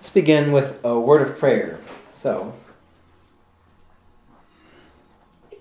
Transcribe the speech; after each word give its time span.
Let's 0.00 0.08
begin 0.08 0.50
with 0.50 0.82
a 0.82 0.98
word 0.98 1.20
of 1.20 1.38
prayer. 1.38 1.78
So, 2.10 2.54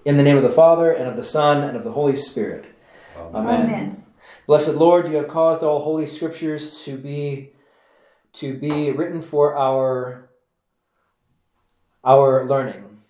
in 0.05 0.15
the 0.15 0.23
name 0.23 0.37
of 0.37 0.43
the 0.43 0.49
Father, 0.49 0.93
and 0.93 1.09
of 1.09 1.17
the 1.17 1.23
Son, 1.23 1.61
and 1.61 1.75
of 1.75 1.83
the 1.83 1.91
Holy 1.91 2.15
Spirit. 2.15 2.67
Amen. 3.17 3.65
Amen. 3.65 4.05
Blessed 4.47 4.75
Lord, 4.75 5.09
you 5.09 5.17
have 5.17 5.27
caused 5.27 5.61
all 5.61 5.81
holy 5.81 6.05
scriptures 6.05 6.81
to 6.85 6.97
be 6.97 7.51
to 8.31 8.57
be 8.57 8.91
written 8.91 9.21
for 9.21 9.57
our 9.57 10.29
our 12.05 12.47
learning. 12.47 13.01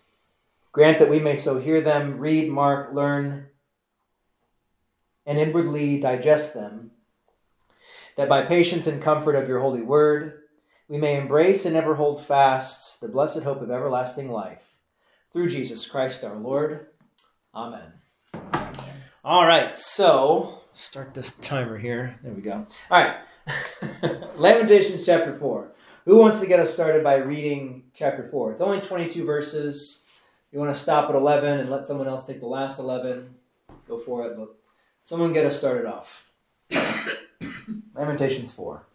Grant 0.72 0.98
that 0.98 1.12
we 1.12 1.20
may 1.20 1.36
so 1.36 1.60
hear 1.60 1.80
them, 1.80 2.18
read, 2.18 2.50
mark, 2.50 2.92
learn, 2.92 3.50
and 5.28 5.38
inwardly 5.38 6.00
digest 6.00 6.56
them, 6.56 6.90
that 8.16 8.28
by 8.28 8.42
patience 8.42 8.88
and 8.88 9.00
comfort 9.00 9.36
of 9.36 9.48
your 9.48 9.60
holy 9.60 9.84
word, 9.84 10.40
we 10.90 10.98
may 10.98 11.18
embrace 11.18 11.66
and 11.66 11.76
ever 11.76 11.96
hold 11.96 12.26
fast 12.26 13.00
the 13.00 13.08
blessed 13.08 13.44
hope 13.44 13.62
of 13.62 13.72
everlasting 13.72 14.30
life. 14.30 14.78
Through 15.32 15.50
Jesus 15.50 15.88
Christ 15.88 16.26
our 16.26 16.36
Lord. 16.36 16.88
Amen. 17.54 17.94
All 19.24 19.46
right, 19.46 19.78
so 19.78 20.62
start 20.74 21.14
this 21.14 21.34
timer 21.34 21.78
here. 21.78 22.20
There 22.24 22.34
we 22.34 22.42
go. 22.42 22.66
All 22.90 23.04
right. 23.04 23.18
Lamentations 24.36 25.06
chapter 25.06 25.34
4. 25.34 25.72
Who 26.06 26.18
wants 26.18 26.42
to 26.42 26.48
get 26.48 26.60
us 26.60 26.74
started 26.74 27.04
by 27.04 27.16
reading 27.18 27.84
chapter 27.94 28.24
4? 28.24 28.54
It's 28.54 28.62
only 28.62 28.82
22 28.82 29.26
verses. 29.26 30.08
You 30.52 30.58
want 30.58 30.74
to 30.74 30.80
stop 30.80 31.10
at 31.10 31.16
11 31.16 31.60
and 31.60 31.70
let 31.70 31.86
someone 31.86 32.08
else 32.08 32.26
take 32.26 32.40
the 32.40 32.48
last 32.48 32.80
11? 32.80 33.36
Go 33.88 34.00
for 34.00 34.26
it, 34.26 34.36
but 34.36 34.56
someone 35.04 35.34
get 35.34 35.46
us 35.46 35.60
started 35.60 35.86
off. 35.86 36.32
Lamentations 37.94 38.52
4. 38.52 38.89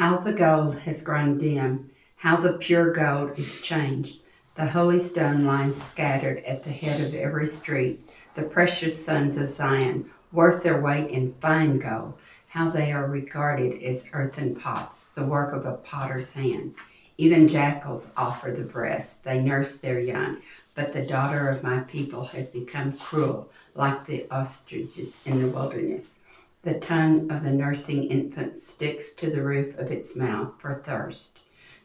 How 0.00 0.16
the 0.16 0.32
gold 0.32 0.78
has 0.86 1.02
grown 1.02 1.36
dim, 1.36 1.90
how 2.16 2.36
the 2.36 2.54
pure 2.54 2.90
gold 2.90 3.38
is 3.38 3.60
changed. 3.60 4.20
The 4.54 4.64
holy 4.64 5.02
stone 5.02 5.44
lies 5.44 5.76
scattered 5.76 6.42
at 6.44 6.64
the 6.64 6.70
head 6.70 7.02
of 7.02 7.14
every 7.14 7.48
street. 7.48 8.00
The 8.34 8.44
precious 8.44 9.04
sons 9.04 9.36
of 9.36 9.50
Zion, 9.50 10.08
worth 10.32 10.62
their 10.62 10.80
weight 10.80 11.10
in 11.10 11.34
fine 11.42 11.78
gold, 11.78 12.14
how 12.48 12.70
they 12.70 12.92
are 12.92 13.06
regarded 13.06 13.82
as 13.82 14.06
earthen 14.14 14.56
pots, 14.56 15.08
the 15.14 15.24
work 15.26 15.52
of 15.52 15.66
a 15.66 15.74
potter's 15.74 16.32
hand. 16.32 16.76
Even 17.18 17.46
jackals 17.46 18.08
offer 18.16 18.52
the 18.52 18.62
breast, 18.62 19.22
they 19.22 19.38
nurse 19.38 19.76
their 19.76 20.00
young. 20.00 20.38
But 20.74 20.94
the 20.94 21.04
daughter 21.04 21.46
of 21.46 21.62
my 21.62 21.80
people 21.80 22.24
has 22.24 22.48
become 22.48 22.94
cruel, 22.94 23.50
like 23.74 24.06
the 24.06 24.26
ostriches 24.30 25.20
in 25.26 25.42
the 25.42 25.48
wilderness. 25.48 26.06
The 26.62 26.78
tongue 26.78 27.30
of 27.30 27.42
the 27.42 27.52
nursing 27.52 28.04
infant 28.04 28.60
sticks 28.60 29.12
to 29.12 29.30
the 29.30 29.42
roof 29.42 29.78
of 29.78 29.90
its 29.90 30.14
mouth 30.14 30.52
for 30.58 30.82
thirst. 30.84 31.38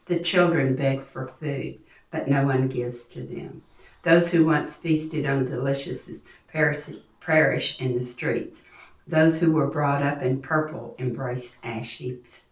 The 0.04 0.20
children 0.20 0.76
beg 0.76 1.04
for 1.04 1.26
food, 1.26 1.78
but 2.10 2.28
no 2.28 2.44
one 2.44 2.68
gives 2.68 3.06
to 3.06 3.22
them. 3.22 3.62
Those 4.02 4.30
who 4.30 4.44
once 4.44 4.76
feasted 4.76 5.24
on 5.24 5.46
deliciousness 5.46 6.20
perish, 6.48 6.84
perish 7.20 7.80
in 7.80 7.98
the 7.98 8.04
streets. 8.04 8.64
Those 9.06 9.40
who 9.40 9.52
were 9.52 9.66
brought 9.66 10.02
up 10.02 10.20
in 10.20 10.42
purple 10.42 10.94
embrace 10.98 11.56
ash 11.64 11.96
heaps. 11.96 12.46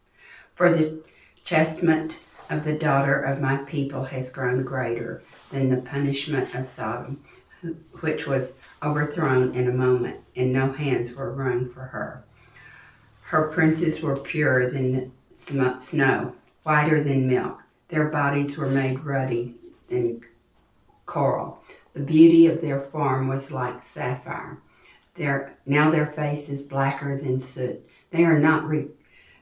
For 0.54 0.72
the 0.72 1.02
chastisement 1.44 2.14
of 2.48 2.64
the 2.64 2.78
daughter 2.78 3.20
of 3.20 3.40
my 3.40 3.58
people 3.58 4.04
has 4.04 4.30
grown 4.30 4.62
greater 4.62 5.22
than 5.50 5.68
the 5.68 5.82
punishment 5.82 6.54
of 6.54 6.66
Sodom, 6.66 7.22
which 8.00 8.26
was 8.26 8.54
overthrown 8.84 9.54
in 9.54 9.68
a 9.68 9.72
moment, 9.72 10.20
and 10.36 10.52
no 10.52 10.70
hands 10.70 11.14
were 11.14 11.32
wrung 11.32 11.70
for 11.70 11.80
her. 11.80 12.24
Her 13.22 13.48
princes 13.48 14.02
were 14.02 14.16
purer 14.16 14.70
than 14.70 15.12
snow, 15.36 16.34
whiter 16.62 17.02
than 17.02 17.26
milk. 17.26 17.60
Their 17.88 18.08
bodies 18.08 18.56
were 18.56 18.68
made 18.68 19.04
ruddy 19.04 19.54
than 19.88 20.22
coral. 21.06 21.62
The 21.94 22.00
beauty 22.00 22.46
of 22.46 22.60
their 22.60 22.80
form 22.80 23.28
was 23.28 23.50
like 23.50 23.84
sapphire. 23.84 24.58
Their, 25.14 25.56
now 25.64 25.90
their 25.90 26.08
face 26.08 26.48
is 26.48 26.62
blacker 26.62 27.16
than 27.16 27.40
soot. 27.40 27.88
They 28.10 28.24
are 28.24 28.38
not 28.38 28.68
re- 28.68 28.88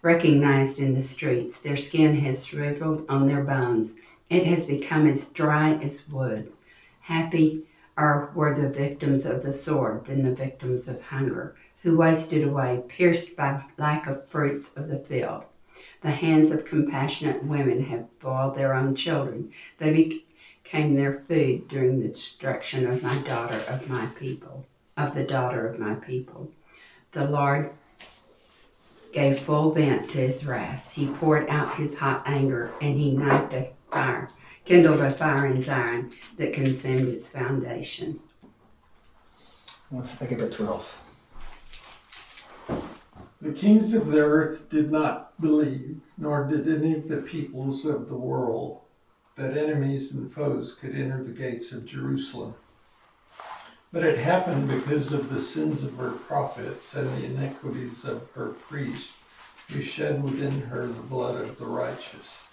recognized 0.03 0.79
in 0.79 0.95
the 0.95 1.03
streets. 1.03 1.59
Their 1.59 1.77
skin 1.77 2.17
has 2.17 2.45
shriveled 2.45 3.07
on 3.09 3.27
their 3.27 3.43
bones. 3.43 3.93
It 4.29 4.47
has 4.47 4.67
become 4.67 5.07
as 5.07 5.25
dry 5.27 5.75
as 5.75 6.07
wood. 6.09 6.53
Happy 7.01 7.65
are 8.03 8.33
were 8.35 8.53
the 8.55 8.69
victims 8.69 9.25
of 9.25 9.43
the 9.43 9.53
sword 9.53 10.07
than 10.07 10.25
the 10.25 10.35
victims 10.35 10.89
of 10.89 11.05
hunger, 11.05 11.55
who 11.83 11.97
wasted 11.97 12.43
away, 12.43 12.83
pierced 12.89 13.37
by 13.37 13.63
lack 13.79 14.09
of 14.09 14.29
fruits 14.29 14.71
of 14.75 14.89
the 14.89 14.99
field. 14.99 15.45
The 16.01 16.11
hands 16.11 16.51
of 16.51 16.65
compassionate 16.65 17.45
women 17.45 17.85
have 17.85 18.19
boiled 18.19 18.57
their 18.57 18.75
own 18.75 18.97
children. 18.97 19.53
They 19.79 19.93
became 20.65 20.97
their 20.97 21.21
food 21.21 21.69
during 21.69 22.01
the 22.01 22.09
destruction 22.09 22.89
of 22.89 23.05
my 23.05 23.17
daughter 23.19 23.61
of 23.69 23.89
my 23.89 24.07
people, 24.19 24.67
of 24.97 25.15
the 25.15 25.25
daughter 25.25 25.67
of 25.69 25.79
my 25.79 25.95
people. 25.95 26.51
The 27.13 27.27
Lord 27.27 27.71
gave 29.13 29.39
full 29.39 29.73
vent 29.73 30.11
to 30.11 30.19
his 30.19 30.45
wrath. 30.45 30.91
He 30.93 31.07
poured 31.07 31.49
out 31.49 31.77
his 31.77 31.99
hot 31.99 32.23
anger, 32.27 32.73
and 32.81 32.99
he 32.99 33.13
knifed 33.13 33.53
a 33.53 33.71
fire, 33.93 34.29
kindled 34.65 35.01
a 35.01 35.11
fire 35.11 35.47
in 35.47 35.63
Zion 35.63 36.11
that 36.37 36.53
consumed 36.53 37.09
its 37.09 37.29
foundation. 37.29 38.21
Let's 39.91 40.15
think 40.15 40.33
about 40.33 40.53
12. 40.53 40.99
The 43.41 43.53
kings 43.53 43.93
of 43.95 44.07
the 44.07 44.21
earth 44.21 44.71
did 44.71 44.93
not 44.93 45.41
believe, 45.41 46.01
nor 46.17 46.47
did 46.47 46.69
any 46.69 46.95
of 46.95 47.09
the 47.09 47.17
peoples 47.17 47.85
of 47.85 48.09
the 48.09 48.17
world, 48.17 48.83
that 49.37 49.57
enemies 49.57 50.13
and 50.13 50.33
foes 50.33 50.75
could 50.75 50.95
enter 50.95 51.25
the 51.25 51.33
gates 51.33 51.73
of 51.73 51.85
Jerusalem. 51.85 52.55
But 53.93 54.05
it 54.05 54.19
happened 54.19 54.69
because 54.69 55.13
of 55.13 55.29
the 55.29 55.41
sins 55.41 55.83
of 55.83 55.97
her 55.97 56.13
prophets 56.13 56.95
and 56.95 57.09
the 57.19 57.25
iniquities 57.25 58.05
of 58.05 58.31
her 58.35 58.51
priests, 58.51 59.21
who 59.71 59.83
shed 59.83 60.23
within 60.23 60.63
her 60.69 60.87
the 60.87 61.03
blood 61.03 61.41
of 61.41 61.59
the 61.59 61.67
righteous. 61.67 62.52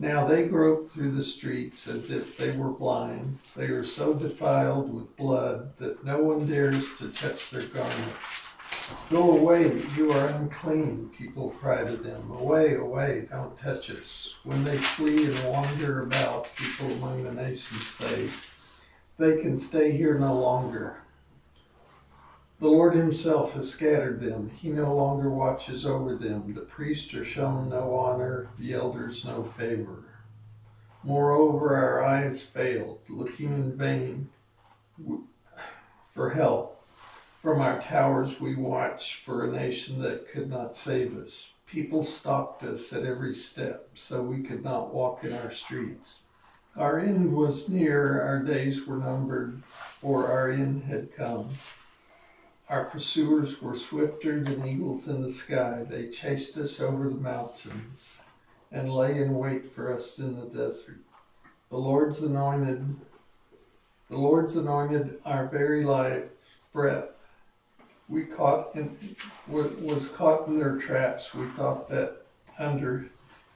Now 0.00 0.26
they 0.26 0.48
grope 0.48 0.90
through 0.90 1.10
the 1.10 1.22
streets 1.22 1.86
as 1.86 2.10
if 2.10 2.38
they 2.38 2.52
were 2.52 2.70
blind. 2.70 3.38
They 3.54 3.66
are 3.66 3.84
so 3.84 4.14
defiled 4.14 4.94
with 4.94 5.14
blood 5.18 5.76
that 5.76 6.02
no 6.02 6.22
one 6.22 6.46
dares 6.46 6.94
to 7.00 7.10
touch 7.10 7.50
their 7.50 7.66
garments. 7.66 8.48
Go 9.10 9.36
away, 9.36 9.82
you 9.98 10.10
are 10.12 10.28
unclean, 10.28 11.10
people 11.18 11.50
cry 11.50 11.84
to 11.84 11.98
them. 11.98 12.30
Away, 12.30 12.76
away, 12.76 13.26
don't 13.28 13.54
touch 13.58 13.90
us. 13.90 14.36
When 14.42 14.64
they 14.64 14.78
flee 14.78 15.26
and 15.26 15.44
wander 15.44 16.00
about, 16.00 16.48
people 16.56 16.90
among 16.92 17.24
the 17.24 17.34
nations 17.34 17.86
say, 17.86 18.30
They 19.18 19.42
can 19.42 19.58
stay 19.58 19.94
here 19.94 20.18
no 20.18 20.32
longer. 20.32 20.99
The 22.60 22.68
Lord 22.68 22.94
Himself 22.94 23.54
has 23.54 23.70
scattered 23.70 24.20
them. 24.20 24.50
He 24.50 24.68
no 24.68 24.94
longer 24.94 25.30
watches 25.30 25.86
over 25.86 26.14
them. 26.14 26.52
The 26.52 26.60
priests 26.60 27.14
are 27.14 27.24
shown 27.24 27.70
no 27.70 27.94
honor, 27.94 28.50
the 28.58 28.74
elders 28.74 29.24
no 29.24 29.44
favor. 29.44 30.04
Moreover, 31.02 31.74
our 31.74 32.04
eyes 32.04 32.42
failed, 32.42 33.00
looking 33.08 33.54
in 33.54 33.78
vain 33.78 34.28
for 36.10 36.30
help. 36.30 36.86
From 37.40 37.62
our 37.62 37.80
towers 37.80 38.38
we 38.38 38.54
watched 38.54 39.24
for 39.24 39.42
a 39.42 39.50
nation 39.50 40.02
that 40.02 40.30
could 40.30 40.50
not 40.50 40.76
save 40.76 41.16
us. 41.16 41.54
People 41.64 42.04
stopped 42.04 42.62
us 42.62 42.92
at 42.92 43.06
every 43.06 43.32
step, 43.32 43.88
so 43.94 44.20
we 44.20 44.42
could 44.42 44.62
not 44.62 44.92
walk 44.92 45.24
in 45.24 45.32
our 45.32 45.50
streets. 45.50 46.24
Our 46.76 47.00
end 47.00 47.32
was 47.32 47.70
near, 47.70 48.20
our 48.20 48.40
days 48.40 48.86
were 48.86 48.98
numbered, 48.98 49.62
for 49.64 50.30
our 50.30 50.50
end 50.50 50.84
had 50.84 51.16
come. 51.16 51.48
Our 52.70 52.84
pursuers 52.84 53.60
were 53.60 53.76
swifter 53.76 54.42
than 54.42 54.66
eagles 54.66 55.08
in 55.08 55.20
the 55.20 55.28
sky. 55.28 55.84
They 55.86 56.08
chased 56.08 56.56
us 56.56 56.80
over 56.80 57.10
the 57.10 57.16
mountains 57.16 58.20
and 58.72 58.94
lay 58.94 59.20
in 59.20 59.34
wait 59.34 59.72
for 59.72 59.92
us 59.92 60.18
in 60.18 60.36
the 60.36 60.46
desert. 60.46 61.00
The 61.68 61.76
Lord's 61.76 62.22
anointed, 62.22 62.96
the 64.08 64.16
Lord's 64.16 64.56
anointed 64.56 65.20
our 65.26 65.48
very 65.48 65.84
life 65.84 66.30
breath 66.72 67.20
we 68.10 68.24
caught 68.24 68.74
in 68.74 68.96
was 69.48 70.08
caught 70.08 70.48
in 70.48 70.58
their 70.58 70.76
traps. 70.76 71.32
We 71.32 71.46
thought 71.46 71.88
that 71.90 72.26
under 72.58 73.06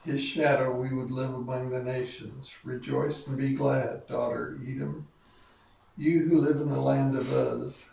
his 0.03 0.23
shadow 0.23 0.71
we 0.71 0.93
would 0.93 1.11
live 1.11 1.33
among 1.33 1.69
the 1.69 1.83
nations. 1.83 2.55
Rejoice 2.63 3.27
and 3.27 3.37
be 3.37 3.53
glad, 3.53 4.07
daughter 4.07 4.57
Edom, 4.65 5.07
you 5.97 6.21
who 6.21 6.39
live 6.39 6.57
in 6.57 6.69
the 6.69 6.79
land 6.79 7.17
of 7.17 7.31
Uz. 7.31 7.89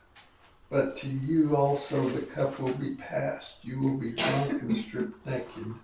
But 0.72 0.96
to 0.96 1.06
you 1.06 1.54
also 1.54 2.00
the 2.00 2.22
cup 2.22 2.58
will 2.58 2.72
be 2.72 2.94
passed. 2.94 3.62
You 3.62 3.78
will 3.78 3.98
be 3.98 4.12
drunk 4.12 4.62
and 4.62 4.74
stripped 4.74 5.26
naked. 5.26 5.74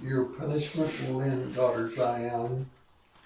Your 0.00 0.24
punishment 0.24 0.92
will 1.06 1.20
end, 1.22 1.54
daughter 1.54 1.88
Zion. 1.88 2.68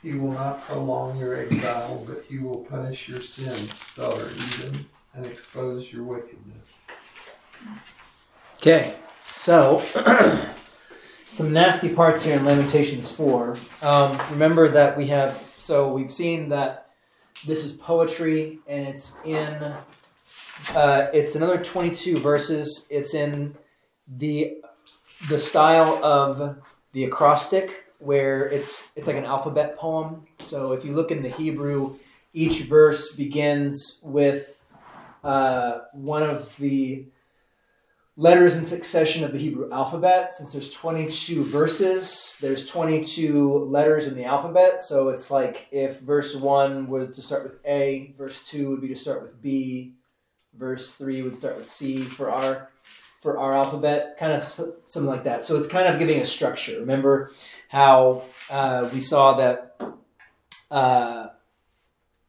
He 0.03 0.13
will 0.13 0.33
not 0.33 0.63
prolong 0.63 1.19
your 1.19 1.35
exile, 1.35 2.05
but 2.07 2.25
he 2.29 2.41
will 2.41 2.67
punish 2.67 3.09
your 3.09 3.21
sin, 3.21 3.57
daughter 3.97 4.29
Edom 4.59 4.87
and 5.15 5.25
expose 5.25 5.91
your 5.91 6.05
wickedness. 6.05 6.87
Okay, 8.57 8.95
So, 9.25 9.83
some 11.25 11.55
nasty 11.55 11.95
parts 11.95 12.23
here 12.23 12.37
in 12.37 12.45
Lamentations 12.45 13.11
4. 13.11 13.57
Um, 13.81 14.21
remember 14.31 14.69
that 14.69 14.99
we 14.99 15.07
have, 15.07 15.55
so 15.57 15.91
we've 15.91 16.13
seen 16.13 16.51
that 16.51 16.91
this 17.47 17.65
is 17.65 17.73
poetry 17.73 18.59
and 18.67 18.87
it's 18.87 19.19
in, 19.25 19.75
uh, 20.71 21.09
it's 21.13 21.35
another 21.35 21.63
22 21.63 22.19
verses. 22.19 22.87
It's 22.91 23.15
in 23.15 23.57
the 24.07 24.59
the 25.29 25.39
style 25.39 26.05
of 26.05 26.59
the 26.93 27.05
acrostic 27.05 27.85
where 27.99 28.47
it's 28.47 28.93
it's 28.97 29.07
like 29.07 29.17
an 29.17 29.25
alphabet 29.25 29.77
poem. 29.77 30.27
So 30.39 30.73
if 30.73 30.85
you 30.85 30.95
look 30.95 31.11
in 31.11 31.23
the 31.23 31.29
Hebrew, 31.29 31.97
each 32.33 32.63
verse 32.63 33.15
begins 33.15 34.01
with 34.03 34.65
uh, 35.23 35.81
one 35.93 36.23
of 36.23 36.57
the 36.57 37.07
letters 38.17 38.57
in 38.57 38.65
succession 38.65 39.25
of 39.25 39.33
the 39.33 39.39
Hebrew 39.39 39.71
alphabet. 39.71 40.33
Since 40.33 40.53
there's 40.53 40.71
22 40.71 41.45
verses, 41.45 42.39
there's 42.41 42.69
22 42.69 43.67
letters 43.67 44.07
in 44.07 44.15
the 44.15 44.25
alphabet. 44.25 44.81
So 44.81 45.09
it's 45.09 45.31
like 45.31 45.69
if 45.71 46.01
verse 46.01 46.37
1 46.37 46.89
was 46.89 47.15
to 47.17 47.23
start 47.23 47.45
with 47.45 47.59
A, 47.65 48.15
verse 48.19 48.49
2 48.51 48.71
would 48.71 48.81
be 48.81 48.89
to 48.89 48.97
start 48.97 49.23
with 49.23 49.41
B, 49.41 49.95
verse 50.57 50.97
3 50.97 51.23
would 51.23 51.37
start 51.37 51.57
with 51.57 51.69
C 51.69 52.03
for 52.03 52.31
our 52.31 52.69
for 53.21 53.39
our 53.39 53.55
alphabet, 53.55 54.17
kind 54.19 54.33
of 54.33 54.43
something 54.43 55.07
like 55.07 55.23
that. 55.23 55.45
So 55.45 55.57
it's 55.57 55.69
kind 55.69 55.87
of 55.87 56.01
giving 56.01 56.19
a 56.19 56.27
structure. 56.27 56.81
Remember 56.81 57.31
how 57.69 58.25
uh, 58.51 58.91
we 58.93 59.01
saw 59.01 59.35
that 59.35 59.81
uh, 60.73 61.29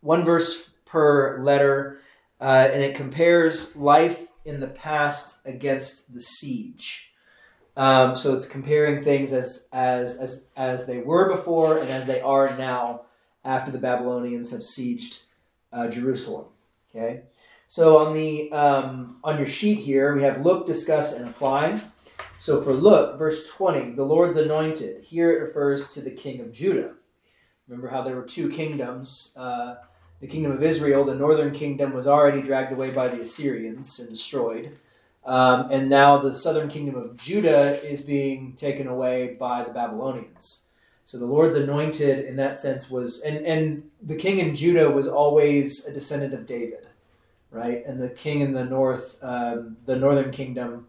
one 0.02 0.24
verse 0.24 0.70
per 0.86 1.42
letter, 1.42 2.00
uh, 2.40 2.70
and 2.72 2.84
it 2.84 2.96
compares 2.96 3.76
life 3.76 4.28
in 4.46 4.60
the 4.60 4.68
past 4.68 5.46
against 5.48 6.14
the 6.14 6.20
siege. 6.20 7.12
Um, 7.76 8.16
so 8.16 8.36
it's 8.36 8.46
comparing 8.46 9.02
things 9.02 9.34
as, 9.34 9.68
as 9.74 10.20
as 10.20 10.50
as 10.56 10.86
they 10.86 11.02
were 11.02 11.34
before 11.36 11.80
and 11.80 11.90
as 11.90 12.06
they 12.06 12.22
are 12.22 12.56
now 12.56 13.02
after 13.44 13.72
the 13.72 13.80
Babylonians 13.80 14.52
have 14.52 14.62
sieged 14.62 15.24
uh, 15.72 15.88
Jerusalem. 15.88 16.46
Okay, 16.96 17.24
so 17.74 17.98
on 17.98 18.14
the 18.14 18.52
um, 18.52 19.18
on 19.24 19.40
your 19.40 19.48
sheet 19.48 19.80
here 19.80 20.14
we 20.14 20.22
have 20.22 20.42
look, 20.42 20.68
discuss, 20.68 21.18
and 21.18 21.28
apply. 21.28 21.82
So 22.38 22.62
for 22.62 22.72
look, 22.72 23.18
verse 23.18 23.50
twenty, 23.50 23.94
the 23.94 24.04
Lord's 24.04 24.38
anointed. 24.38 25.04
Here 25.04 25.32
it 25.32 25.42
refers 25.42 25.92
to 25.96 26.00
the 26.00 26.12
king 26.12 26.40
of 26.40 26.52
Judah. 26.52 26.92
Remember 27.68 27.88
how 27.88 28.04
there 28.04 28.16
were 28.16 28.28
two 28.28 28.48
kingdoms. 28.48 29.36
Uh, 29.36 29.78
the 30.20 30.28
kingdom 30.28 30.52
of 30.52 30.62
Israel, 30.62 31.04
the 31.04 31.16
northern 31.16 31.52
kingdom, 31.52 31.94
was 31.94 32.06
already 32.06 32.44
dragged 32.44 32.72
away 32.72 32.92
by 32.92 33.08
the 33.08 33.22
Assyrians 33.22 34.00
and 34.00 34.08
destroyed. 34.08 34.78
Um, 35.26 35.72
and 35.72 35.90
now 35.90 36.20
the 36.20 36.32
southern 36.32 36.70
kingdom 36.70 36.94
of 36.94 37.18
Judah 37.18 37.84
is 37.84 38.02
being 38.02 38.54
taken 38.54 38.86
away 38.86 39.36
by 39.40 39.64
the 39.64 39.74
Babylonians. 39.74 40.68
So 41.06 41.18
the 41.18 41.26
Lord's 41.26 41.56
anointed 41.56 42.24
in 42.26 42.36
that 42.36 42.60
sense 42.60 42.92
was, 42.92 43.22
and, 43.24 43.44
and 43.44 43.90
the 44.00 44.16
king 44.16 44.38
in 44.38 44.54
Judah 44.54 44.92
was 44.92 45.08
always 45.08 45.88
a 45.88 45.92
descendant 45.92 46.36
of 46.36 46.46
David, 46.46 46.86
right? 47.54 47.86
And 47.86 48.02
the 48.02 48.10
king 48.10 48.42
in 48.42 48.54
the 48.54 48.66
north, 48.66 49.18
um, 49.22 49.78
the 49.86 49.96
northern 49.96 50.32
kingdom, 50.32 50.88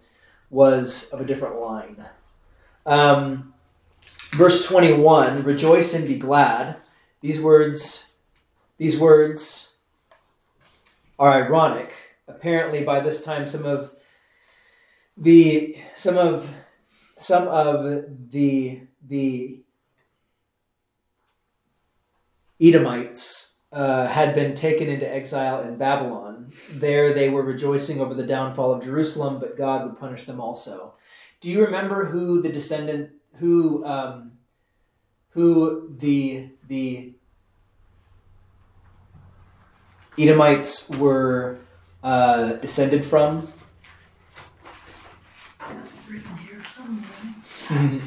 was 0.51 1.11
of 1.11 1.21
a 1.21 1.25
different 1.25 1.61
line. 1.61 2.05
Um, 2.87 3.55
verse 4.33 4.67
21 4.67 5.45
Rejoice 5.45 5.95
and 5.95 6.07
be 6.07 6.19
glad. 6.19 6.77
These 7.21 7.41
words 7.41 8.15
these 8.77 8.99
words 8.99 9.77
are 11.19 11.33
ironic. 11.33 11.95
Apparently, 12.27 12.83
by 12.83 13.01
this 13.01 13.25
time, 13.25 13.47
some 13.47 13.65
of 13.65 13.93
the 15.17 15.77
some 15.95 16.19
of 16.19 16.53
some 17.17 17.47
of 17.49 18.05
the 18.31 18.83
the 19.07 19.61
Edomites 22.61 23.61
uh, 23.73 24.07
had 24.09 24.35
been 24.35 24.55
taken 24.55 24.89
into 24.89 25.13
exile 25.13 25.63
in 25.63 25.77
Babylon. 25.77 26.34
There, 26.73 27.13
they 27.13 27.29
were 27.29 27.43
rejoicing 27.43 28.01
over 28.01 28.15
the 28.15 28.27
downfall 28.27 28.73
of 28.73 28.85
Jerusalem, 28.85 29.39
but 29.41 29.57
God 29.57 29.85
would 29.85 29.99
punish 29.99 30.25
them 30.25 30.41
also. 30.41 30.95
Do 31.41 31.51
you 31.51 31.65
remember 31.65 32.07
who 32.07 32.41
the 32.41 32.51
descendant, 32.51 33.11
who 33.39 33.85
um, 33.85 34.33
who 35.31 35.95
the 35.99 36.51
the 36.69 37.15
Edomites 40.17 40.89
were 40.91 41.59
uh, 42.03 42.53
descended 42.55 43.05
from. 43.05 43.49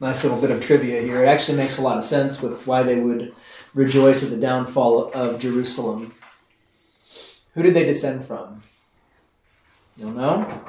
nice 0.00 0.22
little 0.22 0.40
bit 0.40 0.50
of 0.50 0.60
trivia 0.60 1.00
here. 1.00 1.24
It 1.24 1.26
actually 1.26 1.56
makes 1.56 1.78
a 1.78 1.82
lot 1.82 1.96
of 1.96 2.04
sense 2.04 2.42
with 2.42 2.66
why 2.66 2.82
they 2.82 2.96
would 2.96 3.34
rejoice 3.74 4.22
at 4.22 4.30
the 4.30 4.36
downfall 4.36 5.10
of 5.12 5.40
Jerusalem. 5.40 6.14
Who 7.56 7.62
did 7.62 7.72
they 7.72 7.86
descend 7.86 8.22
from? 8.22 8.62
You'll 9.96 10.12
know. 10.12 10.62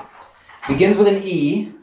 Begins 0.69 0.95
with 0.95 1.09
an 1.09 1.21
E. 1.21 1.73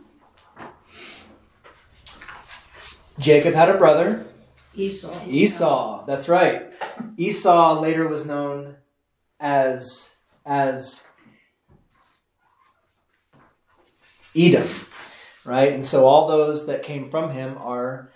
Jacob 3.18 3.52
had 3.52 3.68
a 3.68 3.76
brother. 3.76 4.26
Esau. 4.74 5.26
Esau, 5.28 6.06
that's 6.06 6.26
right. 6.26 6.72
Esau 7.18 7.80
later 7.80 8.08
was 8.08 8.26
known 8.26 8.76
as 9.38 10.16
as 10.46 11.06
Edom, 14.34 14.66
right? 15.44 15.74
And 15.74 15.84
so 15.84 16.06
all 16.06 16.26
those 16.26 16.66
that 16.66 16.82
came 16.82 17.10
from 17.10 17.30
him 17.30 17.58
are 17.58 18.10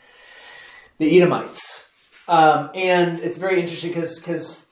the 0.97 1.15
Edomites. 1.15 1.93
Um, 2.29 2.71
and 2.75 3.21
it's 3.21 3.37
very 3.37 3.61
interesting 3.61 3.91
because 3.91 4.19
because 4.19 4.68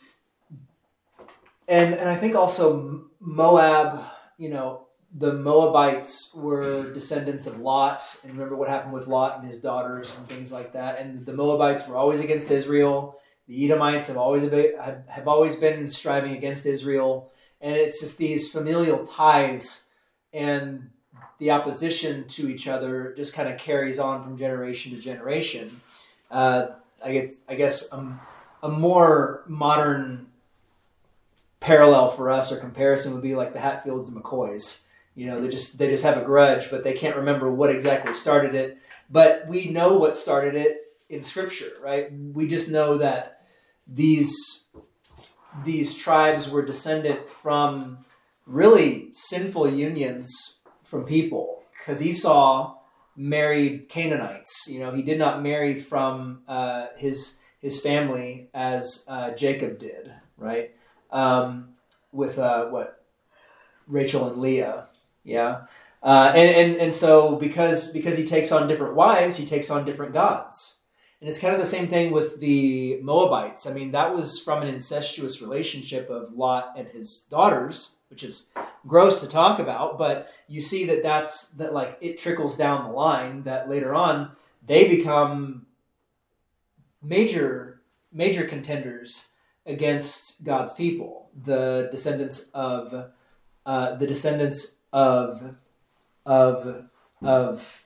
and 1.69 1.95
and 1.95 2.09
I 2.09 2.17
think 2.17 2.35
also 2.35 3.05
Moab, 3.21 4.03
you 4.39 4.51
know, 4.51 4.87
the 5.15 5.33
Moabites 5.33 6.35
were 6.35 6.93
descendants 6.93 7.47
of 7.47 7.59
Lot, 7.61 8.03
and 8.23 8.33
remember 8.33 8.57
what 8.57 8.69
happened 8.69 8.93
with 8.93 9.07
Lot 9.07 9.39
and 9.39 9.47
his 9.47 9.61
daughters 9.61 10.17
and 10.17 10.29
things 10.29 10.53
like 10.53 10.73
that. 10.75 11.01
And 11.01 11.25
the 11.25 11.33
Moabites 11.33 11.89
were 11.89 11.97
always 11.97 12.21
against 12.21 12.51
Israel. 12.51 13.19
The 13.49 13.65
Edomites 13.65 14.09
have 14.09 14.17
always 14.17 14.45
been, 14.45 14.75
have 15.09 15.29
always 15.29 15.57
been 15.57 15.89
striving 15.89 16.35
against 16.35 16.67
Israel, 16.67 17.31
and 17.61 17.77
it's 17.77 18.01
just 18.01 18.19
these 18.19 18.53
familial 18.53 19.07
ties 19.07 19.89
and 20.33 20.91
the 21.39 21.51
opposition 21.51 22.27
to 22.29 22.49
each 22.49 22.67
other 22.67 23.15
just 23.17 23.35
kind 23.35 23.49
of 23.49 23.59
carries 23.59 23.99
on 23.99 24.23
from 24.23 24.37
generation 24.37 24.95
to 24.95 25.01
generation. 25.01 25.81
Uh, 26.31 26.69
I 27.05 27.13
guess, 27.13 27.41
I 27.49 27.55
guess 27.55 27.93
um, 27.93 28.21
a 28.63 28.69
more 28.69 29.45
modern 29.47 30.27
parallel 31.67 32.09
for 32.09 32.31
us 32.31 32.53
or 32.53 32.57
comparison 32.57 33.13
would 33.13 33.23
be 33.23 33.35
like 33.35 33.53
the 33.53 33.61
Hatfields 33.61 34.09
and 34.09 34.17
McCoys 34.17 34.87
you 35.17 35.27
know, 35.27 35.41
they 35.41 35.49
just 35.49 35.79
they 35.79 35.89
just 35.89 36.05
have 36.05 36.19
a 36.19 36.25
grudge, 36.25 36.71
but 36.71 36.85
they 36.85 36.93
can't 36.93 37.17
remember 37.17 37.51
what 37.51 37.71
exactly 37.71 38.13
started 38.13 38.55
it. 38.55 38.79
But 39.11 39.49
we 39.49 39.71
know 39.71 39.97
what 39.97 40.17
started 40.17 40.55
it 40.55 40.83
in 41.09 41.23
Scripture, 41.23 41.73
right? 41.83 42.13
We 42.13 42.47
just 42.47 42.71
know 42.71 42.99
that 42.99 43.41
these 43.87 44.69
these 45.65 45.97
tribes 45.97 46.51
were 46.51 46.63
descended 46.63 47.31
from 47.31 47.99
really 48.47 49.09
sinful 49.13 49.71
unions 49.71 50.63
from 50.85 51.05
people 51.05 51.63
because 51.79 52.05
Esau 52.05 52.77
married 53.17 53.89
Canaanites. 53.89 54.69
You 54.69 54.81
know, 54.81 54.93
he 54.93 55.01
did 55.01 55.19
not 55.19 55.43
marry 55.43 55.79
from 55.79 56.43
uh, 56.47 56.89
his 56.99 57.41
his 57.59 57.81
family 57.81 58.51
as 58.53 59.07
uh, 59.09 59.31
Jacob 59.31 59.79
did, 59.79 60.13
right? 60.37 60.76
Um, 61.11 61.77
with 62.13 62.39
uh, 62.39 62.67
what 62.67 63.05
Rachel 63.87 64.29
and 64.29 64.41
Leah. 64.41 64.89
Yeah. 65.25 65.67
Uh, 66.03 66.33
and, 66.35 66.49
and, 66.57 66.81
and 66.81 66.95
so 66.95 67.37
because, 67.37 67.93
because 67.93 68.17
he 68.17 68.25
takes 68.25 68.53
on 68.53 68.69
different 68.69 68.95
wives, 68.95 69.37
he 69.37 69.47
takes 69.47 69.71
on 69.71 69.85
different 69.85 70.13
gods. 70.13 70.83
And 71.21 71.29
it's 71.29 71.39
kind 71.39 71.55
of 71.55 71.61
the 71.61 71.67
same 71.67 71.89
thing 71.89 72.13
with 72.13 72.41
the 72.41 73.01
Moabites. 73.03 73.67
I 73.67 73.73
mean, 73.73 73.93
that 73.93 74.15
was 74.15 74.39
from 74.39 74.63
an 74.63 74.69
incestuous 74.69 75.41
relationship 75.41 76.11
of 76.11 76.33
Lot 76.33 76.75
and 76.77 76.87
his 76.89 77.21
daughters, 77.31 77.99
which 78.11 78.23
is 78.23 78.53
gross 78.87 79.21
to 79.23 79.29
talk 79.29 79.59
about, 79.59 79.99
but 79.99 80.31
you 80.47 80.61
see 80.61 80.85
that 80.87 81.03
that's 81.03 81.51
that 81.53 81.73
like 81.73 81.97
it 82.01 82.19
trickles 82.19 82.57
down 82.57 82.85
the 82.85 82.93
line 82.93 83.43
that 83.45 83.69
later 83.69 83.95
on 83.95 84.31
they 84.65 84.87
become 84.89 85.67
major 87.03 87.81
major 88.13 88.45
contenders 88.45 89.33
against 89.67 90.45
God's 90.45 90.73
people, 90.73 91.31
the 91.35 91.89
descendants 91.91 92.51
of 92.51 93.13
uh, 93.65 93.95
the 93.97 94.07
descendants 94.07 94.81
of 94.93 95.57
of 96.25 96.89
of 97.23 97.85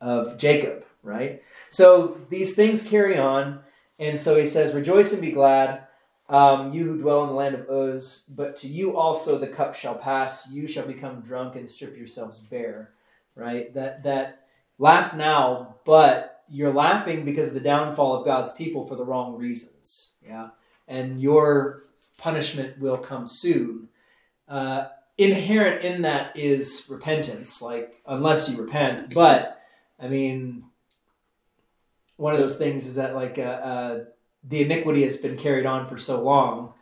of 0.00 0.38
Jacob, 0.38 0.84
right? 1.02 1.42
So 1.70 2.18
these 2.28 2.54
things 2.54 2.88
carry 2.88 3.18
on, 3.18 3.60
and 3.98 4.18
so 4.18 4.36
he 4.36 4.46
says, 4.46 4.74
"Rejoice 4.74 5.12
and 5.12 5.22
be 5.22 5.32
glad, 5.32 5.86
um, 6.28 6.72
you 6.72 6.84
who 6.84 6.98
dwell 6.98 7.22
in 7.22 7.28
the 7.28 7.34
land 7.34 7.54
of 7.54 7.68
Uz. 7.70 8.30
But 8.34 8.56
to 8.56 8.68
you 8.68 8.96
also 8.96 9.38
the 9.38 9.46
cup 9.48 9.74
shall 9.74 9.94
pass; 9.96 10.50
you 10.52 10.66
shall 10.66 10.86
become 10.86 11.20
drunk 11.20 11.56
and 11.56 11.68
strip 11.68 11.96
yourselves 11.96 12.38
bare. 12.38 12.92
right? 13.34 13.72
That 13.74 14.02
that 14.04 14.46
laugh 14.78 15.14
now, 15.14 15.76
but 15.84 16.44
you're 16.48 16.72
laughing 16.72 17.24
because 17.24 17.48
of 17.48 17.54
the 17.54 17.60
downfall 17.60 18.14
of 18.14 18.24
God's 18.24 18.52
people 18.52 18.86
for 18.86 18.94
the 18.96 19.04
wrong 19.04 19.36
reasons. 19.36 20.16
Yeah, 20.24 20.50
and 20.88 21.20
your 21.20 21.82
punishment 22.18 22.78
will 22.78 22.98
come 22.98 23.26
soon. 23.26 23.88
Uh, 24.48 24.86
inherent 25.18 25.84
in 25.84 26.02
that 26.02 26.36
is 26.36 26.86
repentance, 26.90 27.62
like 27.62 28.00
unless 28.06 28.50
you 28.50 28.62
repent. 28.62 29.12
But 29.14 29.60
I 29.98 30.08
mean, 30.08 30.64
one 32.16 32.34
of 32.34 32.40
those 32.40 32.56
things 32.56 32.86
is 32.86 32.96
that 32.96 33.14
like 33.14 33.38
uh, 33.38 33.42
uh, 33.42 34.04
the 34.44 34.62
iniquity 34.62 35.02
has 35.02 35.16
been 35.16 35.36
carried 35.36 35.66
on 35.66 35.86
for 35.86 35.96
so 35.96 36.22
long, 36.22 36.72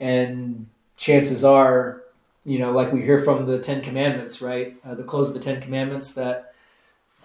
and 0.00 0.68
chances 0.96 1.44
are, 1.44 2.02
you 2.44 2.58
know, 2.58 2.72
like 2.72 2.92
we 2.92 3.02
hear 3.02 3.18
from 3.18 3.46
the 3.46 3.58
Ten 3.58 3.80
Commandments, 3.80 4.40
right? 4.40 4.76
Uh, 4.84 4.94
the 4.94 5.04
close 5.04 5.28
of 5.28 5.34
the 5.34 5.40
Ten 5.40 5.60
Commandments 5.60 6.12
that 6.12 6.52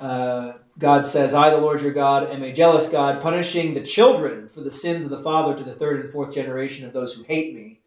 uh, 0.04 0.58
God 0.78 1.08
says, 1.08 1.34
"I, 1.34 1.50
the 1.50 1.62
Lord 1.62 1.82
your 1.82 1.94
God, 1.94 2.30
am 2.30 2.44
a 2.44 2.52
jealous 2.52 2.90
God, 2.90 3.22
punishing 3.22 3.74
the 3.74 3.82
children 3.82 4.50
for 4.50 4.60
the 4.60 4.70
sins 4.70 5.06
of 5.06 5.12
the 5.12 5.18
father 5.18 5.56
to 5.56 5.64
the 5.64 5.72
third 5.72 6.02
and 6.02 6.12
fourth 6.12 6.34
generation 6.34 6.86
of 6.86 6.92
those 6.92 7.14
who 7.14 7.24
hate 7.24 7.56
me, 7.56 7.80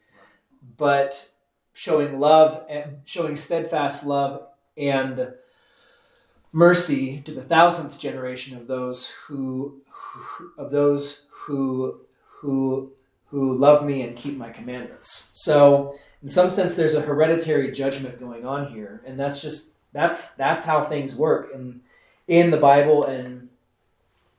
but 0.78 1.30
showing 1.74 2.18
love 2.18 2.64
and 2.70 3.00
showing 3.04 3.36
steadfast 3.36 4.06
love 4.06 4.46
and 4.78 5.34
mercy 6.52 7.20
to 7.20 7.32
the 7.32 7.42
thousandth 7.42 8.00
generation 8.00 8.56
of 8.56 8.66
those 8.66 9.10
who, 9.26 9.82
who 9.92 10.52
of 10.56 10.70
those 10.70 11.28
who 11.30 12.00
who 12.40 12.92
who 13.26 13.52
love 13.52 13.84
me 13.84 14.00
and 14.00 14.16
keep 14.16 14.38
my 14.38 14.48
commandments. 14.48 15.32
So, 15.34 15.98
in 16.22 16.28
some 16.30 16.48
sense, 16.48 16.76
there's 16.76 16.94
a 16.94 17.02
hereditary 17.02 17.72
judgment 17.72 18.18
going 18.18 18.46
on 18.46 18.72
here, 18.72 19.02
and 19.04 19.20
that's 19.20 19.42
just 19.42 19.74
that's 19.92 20.34
that's 20.34 20.64
how 20.64 20.84
things 20.84 21.14
work 21.14 21.50
in 21.54 21.82
in 22.28 22.50
the 22.50 22.56
Bible 22.56 23.04
and 23.04 23.48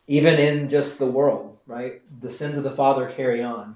even 0.07 0.39
in 0.39 0.69
just 0.69 0.99
the 0.99 1.05
world, 1.05 1.57
right? 1.65 2.01
The 2.21 2.29
sins 2.29 2.57
of 2.57 2.63
the 2.63 2.71
father 2.71 3.07
carry 3.09 3.43
on. 3.43 3.75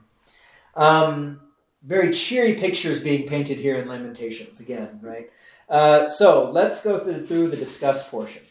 Um, 0.76 1.42
very 1.84 2.14
cheery 2.14 2.54
pictures 2.54 3.00
being 3.00 3.28
painted 3.28 3.58
here 3.58 3.76
in 3.76 3.88
Lamentations 3.88 4.60
again, 4.60 5.00
right? 5.02 5.32
Uh, 5.68 6.08
so 6.08 6.50
let's 6.52 6.84
go 6.84 6.98
through, 7.00 7.48
the 7.48 7.58
discuss 7.58 8.08
portion. 8.08 8.44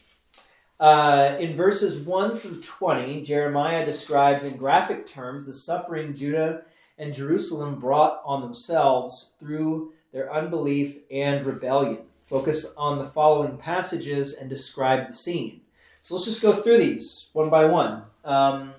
Uh, 0.78 1.36
in 1.38 1.54
verses 1.54 1.98
1 1.98 2.36
through 2.36 2.60
20, 2.60 3.22
Jeremiah 3.22 3.84
describes 3.84 4.44
in 4.44 4.56
graphic 4.56 5.06
terms 5.06 5.46
the 5.46 5.52
suffering 5.52 6.14
Judah 6.14 6.62
and 6.98 7.12
Jerusalem 7.14 7.78
brought 7.78 8.22
on 8.24 8.40
themselves 8.40 9.36
through 9.38 9.92
their 10.12 10.32
unbelief 10.32 10.98
and 11.10 11.44
rebellion. 11.44 11.98
Focus 12.30 12.76
on 12.76 12.98
the 12.98 13.04
following 13.04 13.56
passages 13.56 14.38
and 14.38 14.48
describe 14.48 15.08
the 15.08 15.12
scene. 15.12 15.62
So 16.00 16.14
let's 16.14 16.26
just 16.26 16.40
go 16.40 16.52
through 16.52 16.78
these 16.78 17.28
one 17.32 17.50
by 17.50 17.64
one. 17.64 18.04
Um, 18.24 18.72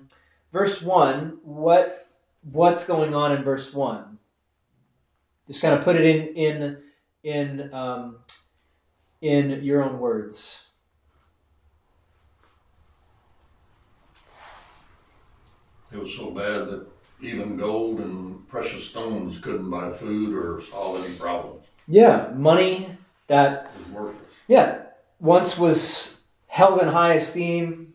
verse 0.53 0.81
1, 0.81 1.39
what, 1.43 2.07
what's 2.49 2.87
going 2.87 3.13
on 3.13 3.33
in 3.33 3.43
verse 3.43 3.73
1? 3.73 4.17
Just 5.47 5.61
kind 5.61 5.75
of 5.75 5.83
put 5.83 5.97
it 5.97 6.05
in, 6.05 6.27
in, 6.33 6.77
in, 7.23 7.73
um, 7.73 8.19
in 9.19 9.61
your 9.61 9.83
own 9.83 9.99
words. 9.99 10.69
It 15.91 15.99
was 15.99 16.15
so 16.15 16.31
bad 16.31 16.67
that 16.69 16.87
even 17.19 17.57
gold 17.57 17.99
and 17.99 18.47
precious 18.47 18.87
stones 18.87 19.39
couldn't 19.39 19.69
buy 19.69 19.89
food 19.89 20.33
or 20.33 20.61
solve 20.61 21.03
any 21.03 21.13
problems. 21.15 21.65
Yeah, 21.85 22.31
money 22.33 22.87
that 23.27 23.71
It 23.75 23.79
was 23.79 23.93
worthless. 23.93 24.27
yeah 24.47 24.81
once 25.19 25.57
was 25.57 26.21
held 26.47 26.81
in 26.81 26.87
high 26.89 27.13
esteem. 27.13 27.93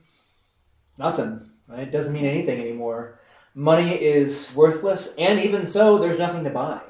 Nothing. 0.99 1.50
Right? 1.68 1.80
It 1.80 1.90
doesn't 1.90 2.14
mean 2.14 2.25
anything 2.25 2.61
anymore. 2.61 3.18
Money 3.54 3.95
is 3.95 4.52
worthless, 4.54 5.14
and 5.16 5.40
even 5.40 5.66
so, 5.66 5.99
there's 5.99 6.18
nothing 6.18 6.45
to 6.45 6.50
buy. 6.50 6.80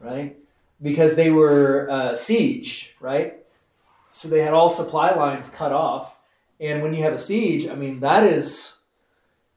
Right? 0.00 0.36
Because 0.82 1.14
they 1.14 1.30
were 1.30 1.88
uh, 1.90 2.10
sieged. 2.12 2.92
Right? 3.00 3.36
So 4.10 4.28
they 4.28 4.40
had 4.40 4.52
all 4.52 4.68
supply 4.68 5.14
lines 5.14 5.48
cut 5.48 5.72
off, 5.72 6.18
and 6.60 6.82
when 6.82 6.92
you 6.92 7.02
have 7.02 7.14
a 7.14 7.18
siege, 7.18 7.66
I 7.68 7.74
mean 7.74 8.00
that 8.00 8.24
is 8.24 8.82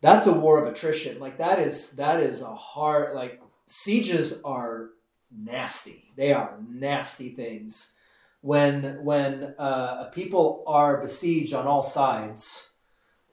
that's 0.02 0.28
a 0.28 0.34
war 0.34 0.62
of 0.62 0.72
attrition. 0.72 1.20
Like 1.20 1.38
that 1.40 1.60
is 1.60 1.94
that 1.98 2.22
is 2.22 2.42
a 2.42 2.56
hard 2.56 3.16
like 3.16 3.42
sieges 3.66 4.42
are 4.44 4.92
nasty. 5.36 6.12
They 6.16 6.32
are 6.32 6.58
nasty 6.70 7.30
things. 7.30 7.95
When 8.46 9.04
when 9.04 9.56
uh, 9.58 10.04
people 10.14 10.64
are 10.68 11.02
besieged 11.02 11.56
on 11.56 11.66
all 11.66 11.82
sides, 11.82 12.74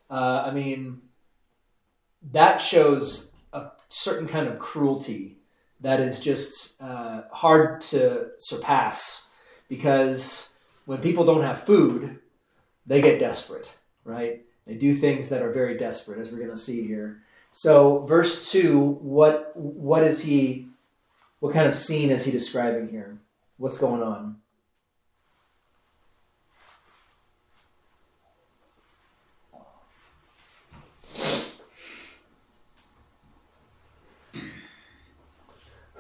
uh, 0.09 0.45
I 0.47 0.51
mean 0.53 1.03
that 2.33 2.63
shows 2.63 3.35
a 3.53 3.73
certain 3.91 4.27
kind 4.27 4.49
of 4.49 4.59
cruelty 4.59 5.37
that 5.83 6.01
is 6.01 6.19
just 6.19 6.81
uh, 6.83 7.25
hard 7.31 7.83
to 7.83 8.31
surpass 8.39 9.29
because 9.69 10.57
when 10.87 11.03
people 11.03 11.27
don't 11.27 11.43
have 11.43 11.63
food, 11.63 12.19
they 12.87 13.03
get 13.03 13.19
desperate, 13.19 13.77
right? 14.05 14.47
They 14.67 14.77
do 14.77 14.95
things 14.95 15.29
that 15.29 15.43
are 15.43 15.53
very 15.53 15.77
desperate, 15.77 16.21
as 16.21 16.31
we're 16.31 16.39
going 16.39 16.51
to 16.51 16.57
see 16.57 16.87
here. 16.87 17.21
So, 17.51 18.07
verse 18.07 18.51
two, 18.51 18.81
what 19.03 19.53
what 19.55 20.05
is 20.05 20.23
he? 20.23 20.69
What 21.41 21.53
kind 21.53 21.69
of 21.69 21.75
scene 21.75 22.11
is 22.11 22.25
he 22.25 22.33
describing 22.33 22.89
here? 22.89 23.19
What's 23.59 23.77
going 23.77 24.03
on? 24.03 24.42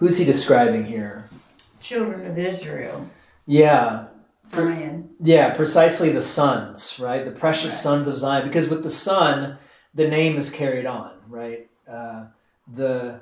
Who's 0.03 0.19
he 0.19 0.25
describing 0.25 0.87
here? 0.87 1.29
children 1.79 2.27
of 2.27 2.37
Israel. 2.37 3.07
Yeah, 3.47 4.09
Zion. 4.49 5.11
Yeah, 5.21 5.55
precisely 5.55 6.11
the 6.11 6.23
sons, 6.23 6.99
right? 6.99 7.25
The 7.25 7.31
precious 7.31 7.73
Right. 7.73 7.83
sons 7.83 8.09
of 8.09 8.17
Zion. 8.17 8.45
Because 8.45 8.69
with 8.69 8.83
the 8.83 8.91
son, 8.91 9.59
the 9.95 10.09
name 10.09 10.37
is 10.37 10.51
carried 10.51 10.87
on, 10.87 11.13
right? 11.29 11.69
Uh, 11.89 12.25
the 12.67 13.21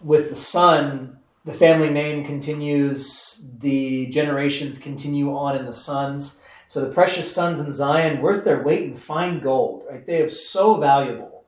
with 0.00 0.28
the 0.28 0.36
son, 0.36 1.18
the 1.44 1.52
family 1.52 1.90
name 1.90 2.24
continues. 2.24 3.50
The 3.58 4.06
generations 4.06 4.78
continue 4.78 5.36
on 5.36 5.56
in 5.56 5.66
the 5.66 5.72
sons. 5.72 6.40
So 6.68 6.82
the 6.82 6.94
precious 6.94 7.34
sons 7.34 7.58
in 7.58 7.72
Zion, 7.72 8.22
worth 8.22 8.44
their 8.44 8.62
weight 8.62 8.84
in 8.84 8.94
fine 8.94 9.40
gold, 9.40 9.86
right? 9.90 10.06
They 10.06 10.22
are 10.22 10.28
so 10.28 10.76
valuable. 10.76 11.42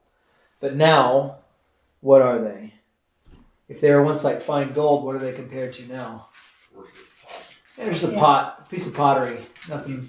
But 0.59 0.75
now, 0.75 1.37
what 2.01 2.23
are 2.23 2.41
they? 2.41 2.76
If 3.69 3.81
they 3.81 3.91
were 3.91 4.03
once 4.03 4.23
like 4.25 4.41
fine 4.41 4.73
gold, 4.73 5.05
what 5.05 5.17
are 5.17 5.19
they 5.19 5.33
compared 5.33 5.73
to 5.75 5.87
now? 5.89 6.29
Yeah, 7.79 7.91
just 7.91 8.05
a 8.05 8.13
Yeah. 8.13 8.19
pot, 8.19 8.71
piece 8.71 8.87
of 8.89 8.95
pottery, 8.95 9.39
nothing. 9.69 10.09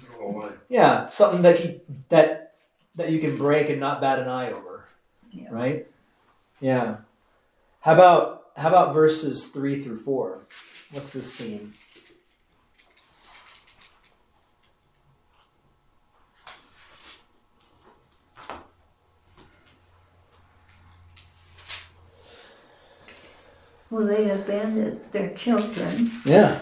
Yeah, 0.68 1.08
something 1.08 1.42
that 1.42 1.64
you, 1.64 1.80
that 2.08 2.54
that 2.94 3.10
you 3.10 3.20
can 3.20 3.36
break 3.36 3.68
and 3.68 3.78
not 3.78 4.00
bat 4.00 4.18
an 4.18 4.28
eye 4.28 4.50
over, 4.50 4.84
Yeah. 5.30 5.48
right? 5.50 5.86
Yeah. 6.60 6.96
How 7.80 7.94
about 7.94 8.46
how 8.56 8.68
about 8.68 8.92
verses 8.94 9.48
three 9.48 9.80
through 9.80 9.98
four? 9.98 10.40
What's 10.90 11.10
this 11.10 11.32
scene? 11.32 11.74
Well, 23.90 24.06
they 24.06 24.30
abandoned 24.30 25.00
their 25.12 25.30
children. 25.34 26.10
Yeah. 26.24 26.60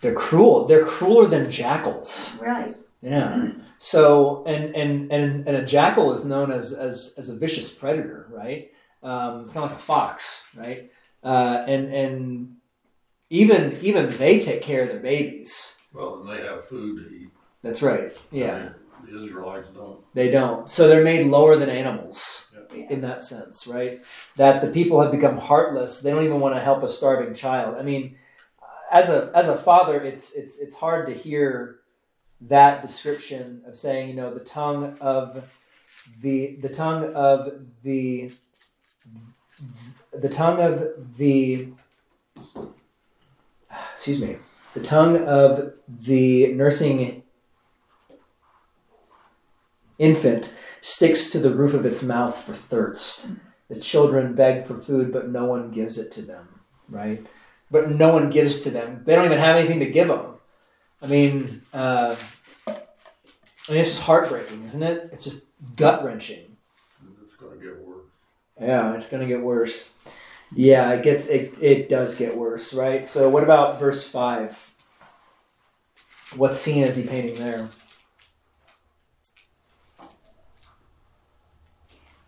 They're 0.00 0.14
cruel. 0.14 0.66
They're 0.66 0.84
crueler 0.84 1.26
than 1.26 1.50
jackals. 1.50 2.38
Right. 2.42 2.76
Yeah. 3.02 3.52
So 3.78 4.44
and 4.46 4.74
and 4.76 5.10
and 5.12 5.46
and 5.48 5.56
a 5.56 5.64
jackal 5.64 6.12
is 6.12 6.24
known 6.24 6.50
as 6.52 6.72
as 6.72 7.14
as 7.18 7.28
a 7.30 7.36
vicious 7.38 7.72
predator, 7.72 8.26
right? 8.30 8.70
Um, 9.02 9.44
it's 9.44 9.52
kind 9.54 9.64
of 9.64 9.70
like 9.72 9.78
a 9.80 9.82
fox, 9.82 10.46
right? 10.56 10.90
Uh, 11.24 11.64
and 11.66 11.92
and 11.92 12.56
even 13.30 13.76
even 13.80 14.10
they 14.10 14.38
take 14.38 14.60
care 14.62 14.82
of 14.82 14.88
their 14.88 15.00
babies. 15.00 15.78
Well, 15.94 16.20
and 16.20 16.28
they 16.28 16.42
have 16.46 16.64
food 16.64 17.04
to 17.04 17.14
eat. 17.14 17.28
That's 17.62 17.82
right. 17.82 18.10
Yeah, 18.30 18.72
The 19.06 19.24
Israelites 19.24 19.68
don't. 19.74 20.00
they 20.14 20.30
don't. 20.30 20.68
So 20.68 20.88
they're 20.88 21.04
made 21.04 21.26
lower 21.26 21.56
than 21.56 21.68
animals 21.68 22.49
In 22.72 23.00
that 23.00 23.24
sense, 23.24 23.66
right? 23.66 24.00
That 24.36 24.62
the 24.62 24.70
people 24.70 25.00
have 25.00 25.10
become 25.10 25.38
heartless. 25.38 26.00
They 26.00 26.10
don't 26.10 26.24
even 26.24 26.40
want 26.40 26.54
to 26.54 26.60
help 26.60 26.82
a 26.82 26.88
starving 26.88 27.34
child. 27.34 27.76
I 27.76 27.82
mean, 27.82 28.16
as 28.90 29.08
a 29.08 29.30
as 29.34 29.48
a 29.48 29.56
father, 29.56 30.00
it's 30.00 30.32
it's 30.34 30.58
it's 30.58 30.76
hard 30.76 31.06
to 31.06 31.14
hear 31.14 31.80
that 32.42 32.82
description 32.82 33.62
of 33.66 33.76
saying, 33.76 34.08
you 34.08 34.14
know, 34.14 34.32
the 34.32 34.40
tongue 34.40 34.96
of 35.00 35.52
the 36.20 36.56
the 36.56 36.68
tongue 36.68 37.12
of 37.14 37.60
the 37.82 38.30
the 40.12 40.28
tongue 40.28 40.60
of 40.60 41.16
the 41.16 41.68
excuse 43.92 44.20
me 44.20 44.36
The 44.74 44.80
tongue 44.80 45.24
of 45.24 45.74
the 45.88 46.52
nursing 46.52 47.19
infant 50.00 50.56
sticks 50.80 51.30
to 51.30 51.38
the 51.38 51.54
roof 51.54 51.74
of 51.74 51.86
its 51.86 52.02
mouth 52.02 52.36
for 52.42 52.54
thirst. 52.54 53.30
The 53.68 53.78
children 53.78 54.34
beg 54.34 54.66
for 54.66 54.74
food, 54.74 55.12
but 55.12 55.28
no 55.28 55.44
one 55.44 55.70
gives 55.70 55.98
it 55.98 56.10
to 56.12 56.22
them, 56.22 56.48
right? 56.88 57.24
But 57.70 57.90
no 57.92 58.12
one 58.12 58.30
gives 58.30 58.64
to 58.64 58.70
them. 58.70 59.02
They 59.04 59.14
don't 59.14 59.26
even 59.26 59.38
have 59.38 59.56
anything 59.56 59.78
to 59.78 59.90
give 59.90 60.08
them. 60.08 60.34
I 61.00 61.06
mean, 61.06 61.62
uh, 61.72 62.16
I 62.66 63.72
mean, 63.72 63.80
it's 63.80 63.90
just 63.90 64.02
heartbreaking, 64.02 64.64
isn't 64.64 64.82
it? 64.82 65.10
It's 65.12 65.22
just 65.22 65.46
gut 65.76 66.04
wrenching. 66.04 66.56
It's 67.24 67.36
gonna 67.36 67.56
get 67.56 67.80
worse. 67.80 68.06
Yeah, 68.60 68.94
it's 68.94 69.06
gonna 69.06 69.26
get 69.26 69.40
worse. 69.40 69.92
Yeah, 70.52 70.92
it 70.94 71.04
gets 71.04 71.26
it. 71.28 71.54
It 71.60 71.88
does 71.88 72.16
get 72.16 72.36
worse, 72.36 72.74
right? 72.74 73.06
So, 73.06 73.28
what 73.28 73.44
about 73.44 73.78
verse 73.78 74.06
five? 74.06 74.72
What 76.36 76.56
scene 76.56 76.82
is 76.82 76.96
he 76.96 77.04
painting 77.04 77.36
there? 77.36 77.68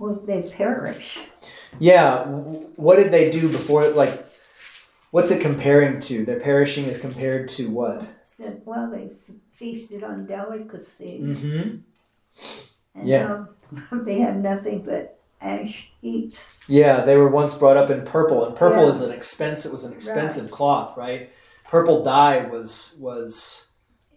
They 0.03 0.43
perish. 0.43 1.19
Yeah, 1.79 2.25
what 2.27 2.97
did 2.97 3.13
they 3.13 3.31
do 3.31 3.49
before? 3.49 3.89
Like, 3.89 4.25
what's 5.13 5.31
it 5.31 5.41
comparing 5.41 6.01
to? 6.01 6.25
Their 6.25 6.41
perishing 6.41 6.87
is 6.87 6.99
compared 6.99 7.49
to 7.51 7.71
what? 7.71 8.05
Said, 8.25 8.63
well, 8.65 8.91
they 8.91 9.11
feasted 9.53 10.03
on 10.03 10.27
delicacies. 10.27 11.45
Mm-hmm. 11.45 11.77
And 12.95 13.09
yeah. 13.09 13.27
now 13.27 13.49
they 14.05 14.19
have 14.19 14.37
nothing 14.37 14.83
but 14.83 15.19
ash 15.41 15.91
heaps. 16.01 16.57
Yeah, 16.69 17.03
they 17.05 17.17
were 17.17 17.29
once 17.29 17.57
brought 17.57 17.77
up 17.77 17.91
in 17.91 18.03
purple, 18.03 18.45
and 18.45 18.57
purple 18.57 18.85
Yeah. 18.85 18.91
is 18.91 19.01
an 19.01 19.13
expense. 19.13 19.65
It 19.65 19.73
Was 19.73 19.85
an 19.85 19.93
expensive 19.93 20.51
cloth, 20.51 20.97
right? 20.97 21.31
Purple 21.69 22.03
dye 22.03 22.45
was 22.47 22.97
was 23.01 23.71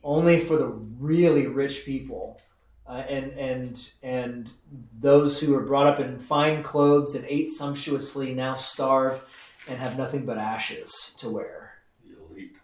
only 0.04 0.39
for 0.39 0.58
the 0.58 0.68
really 0.68 1.48
rich 1.48 1.86
people, 1.86 2.39
uh, 2.88 3.04
and 3.10 3.32
and 3.32 3.89
and 4.04 4.51
those 5.00 5.39
who 5.39 5.54
were 5.54 5.62
brought 5.62 5.88
up 5.88 6.00
in 6.00 6.20
fine 6.20 6.62
clothes 6.62 7.15
and 7.15 7.25
ate 7.27 7.50
sumptuously 7.50 8.34
now 8.34 8.56
starve 8.56 9.51
and 9.68 9.80
have 9.80 9.98
nothing 9.98 10.25
but 10.25 10.38
ashes 10.38 11.15
to 11.20 11.30
wear. 11.30 11.74
The 12.04 12.15
elite. 12.30 12.56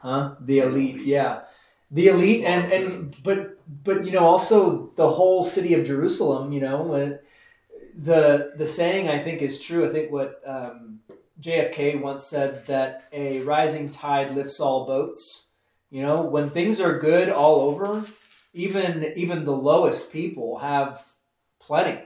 Huh? 0.00 0.34
The 0.40 0.58
elite, 0.60 1.02
yeah. 1.02 1.42
The 1.90 2.08
elite 2.08 2.44
and 2.44 2.72
and 2.72 3.16
but 3.22 3.58
but 3.84 4.04
you 4.04 4.12
know 4.12 4.26
also 4.26 4.90
the 4.96 5.10
whole 5.10 5.44
city 5.44 5.74
of 5.74 5.86
Jerusalem, 5.86 6.52
you 6.52 6.60
know, 6.60 6.82
when 6.82 7.18
the 7.96 8.52
the 8.56 8.66
saying 8.66 9.08
I 9.08 9.18
think 9.18 9.42
is 9.42 9.64
true. 9.64 9.86
I 9.86 9.88
think 9.88 10.10
what 10.10 10.40
um, 10.44 11.00
JFK 11.40 12.00
once 12.00 12.26
said 12.26 12.66
that 12.66 13.04
a 13.12 13.40
rising 13.40 13.90
tide 13.90 14.32
lifts 14.34 14.60
all 14.60 14.86
boats. 14.86 15.52
You 15.90 16.02
know, 16.02 16.22
when 16.22 16.50
things 16.50 16.80
are 16.80 16.98
good 16.98 17.30
all 17.30 17.60
over, 17.60 18.04
even 18.52 19.12
even 19.16 19.44
the 19.44 19.56
lowest 19.56 20.12
people 20.12 20.58
have 20.58 21.02
plenty 21.60 22.02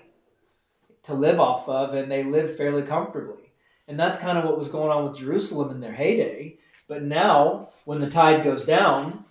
to 1.05 1.15
live 1.15 1.41
off 1.41 1.69
of 1.69 1.95
and 1.95 2.11
they 2.11 2.23
live 2.23 2.57
fairly 2.57 2.83
comfortably. 2.83 3.53
And 3.89 3.99
that's 3.99 4.19
kind 4.19 4.39
of 4.39 4.45
what 4.45 4.59
was 4.59 4.69
going 4.69 4.91
on 4.91 5.05
with 5.05 5.19
Jerusalem 5.19 5.71
in 5.71 5.81
their 5.81 5.93
heyday. 5.93 6.59
But 6.89 7.03
now, 7.03 7.71
when 7.85 7.99
the 7.99 8.11
tide 8.11 8.45
goes 8.45 8.65
down, 8.65 9.25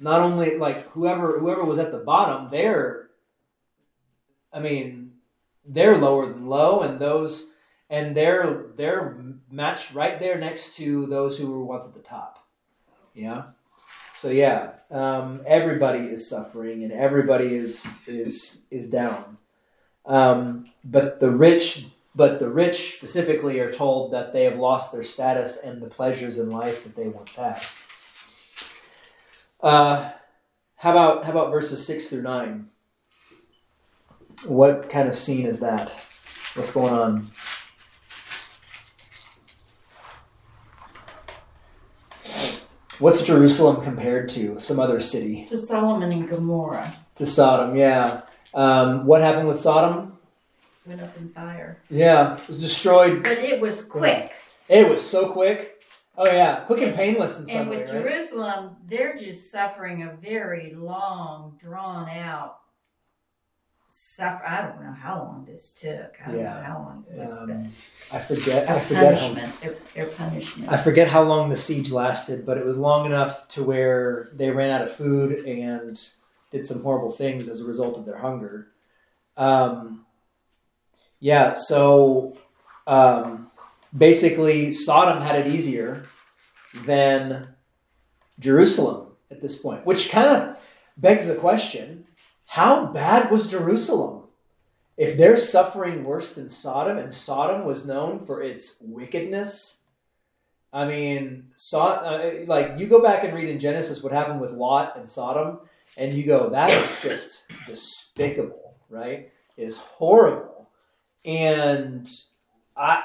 not 0.00 0.20
only 0.20 0.56
like 0.58 0.88
whoever 0.90 1.38
whoever 1.38 1.64
was 1.64 1.78
at 1.78 1.92
the 1.92 1.98
bottom, 1.98 2.48
they're, 2.50 3.10
I 4.52 4.60
mean, 4.60 5.12
they're 5.64 5.96
lower 5.96 6.26
than 6.26 6.46
low, 6.46 6.80
and 6.82 6.98
those 6.98 7.54
and 7.88 8.16
they're 8.16 8.66
they're 8.76 9.16
matched 9.50 9.94
right 9.94 10.18
there 10.18 10.38
next 10.38 10.76
to 10.76 11.06
those 11.06 11.38
who 11.38 11.52
were 11.52 11.64
once 11.64 11.86
at 11.86 11.94
the 11.94 12.00
top. 12.00 12.46
Yeah. 13.14 13.44
So 14.12 14.30
yeah, 14.30 14.72
um, 14.90 15.40
everybody 15.46 16.00
is 16.00 16.28
suffering, 16.28 16.84
and 16.84 16.92
everybody 16.92 17.54
is 17.54 17.98
is 18.06 18.66
is 18.70 18.90
down. 18.90 19.38
Um, 20.04 20.64
but 20.84 21.20
the 21.20 21.30
rich 21.30 21.86
but 22.14 22.38
the 22.38 22.50
rich 22.50 22.96
specifically 22.96 23.58
are 23.60 23.72
told 23.72 24.12
that 24.12 24.32
they 24.32 24.44
have 24.44 24.58
lost 24.58 24.92
their 24.92 25.02
status 25.02 25.62
and 25.62 25.80
the 25.80 25.86
pleasures 25.86 26.38
in 26.38 26.50
life 26.50 26.84
that 26.84 26.94
they 26.94 27.08
once 27.08 27.36
had. 27.36 27.62
Uh, 29.62 30.10
how 30.76 30.90
about 30.90 31.24
how 31.24 31.30
about 31.30 31.50
verses 31.50 31.86
six 31.86 32.08
through 32.08 32.22
nine? 32.22 32.68
What 34.46 34.90
kind 34.90 35.08
of 35.08 35.16
scene 35.16 35.46
is 35.46 35.60
that? 35.60 35.90
What's 36.54 36.72
going 36.72 36.92
on? 36.92 37.30
What's 43.02 43.24
Jerusalem 43.24 43.82
compared 43.82 44.28
to 44.28 44.60
some 44.60 44.78
other 44.78 45.00
city? 45.00 45.44
To 45.46 45.58
Solomon 45.58 46.12
and 46.12 46.28
Gomorrah 46.28 46.88
To 47.16 47.26
Sodom, 47.26 47.74
yeah. 47.74 48.20
Um, 48.54 49.06
what 49.06 49.20
happened 49.20 49.48
with 49.48 49.58
Sodom? 49.58 50.16
went 50.86 51.00
up 51.00 51.16
in 51.16 51.28
fire. 51.30 51.78
Yeah, 51.90 52.34
it 52.36 52.46
was 52.46 52.60
destroyed. 52.60 53.24
But 53.24 53.38
it 53.38 53.60
was 53.60 53.84
quick. 53.84 54.32
It 54.68 54.88
was 54.88 55.02
so 55.04 55.32
quick. 55.32 55.82
Oh 56.16 56.26
yeah, 56.26 56.60
quick 56.60 56.82
and 56.82 56.94
painless 56.94 57.40
in 57.40 57.46
some 57.46 57.62
And 57.62 57.70
way, 57.70 57.78
with 57.78 57.92
right? 57.92 58.02
Jerusalem, 58.02 58.76
they're 58.86 59.16
just 59.16 59.50
suffering 59.50 60.04
a 60.04 60.12
very 60.14 60.72
long, 60.76 61.56
drawn 61.58 62.08
out 62.08 62.58
suffer. 63.94 64.42
I 64.46 64.62
don't 64.62 64.82
know 64.82 64.92
how 64.92 65.18
long 65.18 65.44
this 65.46 65.74
took. 65.74 66.16
I 66.24 66.30
don't 66.30 66.40
Yeah. 66.40 66.54
know 66.54 66.62
how 66.62 66.78
long 66.78 67.04
it 67.10 67.18
was. 67.18 67.38
Um, 67.38 67.70
I 68.10 68.18
forget. 68.18 68.70
I 68.70 68.80
forget. 68.80 69.18
How, 69.18 69.26
punishment. 69.28 69.60
Their, 69.60 69.74
their 69.94 70.06
punishment. 70.06 70.72
I 70.72 70.76
forget 70.78 71.08
how 71.08 71.22
long 71.22 71.50
the 71.50 71.56
siege 71.56 71.90
lasted, 71.90 72.46
but 72.46 72.56
it 72.56 72.64
was 72.64 72.78
long 72.78 73.04
enough 73.04 73.48
to 73.48 73.62
where 73.62 74.30
they 74.32 74.50
ran 74.50 74.70
out 74.70 74.80
of 74.80 74.92
food 74.92 75.44
and 75.44 76.00
did 76.50 76.66
some 76.66 76.82
horrible 76.82 77.10
things 77.10 77.48
as 77.48 77.60
a 77.60 77.66
result 77.66 77.98
of 77.98 78.06
their 78.06 78.16
hunger. 78.16 78.68
Um, 79.36 80.06
yeah, 81.20 81.52
so 81.52 82.34
um, 82.86 83.50
basically, 83.94 84.70
Sodom 84.70 85.20
had 85.22 85.36
it 85.36 85.46
easier 85.46 86.04
than 86.86 87.48
Jerusalem 88.38 89.08
at 89.30 89.42
this 89.42 89.54
point, 89.60 89.84
which 89.84 90.10
kind 90.10 90.28
of 90.30 90.58
begs 90.96 91.26
the 91.26 91.34
question 91.34 92.06
how 92.52 92.84
bad 92.84 93.30
was 93.30 93.50
Jerusalem? 93.50 94.24
If 94.98 95.16
they're 95.16 95.38
suffering 95.38 96.04
worse 96.04 96.34
than 96.34 96.50
Sodom, 96.50 96.98
and 96.98 97.14
Sodom 97.14 97.64
was 97.64 97.86
known 97.86 98.20
for 98.20 98.42
its 98.42 98.82
wickedness, 98.82 99.84
I 100.70 100.84
mean, 100.84 101.44
so, 101.56 101.80
uh, 101.80 102.44
like 102.44 102.74
you 102.76 102.88
go 102.88 103.02
back 103.02 103.24
and 103.24 103.32
read 103.32 103.48
in 103.48 103.58
Genesis 103.58 104.02
what 104.02 104.12
happened 104.12 104.38
with 104.38 104.52
Lot 104.52 104.98
and 104.98 105.08
Sodom, 105.08 105.60
and 105.96 106.12
you 106.12 106.24
go, 106.24 106.50
that 106.50 106.68
is 106.78 107.00
just 107.00 107.50
despicable, 107.66 108.74
right? 108.90 109.32
Is 109.56 109.78
horrible, 109.78 110.68
and 111.24 112.06
I, 112.76 113.02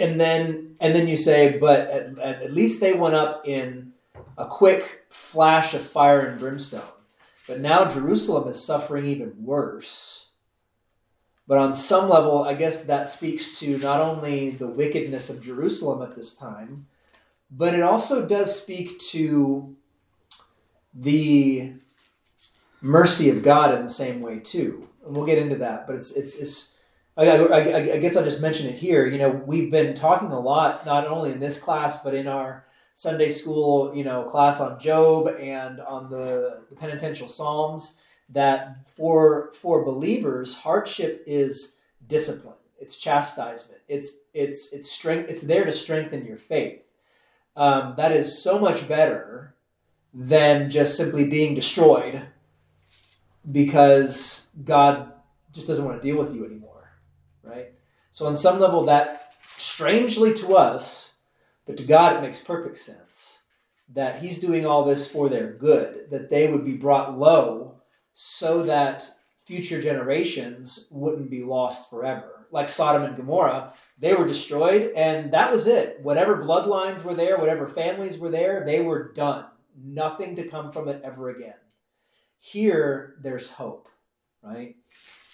and 0.00 0.18
then 0.18 0.76
and 0.80 0.94
then 0.94 1.06
you 1.06 1.18
say, 1.18 1.58
but 1.58 1.90
at, 1.90 2.18
at 2.18 2.54
least 2.54 2.80
they 2.80 2.94
went 2.94 3.14
up 3.14 3.46
in 3.46 3.92
a 4.38 4.46
quick 4.46 5.04
flash 5.10 5.74
of 5.74 5.82
fire 5.82 6.20
and 6.20 6.40
brimstone. 6.40 6.95
But 7.46 7.60
now 7.60 7.88
Jerusalem 7.88 8.48
is 8.48 8.62
suffering 8.62 9.06
even 9.06 9.34
worse. 9.44 10.32
But 11.46 11.58
on 11.58 11.74
some 11.74 12.08
level, 12.08 12.42
I 12.42 12.54
guess 12.54 12.84
that 12.84 13.08
speaks 13.08 13.60
to 13.60 13.78
not 13.78 14.00
only 14.00 14.50
the 14.50 14.66
wickedness 14.66 15.30
of 15.30 15.44
Jerusalem 15.44 16.02
at 16.02 16.16
this 16.16 16.34
time, 16.34 16.86
but 17.50 17.72
it 17.72 17.82
also 17.82 18.26
does 18.26 18.60
speak 18.60 18.98
to 19.10 19.76
the 20.92 21.74
mercy 22.80 23.30
of 23.30 23.44
God 23.44 23.74
in 23.74 23.82
the 23.82 23.88
same 23.88 24.20
way 24.20 24.40
too. 24.40 24.88
And 25.04 25.14
we'll 25.14 25.26
get 25.26 25.38
into 25.38 25.56
that. 25.56 25.86
But 25.86 25.96
it's 25.96 26.16
it's 26.16 26.38
it's. 26.38 26.72
I, 27.18 27.30
I, 27.30 27.58
I 27.94 27.98
guess 27.98 28.14
I'll 28.14 28.24
just 28.24 28.42
mention 28.42 28.68
it 28.68 28.74
here. 28.74 29.06
You 29.06 29.16
know, 29.16 29.30
we've 29.30 29.70
been 29.70 29.94
talking 29.94 30.30
a 30.32 30.38
lot, 30.38 30.84
not 30.84 31.06
only 31.06 31.32
in 31.32 31.40
this 31.40 31.58
class, 31.58 32.04
but 32.04 32.12
in 32.12 32.26
our 32.26 32.65
Sunday 32.96 33.28
school, 33.28 33.94
you 33.94 34.02
know, 34.02 34.22
class 34.22 34.58
on 34.58 34.80
Job 34.80 35.28
and 35.38 35.80
on 35.80 36.08
the, 36.08 36.62
the 36.70 36.76
penitential 36.76 37.28
Psalms, 37.28 38.00
that 38.30 38.88
for 38.88 39.52
for 39.52 39.84
believers, 39.84 40.56
hardship 40.56 41.22
is 41.26 41.78
discipline. 42.08 42.54
It's 42.80 42.96
chastisement. 42.96 43.82
It's 43.86 44.16
it's 44.32 44.72
it's 44.72 44.90
strength. 44.90 45.28
It's 45.28 45.42
there 45.42 45.66
to 45.66 45.72
strengthen 45.72 46.24
your 46.24 46.38
faith. 46.38 46.80
Um, 47.54 47.92
that 47.98 48.12
is 48.12 48.42
so 48.42 48.58
much 48.58 48.88
better 48.88 49.54
than 50.14 50.70
just 50.70 50.96
simply 50.96 51.24
being 51.24 51.54
destroyed 51.54 52.22
because 53.52 54.56
God 54.64 55.12
just 55.52 55.66
doesn't 55.66 55.84
want 55.84 56.00
to 56.00 56.08
deal 56.08 56.16
with 56.16 56.34
you 56.34 56.46
anymore, 56.46 56.92
right? 57.42 57.72
So 58.10 58.26
on 58.26 58.34
some 58.34 58.58
level, 58.58 58.84
that 58.84 59.34
strangely 59.42 60.32
to 60.32 60.56
us, 60.56 61.15
but 61.66 61.76
to 61.76 61.84
God 61.84 62.16
it 62.16 62.22
makes 62.22 62.40
perfect 62.40 62.78
sense 62.78 63.40
that 63.92 64.20
He's 64.20 64.40
doing 64.40 64.66
all 64.66 64.84
this 64.84 65.10
for 65.10 65.28
their 65.28 65.52
good, 65.52 66.10
that 66.10 66.30
they 66.30 66.50
would 66.50 66.64
be 66.64 66.76
brought 66.76 67.18
low 67.18 67.80
so 68.14 68.62
that 68.64 69.08
future 69.44 69.80
generations 69.80 70.88
wouldn't 70.90 71.30
be 71.30 71.44
lost 71.44 71.88
forever 71.90 72.36
like 72.50 72.68
Sodom 72.68 73.04
and 73.04 73.16
Gomorrah. 73.16 73.72
They 73.98 74.14
were 74.14 74.26
destroyed, 74.26 74.92
and 74.96 75.32
that 75.32 75.50
was 75.50 75.66
it. 75.66 76.00
Whatever 76.02 76.42
bloodlines 76.42 77.04
were 77.04 77.14
there, 77.14 77.38
whatever 77.38 77.68
families 77.68 78.18
were 78.18 78.30
there, 78.30 78.64
they 78.64 78.80
were 78.80 79.12
done. 79.12 79.44
Nothing 79.78 80.34
to 80.36 80.48
come 80.48 80.72
from 80.72 80.88
it 80.88 81.02
ever 81.04 81.30
again. 81.30 81.54
Here, 82.38 83.16
there's 83.20 83.50
hope, 83.50 83.88
right? 84.42 84.76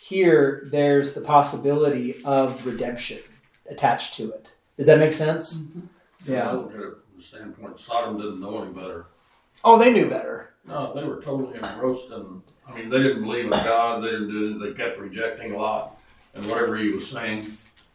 Here, 0.02 0.66
there's 0.70 1.14
the 1.14 1.20
possibility 1.20 2.22
of 2.24 2.66
redemption 2.66 3.18
attached 3.70 4.14
to 4.14 4.32
it. 4.32 4.52
Does 4.76 4.86
that 4.86 4.98
make 4.98 5.12
sense? 5.12 5.66
Mm-hmm. 5.66 5.86
Yeah. 6.26 6.50
I 6.50 6.52
look 6.54 6.70
at 6.74 6.80
it 6.80 6.94
from 7.08 7.16
the 7.18 7.22
standpoint, 7.22 7.80
Sodom 7.80 8.16
didn't 8.16 8.40
know 8.40 8.62
any 8.62 8.72
better. 8.72 9.06
Oh, 9.64 9.78
they 9.78 9.92
knew 9.92 10.08
better. 10.08 10.54
No, 10.64 10.92
they 10.94 11.02
were 11.04 11.20
totally 11.20 11.56
engrossed 11.56 12.10
in, 12.10 12.42
I 12.68 12.74
mean, 12.74 12.88
they 12.88 13.02
didn't 13.02 13.22
believe 13.22 13.44
in 13.46 13.50
God, 13.50 14.02
they 14.02 14.10
didn't 14.10 14.28
do, 14.30 14.58
they 14.58 14.72
kept 14.72 14.98
rejecting 14.98 15.54
Lot 15.54 15.96
and 16.34 16.44
whatever 16.46 16.76
he 16.76 16.90
was 16.90 17.08
saying, 17.08 17.46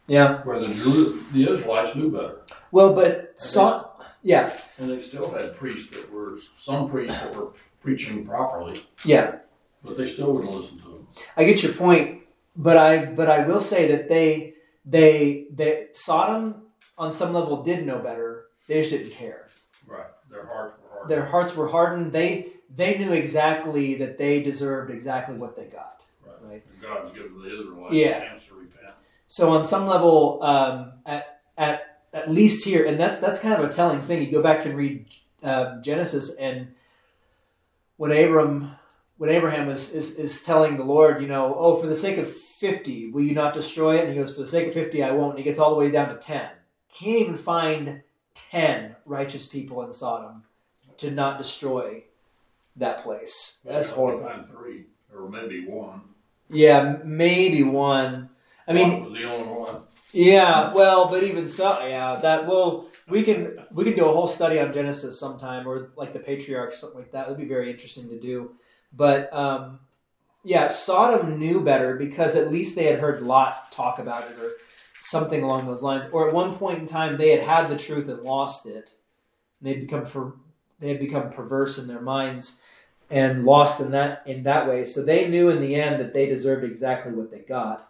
Yeah. 0.07 0.41
where 0.43 0.59
the 0.59 0.67
Jew, 0.73 1.23
the 1.33 1.49
Israelites 1.51 1.95
knew 1.95 2.11
better. 2.11 2.41
Well, 2.71 2.93
but 2.93 3.39
so, 3.39 3.89
yeah, 4.21 4.51
And 4.77 4.89
they 4.89 5.01
still 5.01 5.31
had 5.31 5.55
priests 5.55 5.89
that 5.95 6.11
were, 6.11 6.39
some 6.57 6.89
priests 6.89 7.21
that 7.21 7.33
were 7.35 7.53
preaching 7.81 8.25
properly, 8.25 8.81
yeah. 9.05 9.39
but 9.83 9.97
they 9.97 10.05
still 10.05 10.33
wouldn't 10.33 10.53
listen 10.53 10.77
to 10.79 10.83
them. 10.89 11.07
I 11.37 11.45
get 11.45 11.63
your 11.63 11.71
point, 11.73 12.21
but 12.55 12.75
I 12.77 13.05
but 13.05 13.29
I 13.29 13.47
will 13.47 13.59
say 13.61 13.87
that 13.87 14.09
they 14.09 14.55
they 14.85 15.47
they 15.51 15.87
Sodom 15.93 16.63
on 16.97 17.11
some 17.11 17.33
level 17.33 17.63
did 17.63 17.85
know 17.85 17.99
better. 17.99 18.45
They 18.67 18.81
just 18.81 18.91
didn't 18.91 19.11
care. 19.11 19.47
Right. 19.85 20.05
Their 20.29 20.45
hearts 20.45 20.77
were 20.81 20.89
hard. 20.97 21.09
Their 21.09 21.25
hearts 21.25 21.55
were 21.55 21.67
hardened. 21.69 22.11
They 22.11 22.47
they 22.75 22.97
knew 22.97 23.13
exactly 23.13 23.95
that 23.95 24.17
they 24.17 24.41
deserved 24.41 24.91
exactly 24.91 25.37
what 25.37 25.55
they 25.55 25.65
got. 25.65 26.03
Right. 26.25 26.35
Right. 26.43 26.63
And 26.71 26.81
God 26.81 27.05
was 27.05 27.13
giving 27.13 27.39
the 27.41 27.47
Israelites 27.47 27.93
Yeah. 27.93 28.17
a 28.17 28.29
chance 28.29 28.43
to 28.47 28.55
repent. 28.55 28.93
So 29.27 29.51
on 29.51 29.63
some 29.63 29.87
level, 29.87 30.39
um, 30.43 30.93
at 31.05 31.39
at 31.57 32.01
at 32.13 32.29
least 32.31 32.65
here, 32.65 32.85
and 32.85 32.99
that's 32.99 33.19
that's 33.19 33.39
kind 33.39 33.53
of 33.53 33.69
a 33.69 33.71
telling 33.71 33.99
thing. 33.99 34.23
You 34.23 34.31
go 34.31 34.43
back 34.43 34.65
and 34.65 34.75
read 34.75 35.05
uh, 35.43 35.79
Genesis, 35.81 36.37
and 36.37 36.73
when 37.97 38.11
Abram, 38.11 38.71
when 39.17 39.29
Abraham 39.29 39.69
is, 39.69 39.93
is 39.93 40.17
is 40.17 40.43
telling 40.43 40.77
the 40.77 40.83
Lord, 40.83 41.21
you 41.21 41.27
know, 41.27 41.55
oh, 41.57 41.75
for 41.79 41.87
the 41.87 41.95
sake 41.95 42.17
of 42.17 42.29
fifty, 42.29 43.09
will 43.11 43.21
you 43.23 43.33
not 43.35 43.53
destroy 43.53 43.97
it? 43.97 44.01
And 44.01 44.09
he 44.09 44.15
goes, 44.15 44.33
for 44.33 44.41
the 44.41 44.47
sake 44.47 44.67
of 44.67 44.73
fifty, 44.73 45.03
I 45.03 45.11
won't. 45.11 45.31
And 45.31 45.39
he 45.39 45.43
gets 45.43 45.59
all 45.59 45.69
the 45.69 45.75
way 45.79 45.91
down 45.91 46.09
to 46.09 46.15
ten. 46.15 46.49
Can't 46.93 47.19
even 47.19 47.37
find 47.37 48.01
ten 48.33 48.95
righteous 49.05 49.45
people 49.45 49.83
in 49.83 49.91
Sodom 49.91 50.43
to 50.97 51.11
not 51.11 51.37
destroy 51.37 52.03
that 52.75 53.03
place. 53.03 53.61
That's 53.65 53.89
horrible. 53.89 54.27
Find 54.27 54.47
three, 54.47 54.85
or 55.13 55.29
maybe 55.29 55.65
one. 55.65 56.01
Yeah, 56.49 56.97
maybe 57.03 57.63
one. 57.63 58.29
I 58.67 58.73
mean, 58.73 59.03
One 59.03 59.13
the 59.13 59.23
only 59.23 59.53
one. 59.53 59.81
Yeah, 60.11 60.73
well, 60.73 61.07
but 61.07 61.23
even 61.23 61.47
so, 61.47 61.85
yeah, 61.85 62.15
that 62.21 62.47
will 62.47 62.87
we 63.07 63.23
can 63.23 63.57
we 63.71 63.83
can 63.83 63.95
do 63.95 64.05
a 64.05 64.11
whole 64.11 64.27
study 64.27 64.59
on 64.59 64.73
Genesis 64.73 65.19
sometime, 65.19 65.67
or 65.67 65.91
like 65.95 66.13
the 66.13 66.19
patriarchs, 66.19 66.79
something 66.79 66.99
like 66.99 67.11
that. 67.11 67.23
That'd 67.23 67.37
be 67.37 67.45
very 67.45 67.69
interesting 67.69 68.09
to 68.09 68.19
do. 68.19 68.51
But 68.93 69.33
um, 69.33 69.79
yeah, 70.43 70.67
Sodom 70.67 71.39
knew 71.39 71.61
better 71.61 71.95
because 71.95 72.35
at 72.35 72.51
least 72.51 72.75
they 72.75 72.85
had 72.85 72.99
heard 72.99 73.21
Lot 73.21 73.71
talk 73.71 73.99
about 73.99 74.23
it, 74.29 74.37
or 74.39 74.51
something 74.99 75.43
along 75.43 75.65
those 75.65 75.83
lines. 75.83 76.07
Or 76.11 76.27
at 76.27 76.33
one 76.33 76.55
point 76.55 76.79
in 76.79 76.85
time, 76.85 77.17
they 77.17 77.31
had 77.31 77.41
had 77.41 77.69
the 77.69 77.77
truth 77.77 78.07
and 78.07 78.21
lost 78.21 78.67
it. 78.67 78.95
They'd 79.61 79.81
become 79.81 80.05
for 80.05 80.35
they 80.79 80.89
had 80.89 80.99
become 80.99 81.29
perverse 81.29 81.77
in 81.77 81.87
their 81.87 82.01
minds 82.01 82.61
and 83.09 83.45
lost 83.45 83.79
in 83.79 83.91
that 83.91 84.23
in 84.25 84.43
that 84.43 84.67
way. 84.67 84.85
So 84.85 85.03
they 85.03 85.27
knew 85.27 85.49
in 85.49 85.61
the 85.61 85.75
end 85.75 85.99
that 85.99 86.13
they 86.13 86.25
deserved 86.25 86.63
exactly 86.63 87.13
what 87.13 87.31
they 87.31 87.39
got. 87.39 87.89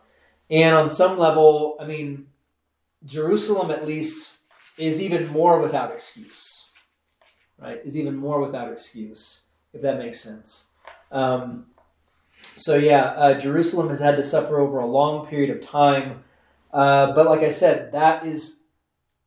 And 0.50 0.76
on 0.76 0.88
some 0.88 1.18
level, 1.18 1.76
I 1.80 1.86
mean, 1.86 2.28
Jerusalem 3.06 3.72
at 3.72 3.86
least 3.86 4.44
is 4.78 5.02
even 5.02 5.28
more 5.28 5.60
without 5.60 5.92
excuse, 5.92 6.72
right? 7.60 7.82
Is 7.84 7.98
even 7.98 8.16
more 8.16 8.40
without 8.40 8.72
excuse, 8.72 9.46
if 9.74 9.82
that 9.82 9.98
makes 9.98 10.22
sense. 10.22 10.68
Um, 11.12 11.68
so 12.42 12.76
yeah, 12.76 13.06
uh, 13.06 13.40
Jerusalem 13.40 13.90
has 13.90 14.00
had 14.00 14.16
to 14.16 14.24
suffer 14.24 14.60
over 14.60 14.80
a 14.80 14.86
long 14.86 15.28
period 15.28 15.50
of 15.50 15.62
time, 15.62 16.24
uh, 16.72 17.14
but 17.14 17.28
like 17.28 17.42
I 17.42 17.50
said, 17.50 17.92
that 17.94 18.26
is 18.26 18.64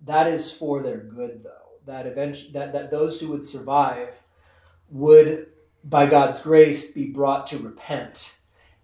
that 0.04 0.26
is 0.26 0.52
for 0.52 0.82
their 0.82 0.98
good, 0.98 1.42
though. 1.44 1.50
That 1.86 2.06
eventually, 2.06 2.52
that 2.52 2.72
that 2.72 2.90
those 2.90 3.20
who 3.20 3.30
would 3.32 3.44
survive 3.44 4.22
would, 4.90 5.46
by 5.84 6.06
God's 6.06 6.42
grace, 6.42 6.92
be 6.92 7.06
brought 7.06 7.46
to 7.48 7.58
repent 7.58 8.36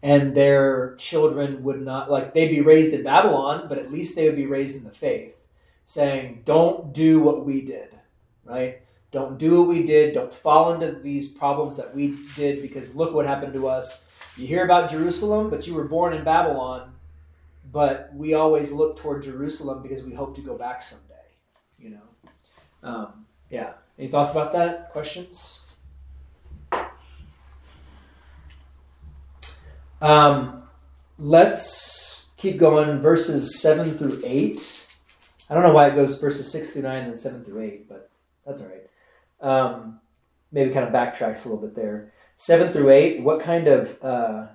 and 0.02 0.34
their 0.34 0.94
children 0.96 1.62
would 1.62 1.80
not 1.80 2.10
like 2.10 2.34
they'd 2.34 2.48
be 2.48 2.60
raised 2.60 2.92
in 2.92 3.02
Babylon, 3.02 3.66
but 3.68 3.78
at 3.78 3.90
least 3.90 4.14
they 4.14 4.26
would 4.26 4.36
be 4.36 4.46
raised 4.46 4.78
in 4.78 4.84
the 4.84 4.94
faith, 4.94 5.46
saying, 5.84 6.42
"Don't 6.44 6.92
do 6.92 7.20
what 7.20 7.44
we 7.44 7.62
did, 7.62 7.88
right? 8.44 8.82
Don't 9.10 9.38
do 9.38 9.58
what 9.58 9.68
we 9.68 9.82
did. 9.82 10.14
Don't 10.14 10.32
fall 10.32 10.72
into 10.72 10.92
these 10.92 11.28
problems 11.28 11.76
that 11.76 11.94
we 11.94 12.16
did 12.36 12.60
because 12.60 12.94
look 12.94 13.14
what 13.14 13.26
happened 13.26 13.54
to 13.54 13.68
us. 13.68 14.12
You 14.36 14.46
hear 14.46 14.64
about 14.64 14.90
Jerusalem, 14.90 15.48
but 15.48 15.66
you 15.66 15.74
were 15.74 15.88
born 15.88 16.12
in 16.12 16.22
Babylon. 16.22 16.92
But 17.76 18.08
we 18.14 18.32
always 18.32 18.72
look 18.72 18.96
toward 18.96 19.22
Jerusalem 19.22 19.82
because 19.82 20.02
we 20.02 20.14
hope 20.14 20.34
to 20.36 20.40
go 20.40 20.56
back 20.56 20.80
someday. 20.80 21.12
You 21.78 21.90
know, 21.90 22.30
um, 22.82 23.26
yeah. 23.50 23.74
Any 23.98 24.08
thoughts 24.08 24.30
about 24.30 24.52
that? 24.54 24.92
Questions? 24.92 25.74
Um, 30.00 30.62
let's 31.18 32.32
keep 32.38 32.56
going. 32.56 32.98
Verses 32.98 33.60
seven 33.60 33.98
through 33.98 34.22
eight. 34.24 34.86
I 35.50 35.52
don't 35.52 35.62
know 35.62 35.74
why 35.74 35.88
it 35.88 35.94
goes 35.94 36.18
verses 36.18 36.50
six 36.50 36.70
through 36.70 36.80
nine, 36.80 37.06
then 37.06 37.18
seven 37.18 37.44
through 37.44 37.60
eight, 37.60 37.90
but 37.90 38.08
that's 38.46 38.62
all 38.62 38.68
right. 38.68 38.88
Um, 39.42 40.00
maybe 40.50 40.72
kind 40.72 40.86
of 40.86 40.94
backtracks 40.94 41.44
a 41.44 41.50
little 41.50 41.66
bit 41.66 41.76
there. 41.76 42.10
Seven 42.36 42.72
through 42.72 42.88
eight. 42.88 43.20
What 43.20 43.40
kind 43.40 43.68
of 43.68 44.02
uh, 44.02 44.46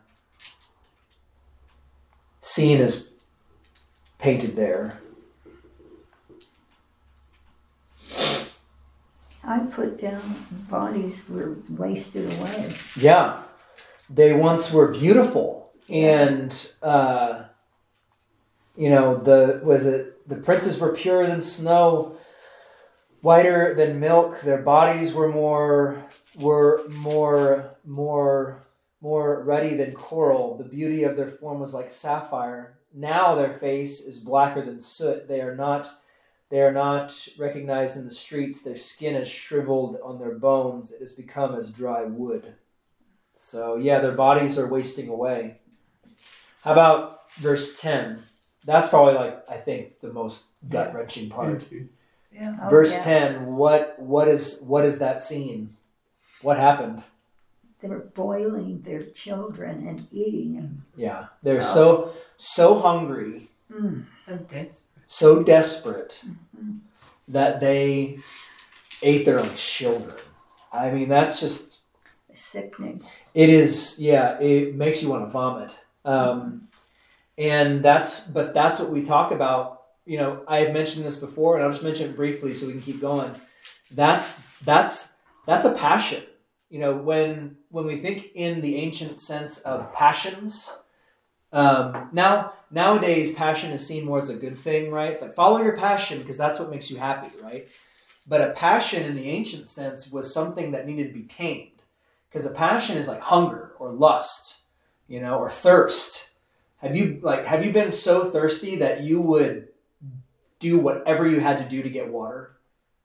scene 2.40 2.80
is 2.80 3.11
painted 4.22 4.56
there? 4.56 5.00
I 9.44 9.60
put 9.60 10.00
down 10.00 10.22
bodies 10.70 11.28
were 11.28 11.58
wasted 11.70 12.32
away. 12.34 12.74
Yeah, 12.96 13.42
they 14.10 14.34
once 14.34 14.72
were 14.72 14.90
beautiful, 14.90 15.72
and 15.90 16.52
uh, 16.84 17.46
you 18.78 18.90
know 18.90 19.18
the 19.18 19.60
was 19.64 19.88
it 19.88 20.28
the 20.30 20.38
princes 20.38 20.80
were 20.80 20.94
purer 20.94 21.26
than 21.26 21.42
snow, 21.42 22.18
whiter 23.22 23.74
than 23.74 24.00
milk. 24.00 24.42
Their 24.42 24.62
bodies 24.62 25.14
were 25.14 25.30
more 25.30 26.06
were 26.40 26.88
more 26.88 27.76
more 27.84 28.64
more 29.02 29.44
ruddy 29.44 29.76
than 29.76 29.94
coral. 29.94 30.56
The 30.58 30.66
beauty 30.66 31.04
of 31.04 31.18
their 31.18 31.28
form 31.28 31.60
was 31.60 31.74
like 31.74 31.90
sapphire. 31.90 32.78
Now 32.94 33.36
their 33.36 33.54
face 33.54 34.02
is 34.02 34.20
blacker 34.20 34.64
than 34.64 34.82
soot. 34.82 35.28
They 35.28 35.42
are 35.42 35.56
not 35.56 35.90
they 36.50 36.62
are 36.62 36.74
not 36.74 37.28
recognized 37.40 37.96
in 37.96 38.04
the 38.04 38.12
streets. 38.12 38.62
Their 38.62 38.76
skin 38.76 39.16
is 39.16 39.30
shriveled 39.30 39.98
on 40.04 40.20
their 40.20 40.36
bones. 40.36 40.92
It 40.92 41.00
has 41.00 41.14
become 41.14 41.56
as 41.56 41.72
dry 41.72 42.04
wood. 42.04 42.56
So, 43.34 43.78
yeah, 43.78 44.00
their 44.00 44.12
bodies 44.12 44.60
are 44.60 44.68
wasting 44.68 45.08
away. 45.08 45.60
How 46.64 46.74
about 46.74 47.32
verse 47.36 47.80
10? 47.80 48.22
That's 48.66 48.90
probably 48.90 49.14
like 49.14 49.50
I 49.50 49.56
think 49.56 50.02
the 50.02 50.12
most 50.12 50.46
gut 50.68 50.94
wrenching 50.94 51.30
part. 51.30 51.64
Yeah. 52.34 52.58
Oh, 52.62 52.70
Verse 52.70 52.94
yeah. 52.94 53.30
10, 53.32 53.56
what 53.56 53.96
what 53.98 54.28
is 54.28 54.64
what 54.68 54.86
is 54.86 55.00
that 55.00 55.24
scene? 55.24 55.76
What 56.42 56.58
happened? 56.58 57.04
They 57.82 57.88
were 57.90 58.00
boiling 58.14 58.82
their 58.84 59.04
children 59.04 59.88
and 59.88 60.08
eating 60.12 60.54
them. 60.56 60.86
Yeah. 60.96 61.28
They're 61.44 61.62
so 61.62 62.14
so 62.38 62.80
hungry, 62.80 63.50
Mm. 63.72 64.06
So 64.26 64.36
desperate. 64.38 64.82
so 65.06 65.44
desperate 65.44 66.24
that 67.28 67.60
they 67.60 68.20
ate 69.02 69.26
their 69.26 69.40
own 69.40 69.54
children. 69.56 70.16
I 70.74 70.92
mean, 70.92 71.10
that's 71.10 71.40
just 71.40 71.80
Sickening. 72.34 73.02
It 73.34 73.50
is, 73.50 73.98
yeah. 74.00 74.40
It 74.40 74.76
makes 74.76 75.02
you 75.04 75.10
want 75.10 75.26
to 75.26 75.30
vomit, 75.30 75.72
um, 76.06 76.70
and 77.38 77.84
that's. 77.84 78.26
But 78.28 78.54
that's 78.54 78.80
what 78.80 78.90
we 78.90 79.02
talk 79.02 79.32
about. 79.34 79.82
You 80.06 80.18
know, 80.18 80.44
I 80.48 80.60
have 80.60 80.74
mentioned 80.74 81.04
this 81.06 81.18
before, 81.18 81.56
and 81.56 81.64
I'll 81.64 81.72
just 81.72 81.84
mention 81.84 82.10
it 82.10 82.16
briefly 82.16 82.54
so 82.54 82.68
we 82.68 82.72
can 82.74 82.82
keep 82.82 83.02
going. 83.02 83.32
That's 83.92 84.42
that's 84.62 85.18
that's 85.46 85.66
a 85.66 85.74
passion. 85.74 86.24
You 86.72 86.80
know, 86.80 86.96
when 86.96 87.58
when 87.70 87.86
we 87.86 87.98
think 87.98 88.32
in 88.34 88.62
the 88.62 88.78
ancient 88.78 89.20
sense 89.20 89.60
of 89.60 89.94
passions, 89.94 90.84
um, 91.52 92.08
now 92.14 92.54
nowadays 92.72 93.36
passion 93.36 93.74
is 93.74 93.86
seen 93.86 94.06
more 94.06 94.20
as 94.20 94.30
a 94.30 94.38
good 94.38 94.58
thing, 94.58 94.90
right? 94.90 95.12
It's 95.12 95.22
like 95.22 95.36
follow 95.36 95.62
your 95.62 95.76
passion 95.76 96.20
because 96.20 96.38
that's 96.38 96.60
what 96.60 96.72
makes 96.72 96.90
you 96.90 96.96
happy, 96.96 97.30
right? 97.44 97.68
But 98.26 98.40
a 98.40 98.54
passion 98.54 99.04
in 99.04 99.16
the 99.16 99.28
ancient 99.28 99.68
sense 99.68 100.10
was 100.10 100.34
something 100.34 100.72
that 100.72 100.88
needed 100.88 101.10
to 101.10 101.14
be 101.14 101.26
tamed 101.26 101.82
because 102.30 102.46
a 102.46 102.54
passion 102.54 102.96
is 102.96 103.10
like 103.10 103.20
hunger 103.20 103.74
or 103.78 103.92
lust, 103.92 104.64
you 105.10 105.20
know, 105.20 105.40
or 105.40 105.50
thirst. 105.50 106.30
Have 106.78 106.96
you 106.96 107.20
like 107.22 107.44
have 107.44 107.66
you 107.66 107.74
been 107.74 107.92
so 107.92 108.24
thirsty 108.24 108.78
that 108.78 109.02
you 109.02 109.20
would 109.20 109.68
do 110.60 110.80
whatever 110.80 111.28
you 111.28 111.42
had 111.42 111.58
to 111.58 111.68
do 111.68 111.84
to 111.84 111.90
get 111.90 112.08
water? 112.08 112.56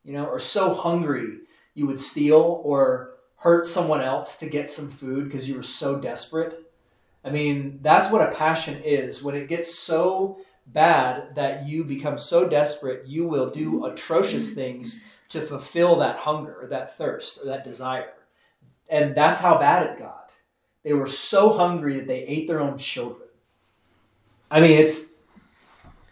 You 0.04 0.12
know, 0.12 0.26
or 0.26 0.38
so 0.38 0.72
hungry 0.72 1.38
you 1.74 1.88
would 1.88 1.98
steal 1.98 2.60
or 2.62 3.15
hurt 3.36 3.66
someone 3.66 4.00
else 4.00 4.36
to 4.36 4.48
get 4.48 4.70
some 4.70 4.88
food 4.88 5.24
because 5.24 5.48
you 5.48 5.56
were 5.56 5.62
so 5.62 6.00
desperate? 6.00 6.72
I 7.24 7.30
mean, 7.30 7.80
that's 7.82 8.10
what 8.10 8.26
a 8.26 8.34
passion 8.34 8.80
is. 8.84 9.22
When 9.22 9.34
it 9.34 9.48
gets 9.48 9.74
so 9.74 10.38
bad 10.66 11.34
that 11.34 11.66
you 11.66 11.84
become 11.84 12.18
so 12.18 12.48
desperate, 12.48 13.06
you 13.06 13.26
will 13.26 13.50
do 13.50 13.84
atrocious 13.84 14.54
things 14.54 15.04
to 15.28 15.40
fulfill 15.40 15.96
that 15.96 16.16
hunger 16.16 16.56
or 16.60 16.66
that 16.68 16.96
thirst 16.96 17.42
or 17.42 17.46
that 17.46 17.64
desire. 17.64 18.12
And 18.88 19.14
that's 19.14 19.40
how 19.40 19.58
bad 19.58 19.86
it 19.86 19.98
got. 19.98 20.32
They 20.84 20.92
were 20.92 21.08
so 21.08 21.52
hungry 21.52 21.96
that 21.96 22.06
they 22.06 22.22
ate 22.22 22.46
their 22.46 22.60
own 22.60 22.78
children. 22.78 23.28
I 24.48 24.60
mean, 24.60 24.78
it's 24.78 25.14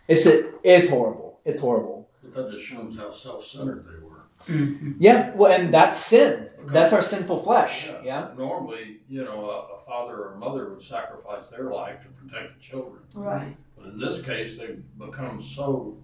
it's 0.09 0.27
it's 0.65 0.89
horrible. 0.89 1.39
It's 1.45 1.61
horrible. 1.61 2.09
But 2.23 2.35
that 2.35 2.51
just 2.51 2.67
shows 2.67 2.97
how 2.97 3.13
self-centered 3.13 3.87
they 3.87 4.05
were. 4.05 4.95
Yeah, 4.99 5.33
well, 5.37 5.53
and 5.53 5.73
that's 5.73 5.97
sin. 5.97 6.51
That's 6.73 6.93
our 6.93 7.03
sinful 7.03 7.39
flesh. 7.39 7.91
Yeah. 8.05 8.29
Normally, 8.37 8.99
you 9.09 9.25
know, 9.25 9.51
a, 9.51 9.75
a 9.75 9.79
father 9.87 10.15
or 10.17 10.33
a 10.35 10.39
mother 10.39 10.71
would 10.71 10.83
sacrifice 10.83 11.49
their 11.49 11.65
life 11.71 12.03
to 12.03 12.09
protect 12.09 12.55
the 12.57 12.61
children. 12.61 13.03
Right. 13.15 13.57
But 13.77 13.87
in 13.89 13.99
this 13.99 14.23
case, 14.23 14.57
they've 14.59 14.83
become 14.99 15.43
so 15.43 15.97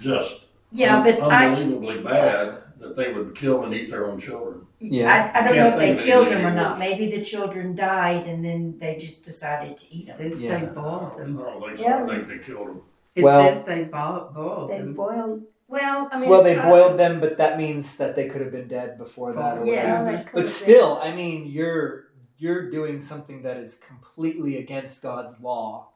just 0.00 0.40
Yeah, 0.72 0.98
un- 0.98 1.04
but 1.04 1.20
I, 1.22 1.46
unbelievably 1.46 2.02
bad 2.02 2.58
that 2.78 2.96
they 2.96 3.12
would 3.12 3.34
kill 3.34 3.64
and 3.64 3.72
eat 3.74 3.90
their 3.90 4.06
own 4.06 4.18
children. 4.20 4.66
Yeah. 4.78 5.30
I, 5.34 5.38
I 5.40 5.44
don't 5.46 5.54
Can't 5.54 5.70
know 5.78 5.80
if 5.86 5.98
they 5.98 6.04
killed 6.04 6.28
them 6.28 6.44
or 6.44 6.52
not. 6.52 6.78
Maybe 6.78 7.10
the 7.10 7.24
children 7.24 7.74
died 7.74 8.26
and 8.26 8.44
then 8.44 8.78
they 8.78 8.96
just 8.98 9.24
decided 9.24 9.78
to 9.78 9.94
eat 9.94 10.06
them. 10.08 10.20
It 10.20 10.36
Yeah. 10.38 10.58
they 10.60 10.66
I 10.66 10.70
boiled 10.70 11.18
them. 11.18 11.36
don't 11.36 11.60
think 11.62 11.78
so. 11.78 11.82
Yeah. 11.84 12.04
I 12.04 12.06
think 12.06 12.28
they 12.28 12.38
killed 12.38 12.68
them. 12.68 12.82
It 13.14 13.22
Well- 13.24 13.42
says 13.42 13.64
they 13.66 13.84
bo- 13.84 14.30
boiled 14.34 14.70
They 14.70 14.78
them. 14.78 14.92
boiled. 14.94 15.42
Well, 15.68 16.08
I 16.12 16.20
mean, 16.20 16.30
Well, 16.30 16.42
they 16.44 16.54
child- 16.54 16.70
boiled 16.70 16.98
them, 16.98 17.20
but 17.20 17.38
that 17.38 17.58
means 17.58 17.96
that 17.96 18.14
they 18.14 18.28
could 18.28 18.40
have 18.40 18.52
been 18.52 18.68
dead 18.68 18.98
before 18.98 19.32
that 19.34 19.58
or 19.58 19.66
Yeah. 19.66 19.72
whatever. 20.02 20.04
well, 20.04 20.12
that 20.12 20.26
could 20.26 20.32
But 20.34 20.38
been- 20.40 20.46
still, 20.46 20.98
I 21.02 21.12
mean, 21.14 21.46
you're 21.46 22.04
you're 22.38 22.70
doing 22.70 23.00
something 23.00 23.42
that 23.42 23.56
is 23.56 23.74
completely 23.76 24.58
against 24.58 25.00
God's 25.02 25.40
law. 25.40 25.88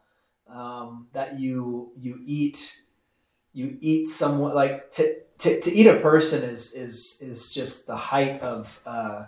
Um, 0.48 1.06
that 1.12 1.38
you 1.38 1.92
you 1.96 2.18
eat 2.24 2.80
you 3.52 3.76
eat 3.80 4.08
someone 4.08 4.54
like 4.54 4.90
to, 4.92 5.16
to, 5.38 5.60
to 5.60 5.70
eat 5.72 5.86
a 5.86 5.96
person 6.00 6.42
is 6.42 6.72
is 6.72 7.18
is 7.20 7.52
just 7.54 7.86
the 7.86 7.94
height 7.96 8.40
of 8.42 8.80
uh, 8.86 9.24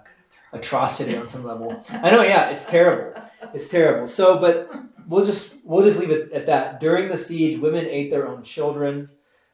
atrocity 0.53 1.17
on 1.17 1.29
some 1.29 1.45
level. 1.45 1.85
I 1.91 2.11
know, 2.11 2.23
yeah, 2.23 2.51
it's 2.51 2.65
terrible. 2.65 3.21
It's 3.55 3.69
terrible. 3.69 4.07
So, 4.07 4.39
but 4.39 4.71
we'll 5.07 5.25
just 5.25 5.55
we'll 5.65 5.85
just 5.85 6.01
leave 6.01 6.11
it 6.11 6.33
at 6.33 6.47
that. 6.47 6.81
During 6.81 7.09
the 7.09 7.17
siege, 7.17 7.59
women 7.59 7.85
ate 7.87 8.11
their 8.11 8.27
own 8.27 8.43
children, 8.43 9.11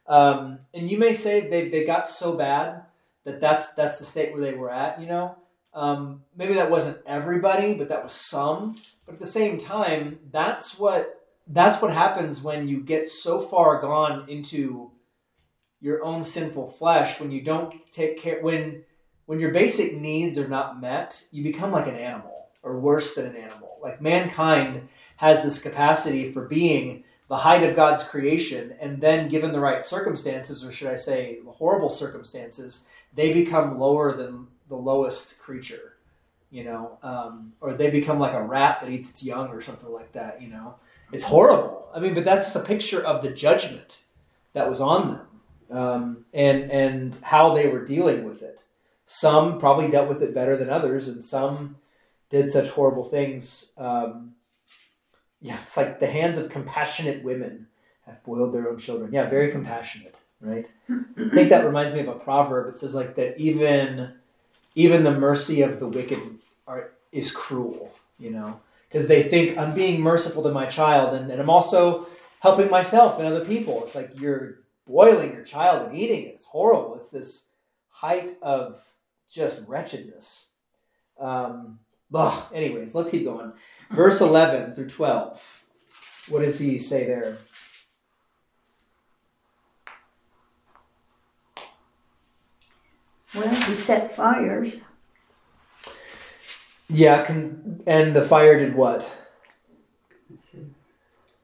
um, 0.09 0.61
and 0.73 0.91
you 0.91 0.99
may 0.99 1.13
say 1.13 1.49
they 1.49 1.69
they 1.69 1.85
got 1.85 2.09
so 2.09 2.37
bad 2.37 2.83
that 3.25 3.41
that's 3.41 3.75
that's 3.75 3.99
the 3.99 4.05
state 4.05 4.33
where 4.33 4.41
they 4.43 4.55
were 4.55 4.71
at. 4.71 5.01
You 5.01 5.07
know, 5.07 5.37
um, 5.75 6.23
maybe 6.37 6.55
that 6.55 6.71
wasn't 6.71 6.99
everybody, 7.07 7.75
but 7.75 7.89
that 7.91 8.03
was 8.03 8.13
some. 8.13 8.77
But 9.05 9.15
at 9.15 9.21
the 9.21 9.27
same 9.27 9.59
time, 9.59 10.19
that's 10.33 10.79
what 10.79 11.19
that's 11.47 11.81
what 11.81 11.93
happens 11.93 12.43
when 12.43 12.69
you 12.69 12.81
get 12.81 13.09
so 13.09 13.41
far 13.41 13.81
gone 13.81 14.29
into 14.29 14.91
your 15.81 16.05
own 16.05 16.23
sinful 16.25 16.67
flesh 16.67 17.21
when 17.21 17.31
you 17.31 17.41
don't 17.41 17.75
take 17.93 18.19
care 18.19 18.43
when 18.43 18.85
when 19.27 19.41
your 19.41 19.53
basic 19.53 19.97
needs 19.97 20.37
are 20.37 20.49
not 20.49 20.81
met 20.81 21.25
you 21.31 21.43
become 21.43 21.71
like 21.71 21.87
an 21.87 21.95
animal 21.95 22.49
or 22.63 22.79
worse 22.79 23.15
than 23.15 23.27
an 23.27 23.37
animal 23.37 23.79
like 23.81 24.03
mankind 24.03 24.89
has 25.17 25.43
this 25.43 25.63
capacity 25.63 26.31
for 26.31 26.45
being 26.45 27.05
the 27.29 27.37
height 27.37 27.63
of 27.63 27.77
god's 27.77 28.03
creation 28.03 28.75
and 28.81 29.01
then 29.01 29.29
given 29.29 29.53
the 29.53 29.61
right 29.61 29.85
circumstances 29.85 30.65
or 30.65 30.73
should 30.73 30.89
i 30.89 30.95
say 30.95 31.39
horrible 31.47 31.91
circumstances 31.91 32.89
they 33.15 33.33
become 33.33 33.79
lower 33.79 34.17
than 34.17 34.47
the 34.69 34.77
lowest 34.77 35.39
creature 35.39 35.95
you 36.51 36.65
know? 36.65 36.99
Um, 37.03 37.53
or 37.61 37.75
they 37.75 37.91
become 37.91 38.19
like 38.19 38.33
a 38.33 38.43
rat 38.43 38.81
that 38.81 38.91
eats 38.91 39.11
its 39.11 39.25
young 39.25 39.49
or 39.49 39.61
something 39.61 39.93
like 39.93 40.13
that 40.13 40.41
you 40.41 40.49
know? 40.49 40.77
It's 41.13 41.25
horrible. 41.25 41.89
I 41.95 42.01
mean 42.01 42.15
but 42.15 42.25
that's 42.25 42.55
a 42.55 42.61
picture 42.61 43.05
of 43.05 43.23
the 43.23 43.31
judgment 43.31 44.05
that 44.53 44.69
was 44.69 44.81
on 44.81 45.09
them 45.11 45.79
um, 45.79 46.25
and 46.33 46.71
and 46.71 47.19
how 47.25 47.55
they 47.55 47.69
were 47.69 47.85
dealing 47.85 48.25
with 48.25 48.43
it. 48.43 48.63
Some 49.05 49.59
probably 49.59 49.89
dealt 49.89 50.09
with 50.09 50.23
it 50.23 50.35
better 50.35 50.57
than 50.57 50.71
others 50.71 51.09
and 51.09 51.25
some 51.25 51.77
did 52.31 52.51
such 52.51 52.71
horrible 52.71 53.05
things 53.05 53.73
um, 53.79 54.35
yeah 55.41 55.59
it's 55.63 55.77
like 55.77 56.01
the 56.01 56.07
hands 56.07 56.39
of 56.39 56.51
compassionate 56.51 57.23
women 57.23 57.67
have 58.07 58.23
boiled 58.25 58.53
their 58.55 58.69
own 58.69 58.79
children. 58.79 59.13
Yeah 59.13 59.29
very 59.29 59.51
compassionate 59.51 60.21
right? 60.41 60.69
I 60.89 61.29
think 61.31 61.49
that 61.49 61.65
reminds 61.65 61.95
me 61.95 62.01
of 62.01 62.09
a 62.09 62.15
proverb. 62.15 62.73
It 62.73 62.79
says 62.79 62.95
like 62.95 63.17
that 63.17 63.39
even 63.39 64.13
even 64.75 65.03
the 65.03 65.19
mercy 65.19 65.63
of 65.63 65.81
the 65.81 65.89
wicked 65.89 66.21
are 66.67 66.91
is 67.13 67.31
cruel 67.31 67.93
you 68.19 68.31
know? 68.31 68.61
Because 68.89 69.07
they 69.07 69.23
think 69.23 69.59
i'm 69.59 69.75
being 69.75 70.01
merciful 70.01 70.43
to 70.43 70.51
my 70.51 70.67
child 70.67 71.15
and, 71.15 71.31
and 71.31 71.41
i'm 71.41 71.51
also 71.51 72.07
helping 72.41 72.71
myself 72.71 73.19
and 73.19 73.27
other 73.27 73.45
people. 73.45 73.85
It's 73.85 73.95
like 73.95 74.21
you're 74.21 74.61
boiling 74.87 75.33
your 75.33 75.43
child 75.43 75.89
and 75.89 75.99
eating 75.99 76.25
it. 76.25 76.35
It's 76.35 76.45
horrible. 76.45 76.97
It's 76.97 77.11
this 77.11 77.51
height 77.91 78.37
of 78.43 78.85
just 79.31 79.67
wretchedness. 79.69 80.53
Um, 81.19 81.81
ugh. 82.15 82.47
anyways 82.55 82.95
let's 82.95 83.11
keep 83.11 83.25
going 83.25 83.53
verse 83.91 84.21
11 84.21 84.75
through 84.75 84.89
12 84.89 85.63
what 86.29 86.43
does 86.43 86.59
he 86.59 86.79
say 86.79 87.07
there 87.07 87.39
Well, 93.35 93.49
he 93.55 93.75
set 93.75 94.15
fires. 94.15 94.77
yeah 96.89 97.25
con- 97.25 97.83
and 97.87 98.17
the 98.17 98.23
fire 98.23 98.59
did 98.59 98.75
what 98.75 99.11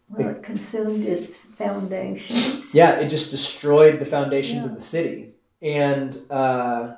Well, 0.09 0.28
it 0.28 0.42
consumed 0.44 1.04
its 1.04 1.37
foundations. 1.37 2.72
Yeah, 2.74 3.00
it 3.00 3.09
just 3.09 3.30
destroyed 3.33 3.98
the 3.98 4.07
foundations 4.07 4.64
Yeah. 4.64 4.70
of 4.70 4.76
the 4.76 4.80
city, 4.80 5.33
and 5.61 6.16
uh, 6.30 6.92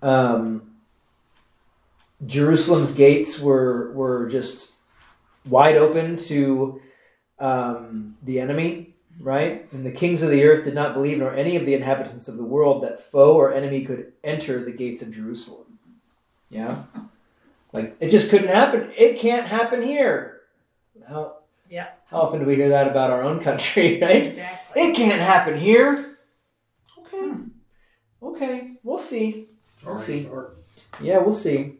um, 0.00 0.77
Jerusalem's 2.26 2.94
gates 2.94 3.40
were 3.40 3.92
were 3.92 4.28
just 4.28 4.74
wide 5.48 5.76
open 5.76 6.16
to 6.16 6.80
um, 7.38 8.16
the 8.22 8.40
enemy, 8.40 8.94
right? 9.20 9.70
And 9.72 9.86
the 9.86 9.92
kings 9.92 10.22
of 10.22 10.30
the 10.30 10.44
earth 10.44 10.64
did 10.64 10.74
not 10.74 10.94
believe, 10.94 11.18
nor 11.18 11.32
any 11.32 11.56
of 11.56 11.64
the 11.64 11.74
inhabitants 11.74 12.28
of 12.28 12.36
the 12.36 12.44
world, 12.44 12.82
that 12.82 13.00
foe 13.00 13.34
or 13.36 13.52
enemy 13.52 13.84
could 13.84 14.12
enter 14.24 14.64
the 14.64 14.72
gates 14.72 15.00
of 15.00 15.12
Jerusalem. 15.12 15.78
Yeah, 16.50 16.82
like 17.72 17.96
it 18.00 18.10
just 18.10 18.30
couldn't 18.30 18.48
happen. 18.48 18.92
It 18.96 19.18
can't 19.18 19.46
happen 19.46 19.82
here. 19.82 20.40
How? 21.08 21.36
Yeah. 21.70 21.88
How 22.06 22.22
often 22.22 22.40
do 22.40 22.46
we 22.46 22.56
hear 22.56 22.70
that 22.70 22.88
about 22.88 23.10
our 23.10 23.22
own 23.22 23.40
country, 23.40 23.98
right? 24.02 24.26
Exactly. 24.26 24.82
It 24.82 24.96
can't 24.96 25.20
happen 25.20 25.56
here. 25.56 26.18
Okay. 26.98 27.32
Okay. 28.22 28.72
We'll 28.82 28.98
see. 28.98 29.46
We'll 29.84 29.96
see. 29.96 30.24
sorry. 30.24 30.48
Yeah, 31.00 31.18
we'll 31.18 31.32
see. 31.32 31.77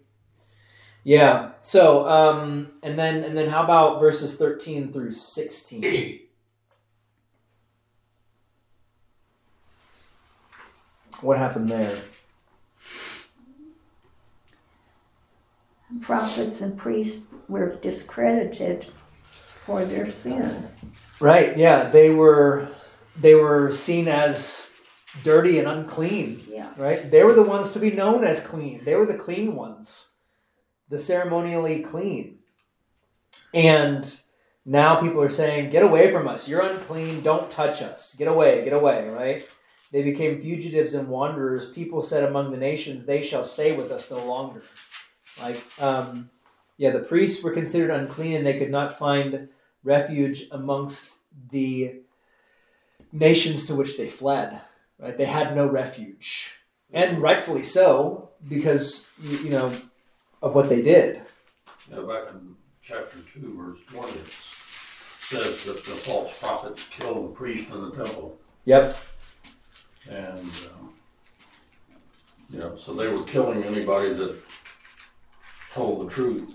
Yeah. 1.09 1.53
So, 1.62 2.07
um, 2.07 2.68
and 2.83 2.99
then 2.99 3.25
and 3.25 3.35
then 3.35 3.49
how 3.49 3.64
about 3.64 3.99
verses 3.99 4.37
thirteen 4.37 4.92
through 4.92 5.12
sixteen? 5.12 6.21
what 11.23 11.38
happened 11.38 11.71
there? 11.71 11.97
Prophets 16.03 16.61
and 16.61 16.77
priests 16.77 17.25
were 17.49 17.77
discredited 17.77 18.85
for 19.23 19.87
their 19.87 20.11
sins. 20.11 20.79
Right. 21.21 21.57
Yeah, 21.57 21.85
they 21.85 22.11
were 22.11 22.68
they 23.18 23.35
were 23.35 23.73
seen 23.73 24.09
as 24.09 24.79
dirty 25.25 25.59
and 25.59 25.66
unclean. 25.66 26.42
Yeah. 26.47 26.71
right? 26.77 27.11
They 27.11 27.25
were 27.25 27.33
the 27.33 27.42
ones 27.42 27.73
to 27.73 27.79
be 27.79 27.92
known 27.92 28.25
as 28.25 28.47
clean. 28.47 28.85
They 28.85 28.94
were 28.94 29.07
the 29.07 29.14
clean 29.14 29.55
ones, 29.57 30.08
the 30.88 30.98
ceremonially 30.98 31.81
clean. 31.81 32.38
And 33.55 34.20
now 34.64 35.01
people 35.01 35.22
are 35.22 35.29
saying, 35.29 35.70
get 35.70 35.83
away 35.83 36.11
from 36.11 36.29
us. 36.29 36.48
You're 36.48 36.62
unclean. 36.62 37.22
Don't 37.22 37.51
touch 37.51 37.83
us. 37.83 38.14
Get 38.14 38.29
away. 38.29 38.64
Get 38.64 38.72
away, 38.72 39.09
right? 39.09 39.48
They 39.90 40.03
became 40.03 40.40
fugitives 40.40 40.94
and 40.94 41.09
wanderers. 41.09 41.70
People 41.70 42.03
said 42.03 42.24
among 42.24 42.51
the 42.51 42.59
nations, 42.59 43.05
they 43.05 43.22
shall 43.22 43.44
stay 43.44 43.72
with 43.72 43.90
us 43.90 44.11
no 44.11 44.24
longer. 44.24 44.62
Like, 45.40 45.62
um, 45.81 46.31
yeah, 46.77 46.90
the 46.90 47.01
priests 47.01 47.42
were 47.42 47.53
considered 47.53 47.90
unclean 47.90 48.35
and 48.35 48.46
they 48.46 48.59
could 48.59 48.70
not 48.70 48.92
find 48.92 49.48
refuge 49.83 50.44
amongst 50.51 51.22
the 51.51 52.01
nations 53.12 53.66
to 53.66 53.74
which 53.74 53.96
they 53.96 54.09
fled, 54.09 54.61
right? 54.98 55.16
They 55.16 55.24
had 55.24 55.57
no 55.57 55.66
refuge 55.66 56.59
and 56.92 57.20
rightfully 57.20 57.62
so 57.62 58.31
because 58.48 59.11
you, 59.20 59.38
you 59.38 59.51
know 59.51 59.72
of 60.42 60.55
what 60.55 60.68
they 60.68 60.83
did. 60.83 61.20
Yeah, 61.90 62.01
back 62.01 62.29
in 62.33 62.55
chapter 62.83 63.18
two, 63.33 63.55
verse 63.57 63.85
twenty, 63.85 64.18
it 64.18 64.27
says 64.27 65.64
that 65.64 65.77
the 65.77 65.92
false 65.92 66.38
prophets 66.38 66.87
killed 66.90 67.31
the 67.31 67.35
priest 67.35 67.70
in 67.70 67.83
the 67.83 67.90
temple. 67.90 68.38
Yep. 68.64 68.96
And, 70.11 70.51
um, 70.72 70.94
you 72.51 72.59
know, 72.59 72.77
so 72.77 72.94
they 72.94 73.09
were 73.09 73.22
killing 73.24 73.62
anybody 73.64 74.12
that 74.14 74.40
told 75.72 76.07
the 76.07 76.11
truth. 76.11 76.55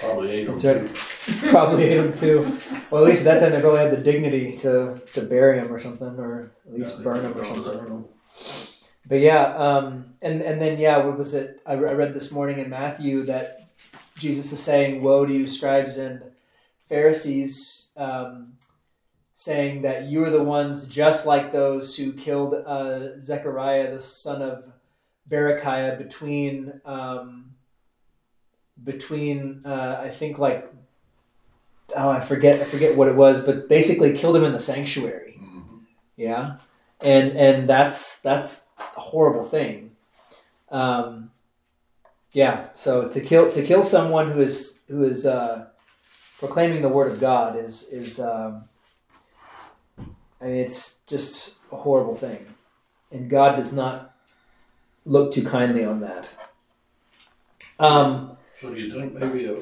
Probably 0.00 0.30
ate 0.30 0.46
them 0.46 0.54
right. 0.54 0.80
too. 0.80 1.48
Probably 1.50 1.84
ate 1.84 1.96
him 1.96 2.12
too. 2.12 2.58
Well, 2.90 3.02
at 3.02 3.08
least 3.08 3.26
at 3.26 3.38
that 3.38 3.40
time 3.40 3.52
they 3.52 3.60
probably 3.60 3.80
had 3.80 3.92
the 3.92 4.02
dignity 4.02 4.56
to, 4.58 5.00
to 5.14 5.22
bury 5.22 5.58
him 5.58 5.72
or 5.72 5.78
something, 5.78 6.18
or 6.18 6.52
at 6.66 6.74
least 6.74 6.98
Yeah, 6.98 7.04
burn 7.04 7.24
him 7.24 7.36
or 7.36 7.44
something. 7.44 8.04
I 9.06 9.14
probably 9.14 9.26
don't 9.26 9.38
know. 9.38 9.56
But 9.56 9.56
yeah, 9.56 9.56
um, 9.56 10.14
and 10.22 10.42
and 10.42 10.60
then 10.60 10.78
yeah, 10.78 10.98
what 10.98 11.18
was 11.18 11.34
it? 11.34 11.60
I, 11.66 11.74
re- 11.74 11.90
I 11.90 11.94
read 11.94 12.14
this 12.14 12.32
morning 12.32 12.58
in 12.58 12.70
Matthew 12.70 13.24
that 13.24 13.68
Jesus 14.16 14.52
is 14.52 14.62
saying, 14.62 15.02
"Woe 15.02 15.26
to 15.26 15.32
you, 15.32 15.46
scribes 15.46 15.96
and 15.96 16.22
Pharisees, 16.88 17.92
um, 17.96 18.54
saying 19.34 19.82
that 19.82 20.04
you 20.04 20.24
are 20.24 20.30
the 20.30 20.42
ones 20.42 20.86
just 20.88 21.26
like 21.26 21.52
those 21.52 21.96
who 21.96 22.12
killed 22.12 22.54
uh, 22.54 23.18
Zechariah, 23.18 23.90
the 23.92 24.00
son 24.00 24.42
of 24.42 24.72
Berechiah, 25.28 25.98
between 25.98 26.80
um, 26.84 27.54
between 28.82 29.62
uh, 29.64 30.00
I 30.02 30.08
think 30.08 30.38
like 30.38 30.72
oh 31.96 32.10
I 32.10 32.20
forget 32.20 32.60
I 32.60 32.64
forget 32.64 32.96
what 32.96 33.08
it 33.08 33.16
was, 33.16 33.44
but 33.44 33.68
basically 33.68 34.12
killed 34.14 34.36
him 34.36 34.44
in 34.44 34.52
the 34.52 34.60
sanctuary." 34.60 35.38
Mhm. 35.40 35.80
Yeah, 36.16 36.56
and 37.00 37.32
and 37.36 37.68
that's 37.68 38.20
that's 38.20 38.65
horrible 39.10 39.44
thing. 39.48 39.92
Um, 40.70 41.30
yeah, 42.32 42.68
so 42.74 43.08
to 43.08 43.20
kill 43.20 43.50
to 43.52 43.62
kill 43.62 43.82
someone 43.82 44.30
who 44.30 44.40
is 44.40 44.82
who 44.88 45.04
is 45.04 45.24
uh, 45.26 45.66
proclaiming 46.38 46.82
the 46.82 46.88
word 46.88 47.10
of 47.12 47.20
God 47.20 47.56
is 47.56 47.92
is 47.92 48.20
um, 48.20 48.64
I 50.40 50.44
mean 50.44 50.56
it's 50.66 51.00
just 51.06 51.56
a 51.72 51.76
horrible 51.76 52.14
thing, 52.14 52.46
and 53.10 53.30
God 53.30 53.56
does 53.56 53.72
not 53.72 54.14
look 55.04 55.32
too 55.32 55.44
kindly 55.44 55.84
on 55.84 56.00
that. 56.00 56.28
Um, 57.78 58.36
So 58.60 58.74
do 58.74 58.80
you 58.80 58.90
think 58.90 59.14
maybe 59.14 59.46
a, 59.46 59.56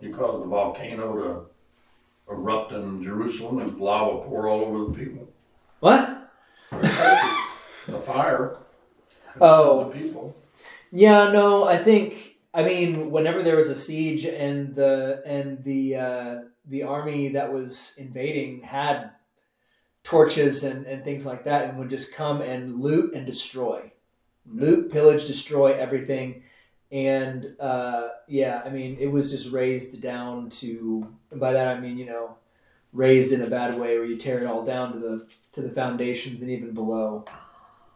you 0.00 0.14
caused 0.14 0.42
the 0.42 0.48
volcano 0.48 1.16
to 1.16 2.32
erupt 2.32 2.72
in 2.72 3.02
Jerusalem 3.02 3.58
and 3.58 3.78
lava 3.78 4.18
pour 4.26 4.46
all 4.48 4.60
over 4.64 4.92
the 4.92 4.98
people? 5.04 5.28
what? 5.80 6.13
Fire. 8.04 8.58
Oh. 9.40 9.90
The 9.90 9.98
people. 9.98 10.36
Yeah, 10.96 11.32
no, 11.32 11.66
I 11.66 11.76
think 11.76 12.36
I 12.54 12.62
mean 12.62 13.10
whenever 13.10 13.42
there 13.42 13.56
was 13.56 13.68
a 13.68 13.74
siege 13.74 14.24
and 14.24 14.74
the 14.76 15.22
and 15.26 15.64
the 15.64 15.96
uh, 15.96 16.38
the 16.66 16.84
army 16.84 17.30
that 17.30 17.52
was 17.52 17.96
invading 17.98 18.62
had 18.62 19.10
torches 20.04 20.62
and, 20.62 20.86
and 20.86 21.02
things 21.02 21.26
like 21.26 21.44
that 21.44 21.68
and 21.68 21.78
would 21.78 21.90
just 21.90 22.14
come 22.14 22.42
and 22.42 22.80
loot 22.80 23.12
and 23.14 23.26
destroy. 23.26 23.90
Loot, 24.46 24.92
pillage, 24.92 25.24
destroy 25.24 25.72
everything. 25.72 26.44
And 26.92 27.56
uh, 27.58 28.10
yeah, 28.28 28.62
I 28.64 28.68
mean 28.68 28.96
it 29.00 29.08
was 29.08 29.32
just 29.32 29.52
razed 29.52 30.00
down 30.00 30.48
to 30.60 31.12
by 31.32 31.54
that 31.54 31.76
I 31.76 31.80
mean, 31.80 31.98
you 31.98 32.06
know, 32.06 32.36
razed 32.92 33.32
in 33.32 33.42
a 33.42 33.50
bad 33.50 33.74
way 33.74 33.98
where 33.98 34.06
you 34.06 34.16
tear 34.16 34.38
it 34.38 34.46
all 34.46 34.62
down 34.62 34.92
to 34.92 34.98
the 35.00 35.28
to 35.54 35.60
the 35.60 35.70
foundations 35.70 36.40
and 36.40 36.52
even 36.52 36.72
below. 36.72 37.24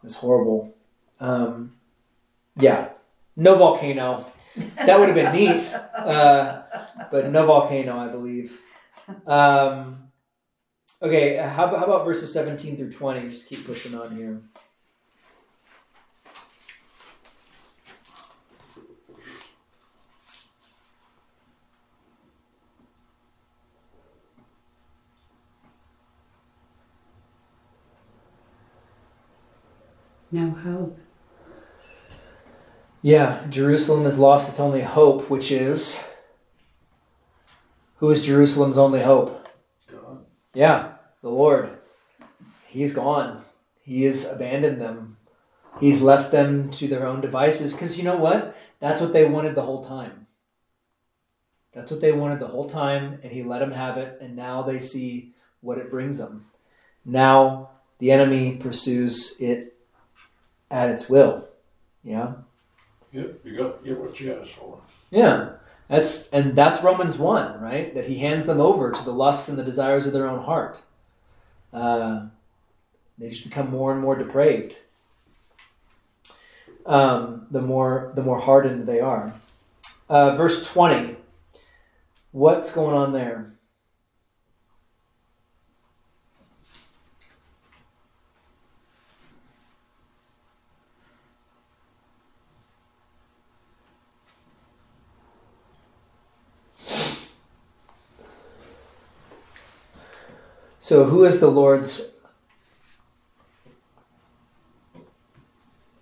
It 0.01 0.05
was 0.05 0.15
horrible. 0.15 0.73
Um, 1.19 1.73
yeah, 2.55 2.89
no 3.35 3.55
volcano. 3.55 4.25
That 4.85 4.99
would 4.99 5.09
have 5.09 5.15
been 5.15 5.33
neat, 5.33 5.73
uh, 5.97 6.61
but 7.11 7.29
no 7.31 7.45
volcano, 7.45 7.97
I 7.97 8.07
believe. 8.07 8.59
Um, 9.27 10.09
okay, 11.01 11.37
how, 11.37 11.65
about- 11.67 11.79
how 11.79 11.85
about 11.85 12.05
verses 12.05 12.33
17 12.33 12.77
through 12.77 12.91
20? 12.91 13.29
Just 13.29 13.47
keep 13.49 13.65
pushing 13.65 13.95
on 13.95 14.15
here. 14.15 14.41
No 30.31 30.51
hope. 30.51 30.99
Yeah, 33.01 33.45
Jerusalem 33.49 34.03
has 34.03 34.19
lost 34.19 34.49
its 34.49 34.59
only 34.59 34.81
hope, 34.81 35.29
which 35.29 35.51
is. 35.51 36.13
Who 37.97 38.09
is 38.11 38.25
Jerusalem's 38.25 38.77
only 38.77 39.01
hope? 39.01 39.47
God. 39.91 40.25
Yeah, 40.53 40.93
the 41.21 41.29
Lord. 41.29 41.69
He's 42.67 42.93
gone. 42.93 43.43
He 43.81 44.03
has 44.03 44.29
abandoned 44.29 44.79
them. 44.79 45.17
He's 45.79 46.01
left 46.01 46.31
them 46.31 46.69
to 46.71 46.87
their 46.87 47.07
own 47.07 47.21
devices. 47.21 47.73
Because 47.73 47.97
you 47.97 48.03
know 48.03 48.17
what? 48.17 48.55
That's 48.79 49.01
what 49.01 49.13
they 49.13 49.25
wanted 49.25 49.55
the 49.55 49.63
whole 49.63 49.83
time. 49.83 50.27
That's 51.71 51.91
what 51.91 52.01
they 52.01 52.11
wanted 52.11 52.39
the 52.39 52.47
whole 52.47 52.65
time, 52.65 53.19
and 53.23 53.31
He 53.31 53.43
let 53.43 53.59
them 53.59 53.71
have 53.71 53.97
it, 53.97 54.17
and 54.21 54.35
now 54.35 54.63
they 54.63 54.79
see 54.79 55.33
what 55.61 55.77
it 55.77 55.91
brings 55.91 56.17
them. 56.17 56.45
Now 57.05 57.69
the 57.99 58.11
enemy 58.11 58.57
pursues 58.57 59.39
it 59.39 59.75
at 60.69 60.89
its 60.89 61.09
will. 61.09 61.47
Yeah? 62.03 62.33
Yep, 63.11 63.39
you 63.43 63.57
got, 63.57 63.83
to 63.83 63.89
get 63.89 63.99
what 63.99 64.19
you 64.19 64.33
asked 64.33 64.51
for. 64.51 64.79
Yeah. 65.09 65.51
That's 65.89 66.29
and 66.29 66.55
that's 66.55 66.83
Romans 66.83 67.17
one, 67.17 67.59
right? 67.59 67.93
That 67.95 68.05
he 68.05 68.19
hands 68.19 68.45
them 68.45 68.61
over 68.61 68.91
to 68.91 69.03
the 69.03 69.11
lusts 69.11 69.49
and 69.49 69.57
the 69.57 69.63
desires 69.63 70.05
of 70.05 70.13
their 70.13 70.27
own 70.27 70.43
heart. 70.43 70.83
Uh, 71.73 72.27
they 73.17 73.29
just 73.29 73.43
become 73.43 73.71
more 73.71 73.91
and 73.91 73.99
more 73.99 74.15
depraved. 74.15 74.75
Um, 76.85 77.47
the 77.49 77.61
more 77.61 78.11
the 78.15 78.21
more 78.21 78.39
hardened 78.39 78.87
they 78.87 78.99
are. 78.99 79.33
Uh, 80.07 80.35
verse 80.35 80.71
twenty. 80.71 81.15
What's 82.31 82.71
going 82.71 82.95
on 82.95 83.11
there? 83.11 83.51
So, 100.89 101.03
who 101.03 101.23
is 101.23 101.39
the 101.39 101.51
Lord's 101.51 102.19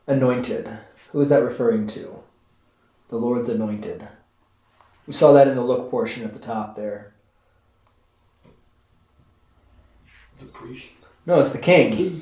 anointed? 0.07 0.69
Who 1.11 1.19
is 1.19 1.27
that 1.27 1.43
referring 1.43 1.87
to? 1.87 2.23
The 3.09 3.17
Lord's 3.17 3.49
anointed. 3.49 4.07
We 5.05 5.11
saw 5.11 5.33
that 5.33 5.49
in 5.49 5.55
the 5.55 5.61
look 5.61 5.91
portion 5.91 6.23
at 6.23 6.31
the 6.31 6.39
top 6.39 6.77
there. 6.77 7.13
The 10.39 10.45
priest. 10.45 10.93
No, 11.25 11.37
it's 11.37 11.49
the 11.49 11.57
king. 11.57 12.21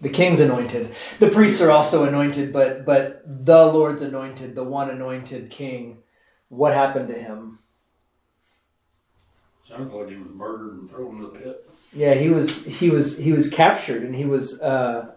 The 0.00 0.08
king's 0.08 0.40
anointed. 0.40 0.94
The 1.18 1.28
priests 1.28 1.60
are 1.60 1.70
also 1.70 2.04
anointed, 2.04 2.50
but 2.50 2.86
but 2.86 3.24
the 3.26 3.66
Lord's 3.66 4.00
anointed, 4.00 4.54
the 4.54 4.64
one 4.64 4.88
anointed 4.88 5.50
king, 5.50 5.98
what 6.48 6.72
happened 6.72 7.08
to 7.08 7.14
him? 7.14 7.58
Sounds 9.68 9.92
like 9.92 10.08
he 10.08 10.16
was 10.16 10.30
murdered 10.30 10.78
and 10.78 10.90
thrown 10.90 11.16
in 11.16 11.22
the 11.24 11.28
pit. 11.28 11.68
Yeah, 11.96 12.12
he 12.12 12.28
was 12.28 12.66
he 12.66 12.90
was 12.90 13.16
he 13.16 13.32
was 13.32 13.48
captured 13.48 14.02
and 14.02 14.14
he 14.14 14.26
was 14.26 14.60
uh, 14.60 15.12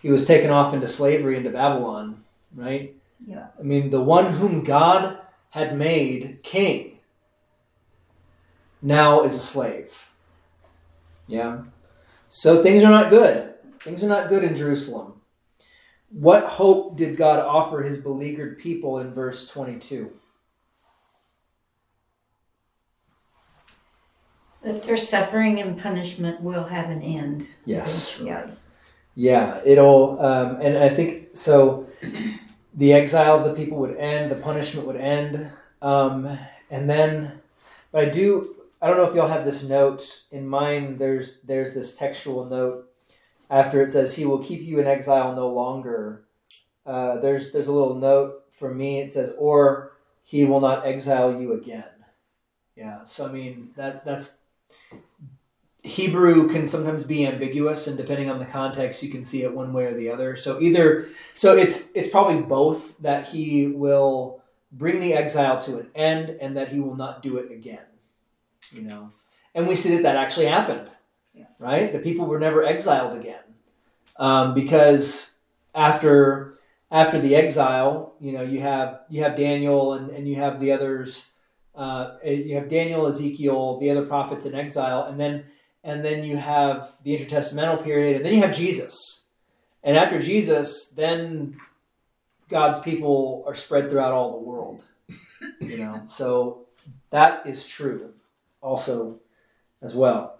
he 0.00 0.10
was 0.10 0.26
taken 0.26 0.50
off 0.50 0.72
into 0.72 0.88
slavery 0.88 1.36
into 1.36 1.50
Babylon, 1.50 2.24
right? 2.54 2.94
Yeah. 3.26 3.48
I 3.58 3.62
mean, 3.62 3.90
the 3.90 4.02
one 4.02 4.32
whom 4.32 4.64
God 4.64 5.18
had 5.50 5.76
made 5.76 6.42
king 6.42 7.00
now 8.80 9.24
is 9.24 9.34
a 9.34 9.40
slave. 9.40 10.10
Yeah. 11.26 11.64
So 12.30 12.62
things 12.62 12.82
are 12.82 12.90
not 12.90 13.10
good. 13.10 13.52
Things 13.84 14.02
are 14.02 14.08
not 14.08 14.30
good 14.30 14.42
in 14.42 14.54
Jerusalem. 14.54 15.20
What 16.08 16.44
hope 16.44 16.96
did 16.96 17.18
God 17.18 17.40
offer 17.40 17.82
his 17.82 17.98
beleaguered 17.98 18.58
people 18.58 19.00
in 19.00 19.12
verse 19.12 19.50
22? 19.50 20.10
That 24.66 24.82
their 24.82 24.96
suffering 24.96 25.60
and 25.60 25.78
punishment 25.78 26.40
will 26.40 26.64
have 26.64 26.90
an 26.90 27.00
end. 27.00 27.46
Yes. 27.64 28.20
Yeah. 28.20 28.48
Yeah, 29.14 29.60
it'll, 29.64 30.20
um, 30.20 30.60
and 30.60 30.76
I 30.76 30.88
think 30.88 31.28
so. 31.34 31.86
The 32.74 32.92
exile 32.92 33.38
of 33.38 33.44
the 33.44 33.54
people 33.54 33.78
would 33.78 33.96
end, 33.96 34.30
the 34.30 34.34
punishment 34.34 34.84
would 34.88 34.96
end, 34.96 35.50
um, 35.80 36.36
and 36.68 36.90
then, 36.90 37.40
but 37.92 38.08
I 38.08 38.08
do. 38.10 38.56
I 38.82 38.88
don't 38.88 38.96
know 38.96 39.08
if 39.08 39.14
y'all 39.14 39.28
have 39.28 39.44
this 39.44 39.62
note 39.62 40.24
in 40.32 40.48
mind. 40.48 40.98
There's 40.98 41.40
there's 41.42 41.72
this 41.72 41.96
textual 41.96 42.44
note 42.44 42.90
after 43.48 43.80
it 43.80 43.92
says, 43.92 44.16
"He 44.16 44.26
will 44.26 44.44
keep 44.44 44.62
you 44.62 44.80
in 44.80 44.88
exile 44.88 45.34
no 45.34 45.48
longer." 45.48 46.24
Uh, 46.84 47.18
there's 47.18 47.52
there's 47.52 47.68
a 47.68 47.72
little 47.72 47.94
note 47.94 48.44
for 48.50 48.74
me. 48.74 48.98
It 49.00 49.12
says, 49.12 49.34
"Or 49.38 49.92
he 50.26 50.44
will 50.44 50.60
not 50.60 50.84
exile 50.84 51.40
you 51.40 51.52
again. 51.52 51.84
Yeah. 52.74 53.04
So 53.04 53.28
I 53.28 53.32
mean 53.32 53.70
that 53.76 54.04
that's 54.04 54.38
Hebrew 55.82 56.48
can 56.48 56.66
sometimes 56.66 57.04
be 57.04 57.24
ambiguous, 57.24 57.86
and 57.86 57.96
depending 57.96 58.28
on 58.28 58.40
the 58.40 58.44
context, 58.44 59.04
you 59.04 59.10
can 59.10 59.24
see 59.24 59.44
it 59.44 59.54
one 59.54 59.72
way 59.72 59.84
or 59.84 59.94
the 59.94 60.10
other. 60.10 60.34
So 60.34 60.60
either, 60.60 61.06
so 61.34 61.56
it's 61.56 61.90
it's 61.94 62.08
probably 62.08 62.42
both 62.42 62.98
that 62.98 63.28
he 63.28 63.68
will 63.68 64.42
bring 64.72 64.98
the 64.98 65.14
exile 65.14 65.62
to 65.62 65.78
an 65.78 65.90
end, 65.94 66.30
and 66.40 66.56
that 66.56 66.72
he 66.72 66.80
will 66.80 66.96
not 66.96 67.22
do 67.22 67.36
it 67.36 67.52
again. 67.52 67.84
You 68.72 68.82
know, 68.82 69.12
and 69.54 69.68
we 69.68 69.76
see 69.76 69.94
that 69.94 70.02
that 70.02 70.16
actually 70.16 70.46
happened, 70.46 70.90
Yeah. 71.32 71.44
right? 71.60 71.92
The 71.92 72.00
people 72.00 72.26
were 72.26 72.40
never 72.40 72.64
exiled 72.64 73.16
again, 73.16 73.44
um, 74.16 74.54
because 74.54 75.38
after 75.72 76.54
after 76.90 77.20
the 77.20 77.36
exile, 77.36 78.14
you 78.18 78.32
know, 78.32 78.42
you 78.42 78.60
have 78.60 79.02
you 79.08 79.22
have 79.22 79.36
Daniel 79.36 79.92
and 79.92 80.10
and 80.10 80.26
you 80.26 80.34
have 80.34 80.58
the 80.58 80.72
others. 80.72 81.28
Uh, 81.76 82.16
you 82.24 82.54
have 82.54 82.68
Daniel, 82.68 83.06
Ezekiel, 83.06 83.78
the 83.78 83.90
other 83.90 84.06
prophets 84.06 84.46
in 84.46 84.54
exile, 84.54 85.04
and 85.04 85.20
then 85.20 85.44
and 85.84 86.04
then 86.04 86.24
you 86.24 86.36
have 86.36 86.90
the 87.04 87.16
intertestamental 87.16 87.82
period, 87.84 88.16
and 88.16 88.24
then 88.24 88.34
you 88.34 88.40
have 88.40 88.56
Jesus. 88.56 89.30
And 89.84 89.96
after 89.96 90.20
Jesus, 90.20 90.90
then 90.90 91.58
God's 92.48 92.80
people 92.80 93.44
are 93.46 93.54
spread 93.54 93.88
throughout 93.88 94.12
all 94.12 94.32
the 94.32 94.44
world. 94.44 94.82
You 95.60 95.78
know, 95.78 96.02
so 96.08 96.66
that 97.10 97.46
is 97.46 97.66
true 97.66 98.14
also 98.60 99.20
as 99.80 99.94
well. 99.94 100.38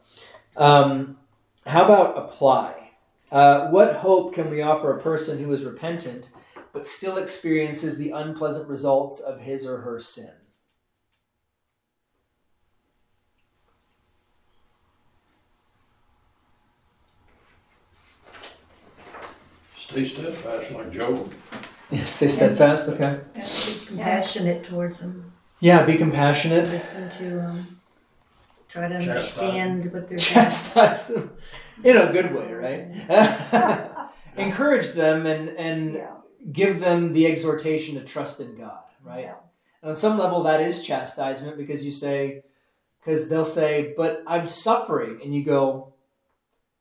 Um, 0.56 1.18
how 1.66 1.84
about 1.84 2.18
apply? 2.18 2.90
Uh, 3.30 3.68
what 3.68 3.96
hope 3.96 4.34
can 4.34 4.50
we 4.50 4.62
offer 4.62 4.96
a 4.96 5.00
person 5.00 5.38
who 5.38 5.52
is 5.52 5.64
repentant 5.64 6.30
but 6.72 6.86
still 6.86 7.16
experiences 7.16 7.96
the 7.96 8.10
unpleasant 8.10 8.68
results 8.68 9.20
of 9.20 9.40
his 9.40 9.66
or 9.66 9.78
her 9.78 9.98
sin? 9.98 10.32
Stay 19.96 20.04
steadfast 20.04 20.72
like 20.72 20.92
Job. 20.92 21.32
Stay 22.02 22.28
steadfast, 22.28 22.86
okay? 22.90 23.20
Have 23.34 23.64
to 23.64 23.80
be 23.80 23.86
compassionate 23.86 24.62
towards 24.64 25.00
them. 25.00 25.32
Yeah, 25.60 25.86
be 25.86 25.94
compassionate. 25.96 26.64
Listen 26.68 27.08
to 27.08 27.24
them. 27.30 27.80
Try 28.68 28.88
to 28.88 28.94
Chastise. 29.02 29.08
understand 29.38 29.84
what 29.84 29.92
they're 30.06 30.18
doing. 30.18 30.18
chastise 30.18 31.08
them 31.08 31.30
in 31.82 31.96
a 31.96 32.12
good 32.12 32.34
way, 32.34 32.52
right? 32.52 34.08
Encourage 34.36 34.90
them 34.90 35.24
and 35.24 35.48
and 35.56 35.94
Yeah. 35.94 36.16
give 36.52 36.80
them 36.80 37.14
the 37.14 37.26
exhortation 37.26 37.94
to 37.94 38.02
trust 38.04 38.42
in 38.42 38.54
God, 38.54 38.84
right? 39.02 39.24
Yeah. 39.24 39.36
And 39.80 39.90
on 39.92 39.96
some 39.96 40.18
level, 40.18 40.42
that 40.42 40.60
is 40.60 40.86
chastisement 40.86 41.56
because 41.56 41.86
you 41.86 41.90
say, 41.90 42.42
because 43.00 43.30
they'll 43.30 43.46
say, 43.46 43.94
"But 43.96 44.22
I'm 44.26 44.46
suffering," 44.46 45.20
and 45.24 45.34
you 45.34 45.42
go, 45.42 45.94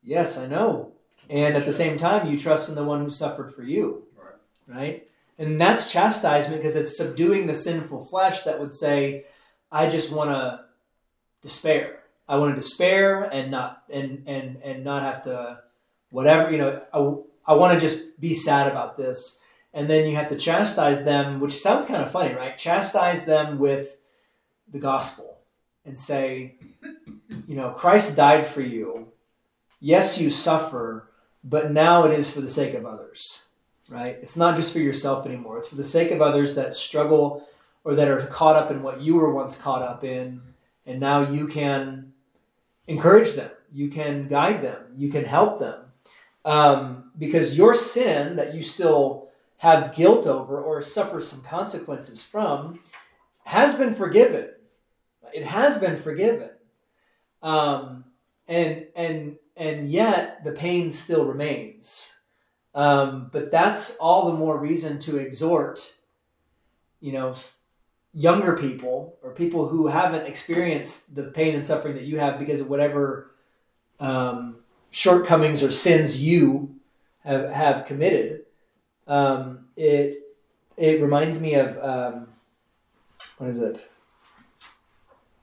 "Yes, 0.04 0.38
I 0.38 0.48
know," 0.48 0.95
and 1.30 1.56
at 1.56 1.66
the 1.66 1.72
same 1.72 1.98
time, 1.98 2.28
you 2.28 2.38
trust 2.38 2.70
in 2.70 2.76
the 2.76 2.84
one 2.84 3.02
who 3.02 3.10
suffered 3.10 3.54
for 3.54 3.64
you, 3.64 4.04
Right. 4.18 4.36
right? 4.68 5.08
And 5.38 5.60
that's 5.60 5.92
chastisement 5.92 6.62
because 6.62 6.76
it's 6.76 6.98
subduing 6.98 7.48
the 7.48 7.54
sinful 7.54 8.06
flesh 8.06 8.44
that 8.44 8.60
would 8.60 8.74
say, 8.74 9.26
"I 9.72 9.88
just 9.88 10.12
want 10.12 10.30
to 10.32 10.62
despair. 11.42 12.00
I 12.28 12.38
want 12.38 12.56
to 12.56 12.62
despair 12.62 13.24
and 13.24 13.52
not 13.52 13.84
and 13.90 14.24
and 14.28 14.58
and 14.64 14.84
not 14.84 15.04
have 15.04 15.22
to 15.24 15.60
whatever 16.10 16.52
you 16.52 16.58
know. 16.58 16.82
I, 16.94 17.52
I 17.52 17.56
want 17.56 17.74
to 17.74 17.80
just 17.80 18.20
be 18.20 18.34
sad 18.34 18.68
about 18.72 18.98
this." 18.98 19.42
And 19.74 19.90
then 19.90 20.08
you 20.10 20.16
have 20.16 20.30
to 20.30 20.38
chastise 20.38 21.04
them, 21.04 21.42
which 21.42 21.52
sounds 21.52 21.86
kind 21.86 22.02
of 22.02 22.10
funny, 22.10 22.34
right? 22.34 22.58
Chastise 22.58 23.26
them 23.26 23.60
with 23.60 23.98
the 24.72 24.80
gospel 24.80 25.40
and 25.86 26.00
say, 26.00 26.56
you 27.46 27.56
know, 27.58 27.72
Christ 27.72 28.16
died 28.16 28.46
for 28.46 28.62
you. 28.62 29.10
Yes, 29.82 30.20
you 30.20 30.30
suffer, 30.30 31.10
but 31.46 31.72
now 31.72 32.04
it 32.06 32.12
is 32.12 32.30
for 32.30 32.42
the 32.42 32.48
sake 32.48 32.74
of 32.74 32.86
others, 32.86 33.50
right? 33.88 34.18
It's 34.20 34.36
not 34.36 34.56
just 34.56 34.74
for 34.74 34.80
yourself 34.80 35.28
anymore. 35.28 35.60
It's 35.60 35.70
for 35.70 35.76
the 35.76 35.84
sake 35.84 36.10
of 36.10 36.22
others 36.22 36.56
that 36.56 36.74
struggle 36.74 37.48
or 37.84 37.94
that 37.94 38.08
are 38.08 38.26
caught 38.26 38.56
up 38.56 38.72
in 38.72 38.82
what 38.82 39.00
you 39.00 39.16
were 39.16 39.32
once 39.32 39.62
caught 39.62 39.84
up 39.84 40.04
in. 40.04 40.42
And 40.88 41.00
now 41.00 41.30
you 41.30 41.48
can 41.48 42.14
encourage 42.88 43.34
them, 43.34 43.52
you 43.72 43.90
can 43.90 44.28
guide 44.28 44.64
them, 44.64 44.84
you 44.98 45.12
can 45.12 45.24
help 45.24 45.60
them. 45.60 45.82
Um, 46.44 47.12
because 47.18 47.58
your 47.58 47.74
sin 47.74 48.36
that 48.36 48.54
you 48.54 48.64
still 48.64 49.30
have 49.58 49.96
guilt 49.96 50.28
over 50.28 50.62
or 50.62 50.82
suffer 50.82 51.22
some 51.22 51.42
consequences 51.42 52.22
from 52.22 52.80
has 53.46 53.76
been 53.76 53.94
forgiven. 53.94 54.50
It 55.34 55.46
has 55.46 55.78
been 55.78 55.98
forgiven. 55.98 56.50
Um, 57.42 58.06
and 58.48 58.86
and 58.96 59.38
and 59.56 59.90
yet 59.90 60.44
the 60.44 60.52
pain 60.52 60.92
still 60.92 61.26
remains. 61.26 62.16
Um, 62.74 63.30
but 63.32 63.52
that's 63.52 63.98
all 63.98 64.26
the 64.26 64.38
more 64.38 64.58
reason 64.58 65.00
to 65.00 65.18
exhort, 65.18 65.96
you 67.00 67.14
know, 67.14 67.34
younger 68.14 68.58
people 68.58 69.18
or 69.22 69.32
people 69.32 69.68
who 69.70 69.88
haven't 69.88 70.28
experienced 70.28 71.16
the 71.16 71.24
pain 71.24 71.56
and 71.56 71.66
suffering 71.66 71.96
that 71.96 72.04
you 72.04 72.20
have 72.20 72.38
because 72.38 72.60
of 72.60 72.70
whatever 72.70 73.32
um, 74.00 74.58
shortcomings 74.92 75.64
or 75.64 75.72
sins 75.72 76.22
you 76.22 76.76
have, 77.24 77.50
have 77.52 77.86
committed. 77.86 78.42
Um, 79.08 79.68
it 79.78 80.22
it 80.78 81.02
reminds 81.02 81.42
me 81.42 81.54
of 81.56 81.78
um, 81.82 82.28
what 83.38 83.50
is 83.50 83.62
it? 83.62 83.90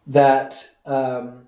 That 0.07 0.71
um, 0.85 1.47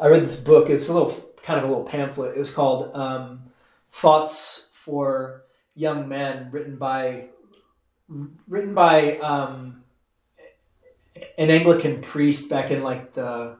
I 0.00 0.08
read 0.08 0.22
this 0.22 0.40
book. 0.40 0.70
It's 0.70 0.88
a 0.88 0.94
little 0.94 1.33
kind 1.44 1.58
of 1.58 1.64
a 1.64 1.68
little 1.68 1.84
pamphlet. 1.84 2.34
It 2.34 2.38
was 2.38 2.50
called 2.50 2.94
um, 2.96 3.44
"Thoughts 3.90 4.70
for 4.72 5.44
Young 5.74 6.08
Men," 6.08 6.48
written 6.50 6.76
by 6.76 7.28
written 8.48 8.74
by 8.74 9.18
um, 9.18 9.84
an 11.38 11.50
Anglican 11.50 12.00
priest 12.00 12.50
back 12.50 12.70
in 12.70 12.82
like 12.82 13.12
the 13.12 13.56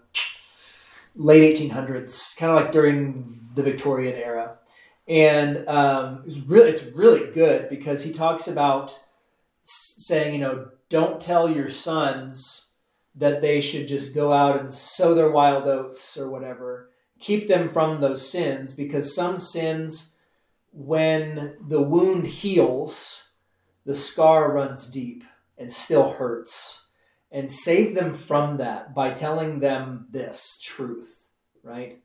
late 1.14 1.57
1800s, 1.57 2.37
kind 2.37 2.51
of 2.51 2.57
like 2.57 2.72
during 2.72 3.30
the 3.55 3.62
Victorian 3.62 4.14
era. 4.14 4.59
And 5.07 5.68
um, 5.68 6.22
it's 6.26 6.39
really 6.39 6.70
it's 6.70 6.85
really 6.85 7.30
good 7.30 7.68
because 7.68 8.03
he 8.03 8.12
talks 8.12 8.49
about 8.49 8.91
s- 9.62 9.95
saying, 9.99 10.32
you 10.32 10.41
know, 10.41 10.70
don't 10.89 11.20
tell 11.20 11.51
your 11.51 11.68
sons 11.68 12.72
that 13.14 13.43
they 13.43 13.61
should 13.61 13.87
just 13.87 14.14
go 14.14 14.32
out 14.32 14.59
and 14.59 14.72
sow 14.72 15.14
their 15.14 15.30
wild 15.30 15.68
oats 15.68 16.18
or 16.18 16.30
whatever. 16.30 16.91
Keep 17.25 17.49
them 17.49 17.68
from 17.68 18.01
those 18.01 18.31
sins 18.31 18.75
because 18.75 19.14
some 19.14 19.39
sins, 19.39 20.18
when 20.72 21.57
the 21.66 21.81
wound 21.81 22.27
heals, 22.27 23.31
the 23.87 23.95
scar 23.95 24.53
runs 24.53 24.87
deep 24.87 25.25
and 25.57 25.72
still 25.72 26.11
hurts. 26.11 26.89
And 27.33 27.51
save 27.51 27.95
them 27.95 28.12
from 28.12 28.59
that 28.59 28.95
by 28.95 29.11
telling 29.11 29.61
them 29.61 30.07
this 30.11 30.61
truth, 30.62 31.31
right? 31.62 31.99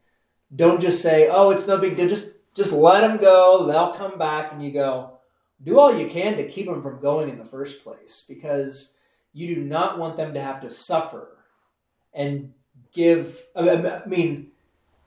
Don't 0.55 0.81
just 0.81 1.01
say, 1.01 1.27
"Oh, 1.27 1.49
it's 1.51 1.67
no 1.67 1.77
big 1.77 1.97
deal." 1.97 2.07
Just 2.07 2.39
just 2.55 2.71
let 2.71 3.01
them 3.01 3.17
go. 3.17 3.65
They'll 3.65 3.93
come 3.93 4.17
back, 4.17 4.51
and 4.51 4.63
you 4.63 4.71
go, 4.71 5.19
do 5.61 5.77
all 5.77 5.93
you 5.99 6.07
can 6.07 6.37
to 6.37 6.47
keep 6.47 6.65
them 6.65 6.81
from 6.81 7.01
going 7.01 7.29
in 7.29 7.37
the 7.37 7.45
first 7.45 7.83
place, 7.83 8.25
because 8.27 8.97
you 9.33 9.53
do 9.53 9.61
not 9.63 9.99
want 9.99 10.17
them 10.17 10.33
to 10.33 10.41
have 10.41 10.61
to 10.61 10.69
suffer 10.69 11.37
and 12.13 12.53
give. 12.93 13.45
I 13.55 14.01
mean, 14.07 14.51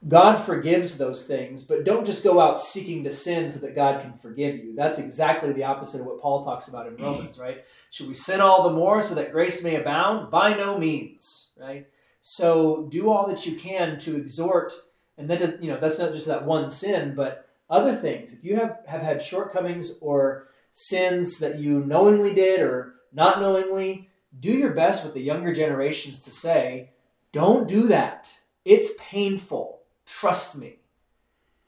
God 0.07 0.37
forgives 0.37 0.97
those 0.97 1.25
things, 1.25 1.63
but 1.63 1.85
don't 1.85 2.05
just 2.05 2.23
go 2.23 2.39
out 2.39 2.59
seeking 2.59 3.03
to 3.03 3.11
sin 3.11 3.49
so 3.49 3.59
that 3.59 3.75
God 3.75 4.01
can 4.01 4.13
forgive 4.13 4.55
you. 4.55 4.75
That's 4.75 4.99
exactly 4.99 5.53
the 5.53 5.63
opposite 5.63 6.01
of 6.01 6.07
what 6.07 6.21
Paul 6.21 6.43
talks 6.43 6.67
about 6.67 6.87
in 6.87 6.97
Romans, 6.97 7.39
right? 7.39 7.63
Should 7.89 8.07
we 8.07 8.13
sin 8.13 8.41
all 8.41 8.63
the 8.63 8.75
more 8.75 9.01
so 9.01 9.15
that 9.15 9.31
grace 9.31 9.63
may 9.63 9.75
abound? 9.75 10.29
By 10.29 10.55
no 10.55 10.77
means, 10.77 11.53
right? 11.59 11.87
So 12.19 12.87
do 12.89 13.09
all 13.09 13.27
that 13.27 13.45
you 13.45 13.55
can 13.55 13.97
to 13.99 14.17
exhort, 14.17 14.73
and 15.17 15.29
that 15.29 15.61
you 15.61 15.69
know 15.69 15.79
that's 15.79 15.99
not 15.99 16.13
just 16.13 16.27
that 16.27 16.45
one 16.45 16.69
sin, 16.69 17.15
but 17.15 17.47
other 17.69 17.95
things. 17.95 18.33
If 18.33 18.43
you 18.43 18.55
have 18.55 18.79
have 18.87 19.01
had 19.01 19.21
shortcomings 19.21 19.99
or 20.01 20.47
sins 20.71 21.39
that 21.39 21.59
you 21.59 21.81
knowingly 21.85 22.33
did 22.33 22.59
or 22.61 22.95
not 23.13 23.39
knowingly, 23.39 24.09
do 24.39 24.51
your 24.51 24.71
best 24.71 25.03
with 25.03 25.13
the 25.13 25.21
younger 25.21 25.53
generations 25.53 26.21
to 26.21 26.31
say, 26.31 26.89
don't 27.31 27.67
do 27.67 27.87
that. 27.87 28.33
It's 28.65 28.91
painful. 28.97 29.72
Trust 30.05 30.57
me. 30.57 30.79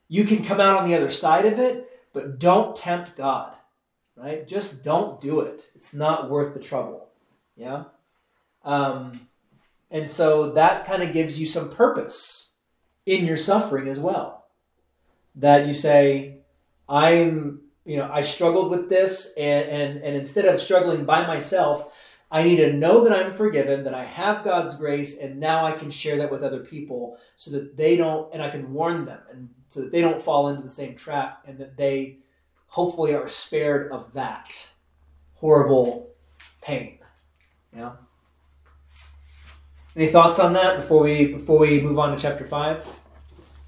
You 0.08 0.24
can 0.24 0.44
come 0.44 0.60
out 0.60 0.76
on 0.76 0.88
the 0.88 0.96
other 0.96 1.10
side 1.10 1.46
of 1.46 1.58
it, 1.60 1.90
but 2.14 2.40
don't 2.40 2.76
tempt 2.76 3.16
God, 3.16 3.54
right? 4.16 4.48
Just 4.48 4.84
don't 4.84 5.20
do 5.20 5.40
it. 5.40 5.70
It's 5.76 5.94
not 5.94 6.30
worth 6.30 6.54
the 6.54 6.60
trouble. 6.60 7.10
Yeah? 7.56 7.86
Um, 8.64 9.28
and 9.90 10.10
so 10.10 10.52
that 10.52 10.86
kind 10.86 11.04
of 11.04 11.14
gives 11.14 11.40
you 11.40 11.48
some 11.48 11.72
purpose 11.72 12.56
in 13.06 13.26
your 13.26 13.38
suffering 13.38 13.88
as 13.88 14.00
well. 14.00 14.46
That 15.36 15.68
you 15.68 15.74
say, 15.74 16.38
I'm, 16.88 17.62
you 17.86 17.98
know, 17.98 18.10
I 18.12 18.22
struggled 18.22 18.70
with 18.70 18.90
this, 18.90 19.34
and, 19.38 19.70
and, 19.70 20.04
and 20.04 20.16
instead 20.16 20.46
of 20.46 20.62
struggling 20.62 21.06
by 21.06 21.26
myself, 21.28 22.05
I 22.36 22.44
need 22.44 22.58
to 22.58 22.74
know 22.74 23.02
that 23.02 23.14
I'm 23.14 23.32
forgiven, 23.32 23.86
that 23.86 23.94
I 23.94 24.04
have 24.04 24.44
God's 24.44 24.76
grace, 24.76 25.20
and 25.20 25.40
now 25.40 25.64
I 25.64 25.72
can 25.72 25.90
share 25.90 26.18
that 26.18 26.30
with 26.30 26.44
other 26.44 26.60
people 26.60 27.18
so 27.38 27.50
that 27.52 27.78
they 27.78 27.96
don't, 27.96 28.32
and 28.34 28.44
I 28.44 28.50
can 28.50 28.74
warn 28.74 29.06
them, 29.06 29.22
and 29.32 29.48
so 29.70 29.80
that 29.80 29.92
they 29.92 30.02
don't 30.02 30.22
fall 30.22 30.50
into 30.50 30.62
the 30.62 30.68
same 30.68 30.96
trap, 30.96 31.46
and 31.48 31.58
that 31.60 31.78
they 31.78 32.18
hopefully 32.68 33.16
are 33.16 33.30
spared 33.30 33.90
of 33.90 34.12
that 34.16 34.68
horrible 35.36 36.10
pain. 36.62 36.98
Yeah. 37.74 37.94
Any 39.96 40.12
thoughts 40.12 40.38
on 40.38 40.52
that 40.54 40.76
before 40.76 41.04
we 41.04 41.28
before 41.28 41.60
we 41.60 41.80
move 41.80 41.98
on 41.98 42.14
to 42.14 42.22
chapter 42.22 42.46
five? 42.46 42.86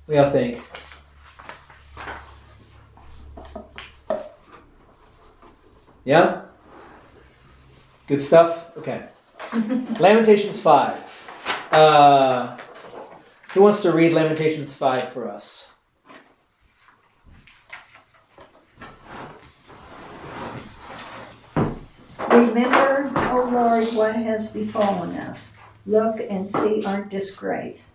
What 0.07 0.13
do 0.13 0.13
y'all 0.13 0.30
think? 0.30 0.61
Yeah? 6.03 6.46
Good 8.08 8.22
stuff? 8.22 8.76
Okay. 8.78 9.03
Lamentations 9.99 10.62
5. 10.62 11.70
Uh, 11.74 12.58
who 13.49 13.62
wants 13.62 13.82
to 13.82 13.91
read 13.91 14.14
Lamentations 14.14 14.74
5 14.74 15.10
for 15.10 15.28
us? 15.28 15.74
Remember, 22.30 23.12
O 23.32 23.49
Lord, 23.51 23.88
what 23.93 24.16
has 24.16 24.47
befallen 24.47 25.18
us. 25.18 25.58
Look 25.86 26.22
and 26.30 26.49
see 26.49 26.86
our 26.86 27.03
disgrace. 27.03 27.91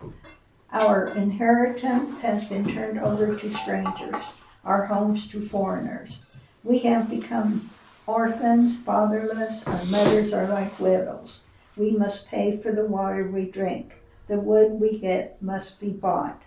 Our 0.71 1.07
inheritance 1.07 2.21
has 2.21 2.47
been 2.47 2.71
turned 2.71 2.99
over 2.99 3.35
to 3.35 3.49
strangers, 3.49 4.35
our 4.63 4.85
homes 4.85 5.27
to 5.29 5.41
foreigners. 5.41 6.37
We 6.63 6.79
have 6.79 7.09
become 7.09 7.69
orphans, 8.05 8.81
fatherless, 8.81 9.65
our 9.67 9.83
mothers 9.85 10.33
are 10.33 10.47
like 10.47 10.79
widows. 10.79 11.41
We 11.75 11.91
must 11.91 12.27
pay 12.27 12.57
for 12.57 12.71
the 12.71 12.85
water 12.85 13.27
we 13.27 13.45
drink. 13.45 13.95
The 14.27 14.39
wood 14.39 14.73
we 14.73 14.99
get 14.99 15.41
must 15.41 15.79
be 15.79 15.91
bought. 15.91 16.41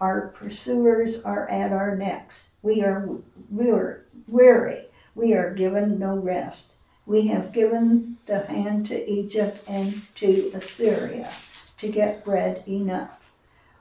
Our 0.00 0.28
pursuers 0.28 1.22
are 1.22 1.48
at 1.50 1.72
our 1.72 1.96
necks. 1.96 2.50
We 2.62 2.82
are 2.82 3.08
weary. 3.50 4.86
We 5.14 5.34
are 5.34 5.52
given 5.52 5.98
no 5.98 6.16
rest. 6.16 6.72
We 7.04 7.26
have 7.26 7.52
given 7.52 8.18
the 8.26 8.40
hand 8.46 8.86
to 8.86 9.10
Egypt 9.10 9.64
and 9.68 10.02
to 10.16 10.50
Assyria 10.54 11.30
to 11.78 11.88
get 11.88 12.24
bread 12.24 12.62
enough. 12.68 13.30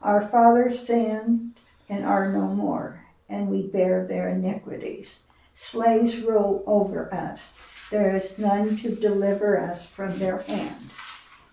Our 0.01 0.28
fathers 0.28 0.86
sinned 0.86 1.53
and 1.88 2.05
are 2.05 2.32
no 2.32 2.47
more, 2.47 3.05
and 3.28 3.49
we 3.49 3.67
bear 3.67 4.05
their 4.05 4.30
iniquities. 4.30 5.29
Slaves 5.62 6.22
rule 6.22 6.64
over 6.66 7.14
us. 7.14 7.53
There 7.91 8.16
is 8.16 8.39
none 8.39 8.78
to 8.78 8.95
deliver 8.95 9.60
us 9.60 9.86
from 9.86 10.18
their 10.18 10.38
hand. 10.38 10.89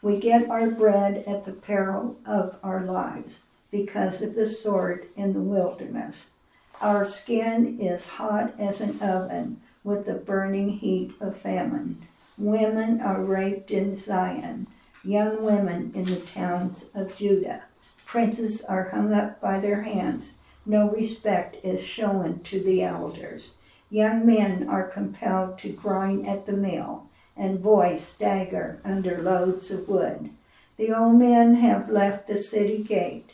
We 0.01 0.21
get 0.21 0.49
our 0.49 0.71
bread 0.71 1.25
at 1.27 1.43
the 1.43 1.53
peril 1.53 2.17
of 2.25 2.55
our 2.63 2.85
lives 2.85 3.47
because 3.73 4.23
of 4.23 4.37
the 4.37 4.47
sword 4.47 5.09
in 5.17 5.33
the 5.33 5.41
wilderness. 5.41 6.35
Our 6.81 7.05
skin 7.05 7.81
is 7.81 8.07
hot 8.07 8.55
as 8.61 8.81
an 8.81 9.03
oven 9.03 9.61
with 9.83 10.07
the 10.07 10.15
burning 10.15 10.69
heat 10.69 11.13
of 11.21 11.37
famine. 11.37 12.07
Women 12.39 13.01
are 13.01 13.25
raped 13.25 13.73
in 13.73 13.97
Zion, 13.97 14.69
young 15.03 15.43
women 15.43 15.91
in 15.97 16.05
the 16.05 16.21
towns 16.21 16.91
of 16.95 17.17
Judah. 17.17 17.65
Princes 18.05 18.65
are 18.65 18.91
hung 18.91 19.13
up 19.13 19.41
by 19.41 19.59
their 19.59 19.83
hands. 19.83 20.35
No 20.65 20.89
respect 20.91 21.57
is 21.65 21.83
shown 21.83 22.39
to 22.45 22.63
the 22.63 22.85
elders. 22.85 23.57
Young 23.91 24.27
men 24.27 24.69
are 24.69 24.89
compelled 24.89 25.59
to 25.59 25.69
grind 25.69 26.27
at 26.27 26.47
the 26.47 26.53
mill, 26.53 27.09
and 27.37 27.63
boys 27.63 28.03
stagger 28.03 28.81
under 28.85 29.23
loads 29.23 29.71
of 29.71 29.89
wood. 29.89 30.31
The 30.77 30.93
old 30.93 31.17
men 31.17 31.55
have 31.55 31.89
left 31.89 32.27
the 32.27 32.37
city 32.37 32.83
gate, 32.83 33.31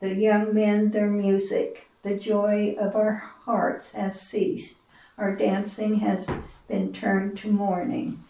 the 0.00 0.14
young 0.16 0.52
men 0.52 0.90
their 0.90 1.08
music. 1.08 1.88
The 2.02 2.16
joy 2.16 2.74
of 2.76 2.96
our 2.96 3.22
hearts 3.44 3.92
has 3.92 4.20
ceased. 4.20 4.78
Our 5.16 5.36
dancing 5.36 6.00
has 6.00 6.28
been 6.66 6.92
turned 6.92 7.38
to 7.38 7.52
mourning. 7.52 8.24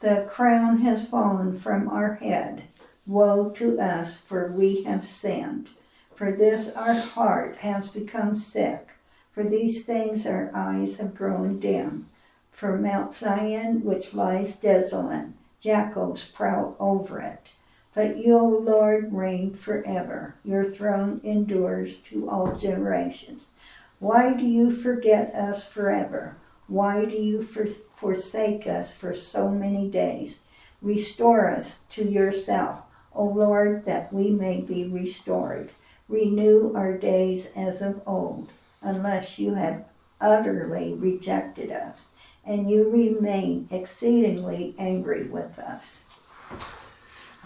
The 0.00 0.28
crown 0.28 0.80
has 0.80 1.08
fallen 1.08 1.58
from 1.58 1.88
our 1.88 2.16
head. 2.16 2.64
Woe 3.06 3.48
to 3.50 3.80
us, 3.80 4.20
for 4.20 4.52
we 4.52 4.82
have 4.82 5.06
sinned. 5.06 5.70
For 6.14 6.32
this 6.32 6.70
our 6.74 6.92
heart 6.92 7.56
has 7.58 7.88
become 7.88 8.36
sick. 8.36 8.95
For 9.36 9.44
these 9.44 9.84
things 9.84 10.26
our 10.26 10.50
eyes 10.54 10.96
have 10.96 11.14
grown 11.14 11.60
dim. 11.60 12.06
For 12.52 12.78
Mount 12.78 13.12
Zion, 13.12 13.84
which 13.84 14.14
lies 14.14 14.56
desolate, 14.56 15.26
jackals 15.60 16.24
prowl 16.24 16.74
over 16.80 17.20
it. 17.20 17.50
But 17.94 18.16
you, 18.16 18.38
O 18.38 18.46
Lord, 18.46 19.12
reign 19.12 19.52
forever. 19.52 20.36
Your 20.42 20.64
throne 20.64 21.20
endures 21.22 21.98
to 22.08 22.30
all 22.30 22.56
generations. 22.56 23.50
Why 23.98 24.32
do 24.32 24.46
you 24.46 24.70
forget 24.70 25.34
us 25.34 25.68
forever? 25.68 26.36
Why 26.66 27.04
do 27.04 27.16
you 27.16 27.42
for- 27.42 27.66
forsake 27.66 28.66
us 28.66 28.94
for 28.94 29.12
so 29.12 29.50
many 29.50 29.90
days? 29.90 30.46
Restore 30.80 31.50
us 31.50 31.84
to 31.90 32.02
yourself, 32.02 32.80
O 33.14 33.26
Lord, 33.26 33.84
that 33.84 34.14
we 34.14 34.30
may 34.30 34.62
be 34.62 34.88
restored. 34.88 35.72
Renew 36.08 36.72
our 36.74 36.96
days 36.96 37.52
as 37.54 37.82
of 37.82 38.00
old 38.06 38.48
unless 38.82 39.38
you 39.38 39.54
have 39.54 39.84
utterly 40.20 40.94
rejected 40.94 41.70
us 41.70 42.10
and 42.44 42.70
you 42.70 42.88
remain 42.90 43.68
exceedingly 43.70 44.74
angry 44.78 45.24
with 45.24 45.58
us. 45.58 46.04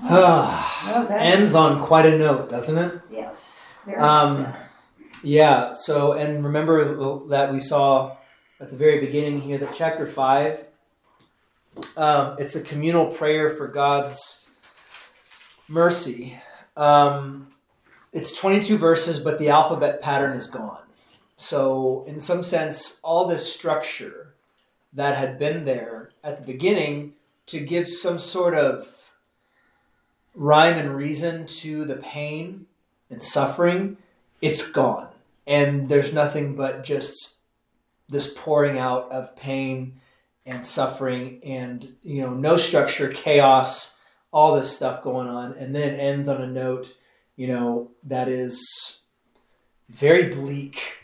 well, 0.03 1.07
Ends 1.11 1.55
on 1.55 1.83
quite 1.83 2.07
a 2.07 2.18
note, 2.18 2.51
doesn't 2.51 2.76
it? 2.76 3.01
Yes. 3.11 3.61
Um. 3.97 4.47
Yeah, 5.22 5.72
so, 5.72 6.12
and 6.12 6.45
remember 6.45 7.26
that 7.28 7.53
we 7.53 7.61
saw 7.61 8.16
at 8.59 8.70
the 8.70 8.76
very 8.76 9.01
beginning 9.01 9.41
here 9.43 9.59
that 9.59 9.72
chapter 9.72 10.07
5, 10.07 10.64
um, 11.97 12.37
it's 12.39 12.57
a 12.57 12.62
communal 12.62 13.07
prayer 13.07 13.51
for 13.51 13.68
God's 13.68 14.49
mercy. 15.68 16.39
Um, 16.74 17.49
it's 18.14 18.37
22 18.39 18.78
verses, 18.78 19.18
but 19.18 19.39
the 19.39 19.51
alphabet 19.51 20.01
pattern 20.01 20.37
is 20.37 20.47
gone. 20.47 20.80
So, 21.41 22.05
in 22.07 22.20
some 22.20 22.45
sense, 22.45 23.01
all 23.03 23.26
this 23.26 23.51
structure 23.51 24.34
that 24.93 25.16
had 25.16 25.38
been 25.38 25.64
there 25.64 26.11
at 26.22 26.36
the 26.36 26.45
beginning 26.45 27.14
to 27.47 27.61
give 27.61 27.88
some 27.88 28.18
sort 28.18 28.53
of 28.53 29.14
rhyme 30.34 30.76
and 30.76 30.95
reason 30.95 31.47
to 31.47 31.86
the 31.86 31.97
pain 31.97 32.66
and 33.09 33.22
suffering, 33.22 33.97
it's 34.43 34.70
gone. 34.70 35.09
And 35.47 35.88
there's 35.88 36.12
nothing 36.12 36.57
but 36.57 36.84
just 36.84 37.38
this 38.07 38.34
pouring 38.34 38.76
out 38.76 39.11
of 39.11 39.34
pain 39.34 39.95
and 40.45 40.66
suffering 40.66 41.41
and, 41.43 41.95
you 42.03 42.20
know, 42.20 42.34
no 42.34 42.59
structure, 42.59 43.09
chaos, 43.09 43.99
all 44.30 44.55
this 44.55 44.76
stuff 44.76 45.03
going 45.03 45.26
on. 45.26 45.55
And 45.55 45.74
then 45.74 45.95
it 45.95 45.99
ends 45.99 46.28
on 46.28 46.43
a 46.43 46.47
note, 46.47 46.95
you 47.34 47.47
know, 47.47 47.93
that 48.05 48.28
is 48.28 49.07
very 49.88 50.28
bleak 50.28 51.00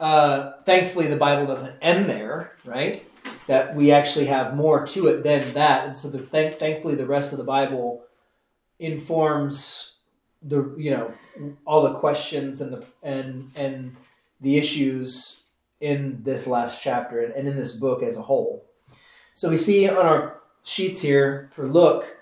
uh, 0.00 0.52
thankfully, 0.62 1.06
the 1.06 1.16
Bible 1.16 1.46
doesn't 1.46 1.76
end 1.82 2.08
there, 2.08 2.56
right? 2.64 3.06
That 3.46 3.74
we 3.74 3.92
actually 3.92 4.26
have 4.26 4.56
more 4.56 4.86
to 4.86 5.08
it 5.08 5.22
than 5.22 5.52
that, 5.52 5.86
and 5.86 5.96
so 5.96 6.08
the, 6.08 6.18
thank, 6.18 6.58
thankfully, 6.58 6.94
the 6.94 7.06
rest 7.06 7.32
of 7.32 7.38
the 7.38 7.44
Bible 7.44 8.04
informs 8.78 9.98
the 10.42 10.74
you 10.78 10.90
know 10.90 11.12
all 11.66 11.82
the 11.82 11.98
questions 11.98 12.62
and 12.62 12.72
the 12.72 12.84
and 13.02 13.50
and 13.56 13.94
the 14.40 14.56
issues 14.56 15.48
in 15.80 16.22
this 16.22 16.46
last 16.46 16.82
chapter 16.82 17.20
and, 17.20 17.34
and 17.34 17.46
in 17.46 17.56
this 17.56 17.76
book 17.76 18.02
as 18.02 18.16
a 18.16 18.22
whole. 18.22 18.64
So 19.34 19.50
we 19.50 19.58
see 19.58 19.88
on 19.88 19.96
our 19.96 20.40
sheets 20.62 21.02
here 21.02 21.50
for 21.52 21.66
look 21.66 22.16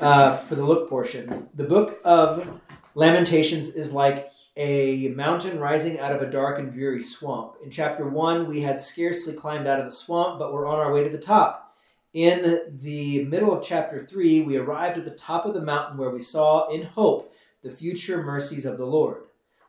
uh, 0.00 0.36
for 0.36 0.54
the 0.54 0.64
look 0.64 0.90
portion, 0.90 1.48
the 1.54 1.64
book 1.64 1.98
of 2.04 2.60
Lamentations 2.94 3.74
is 3.74 3.94
like 3.94 4.24
a 4.56 5.08
mountain 5.08 5.58
rising 5.58 5.98
out 5.98 6.12
of 6.12 6.20
a 6.20 6.30
dark 6.30 6.58
and 6.58 6.72
dreary 6.72 7.00
swamp. 7.00 7.54
In 7.64 7.70
chapter 7.70 8.06
1, 8.06 8.46
we 8.46 8.60
had 8.60 8.80
scarcely 8.80 9.34
climbed 9.34 9.66
out 9.66 9.78
of 9.78 9.86
the 9.86 9.92
swamp, 9.92 10.38
but 10.38 10.52
were 10.52 10.66
on 10.66 10.78
our 10.78 10.92
way 10.92 11.02
to 11.02 11.10
the 11.10 11.18
top. 11.18 11.74
In 12.12 12.78
the 12.82 13.24
middle 13.24 13.52
of 13.52 13.64
chapter 13.64 13.98
3, 13.98 14.42
we 14.42 14.58
arrived 14.58 14.98
at 14.98 15.06
the 15.06 15.10
top 15.10 15.46
of 15.46 15.54
the 15.54 15.62
mountain 15.62 15.96
where 15.96 16.10
we 16.10 16.20
saw, 16.20 16.68
in 16.68 16.82
hope, 16.82 17.34
the 17.62 17.70
future 17.70 18.22
mercies 18.22 18.66
of 18.66 18.76
the 18.76 18.84
Lord. 18.84 19.22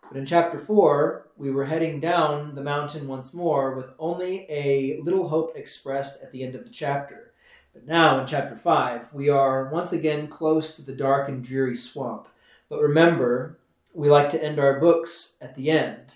But 0.10 0.18
in 0.18 0.26
chapter 0.26 0.60
4, 0.60 1.28
we 1.38 1.50
were 1.50 1.66
heading 1.66 2.02
down 2.02 2.54
the 2.56 2.62
mountain 2.62 3.08
once 3.08 3.34
more 3.34 3.74
with 3.74 3.94
only 3.98 4.46
a 4.50 5.00
little 5.02 5.30
hope 5.30 5.56
expressed 5.56 6.22
at 6.22 6.32
the 6.34 6.44
end 6.44 6.56
of 6.56 6.66
the 6.66 6.70
chapter. 6.70 7.32
But 7.74 7.88
now, 7.88 8.20
in 8.20 8.28
chapter 8.28 8.56
5, 8.56 9.14
we 9.14 9.30
are 9.30 9.70
once 9.70 9.94
again 9.94 10.28
close 10.28 10.76
to 10.76 10.82
the 10.82 10.92
dark 10.92 11.30
and 11.30 11.44
dreary 11.44 11.76
swamp. 11.76 12.28
But 12.70 12.82
remember, 12.82 13.58
we 13.94 14.10
like 14.10 14.30
to 14.30 14.44
end 14.44 14.60
our 14.60 14.80
books 14.80 15.38
at 15.42 15.56
the 15.56 15.72
end. 15.72 16.16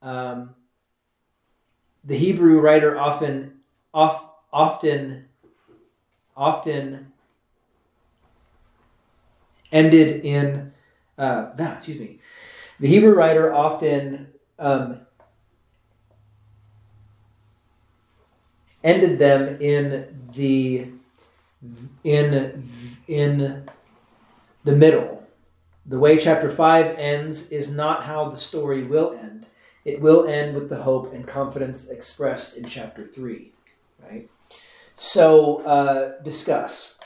Um, 0.00 0.54
the 2.04 2.16
Hebrew 2.16 2.60
writer 2.60 2.98
often, 2.98 3.60
often 3.92 5.26
often 6.34 7.12
ended 9.70 10.24
in 10.24 10.72
uh, 11.18 11.50
ah, 11.58 11.76
excuse 11.76 11.98
me. 11.98 12.18
The 12.80 12.88
Hebrew 12.88 13.14
writer 13.14 13.52
often 13.52 14.32
um, 14.58 15.00
ended 18.82 19.18
them 19.18 19.56
in 19.60 20.26
the 20.34 20.88
in 22.02 22.68
in 23.06 23.64
the 24.64 24.76
middle. 24.76 25.21
The 25.86 25.98
way 25.98 26.16
chapter 26.16 26.48
5 26.48 26.98
ends 26.98 27.50
is 27.50 27.74
not 27.74 28.04
how 28.04 28.28
the 28.28 28.36
story 28.36 28.84
will 28.84 29.12
end. 29.12 29.46
It 29.84 30.00
will 30.00 30.28
end 30.28 30.54
with 30.54 30.68
the 30.68 30.82
hope 30.82 31.12
and 31.12 31.26
confidence 31.26 31.90
expressed 31.90 32.56
in 32.56 32.64
chapter 32.64 33.04
3, 33.04 33.52
right? 34.00 34.30
So, 34.94 35.62
uh, 35.62 36.22
discuss. 36.22 37.00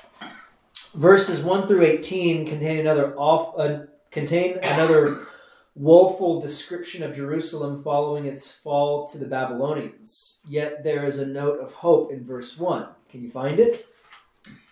Verses 0.95 1.43
1 1.43 1.67
through 1.67 1.85
18 1.85 2.47
contain 2.47 2.79
another 2.79 3.15
off 3.17 3.59
uh, 3.59 3.85
contain 4.11 4.59
another 4.63 5.27
woeful 5.75 6.41
description 6.41 7.03
of 7.03 7.15
Jerusalem 7.15 7.83
following 7.83 8.27
its 8.27 8.51
fall 8.51 9.07
to 9.09 9.19
the 9.19 9.27
Babylonians. 9.27 10.41
Yet 10.49 10.83
there 10.85 11.05
is 11.05 11.19
a 11.19 11.27
note 11.27 11.61
of 11.61 11.75
hope 11.75 12.13
in 12.13 12.25
verse 12.25 12.59
1. 12.59 12.89
Can 13.11 13.23
you 13.23 13.31
find 13.31 13.61
it? 13.61 13.87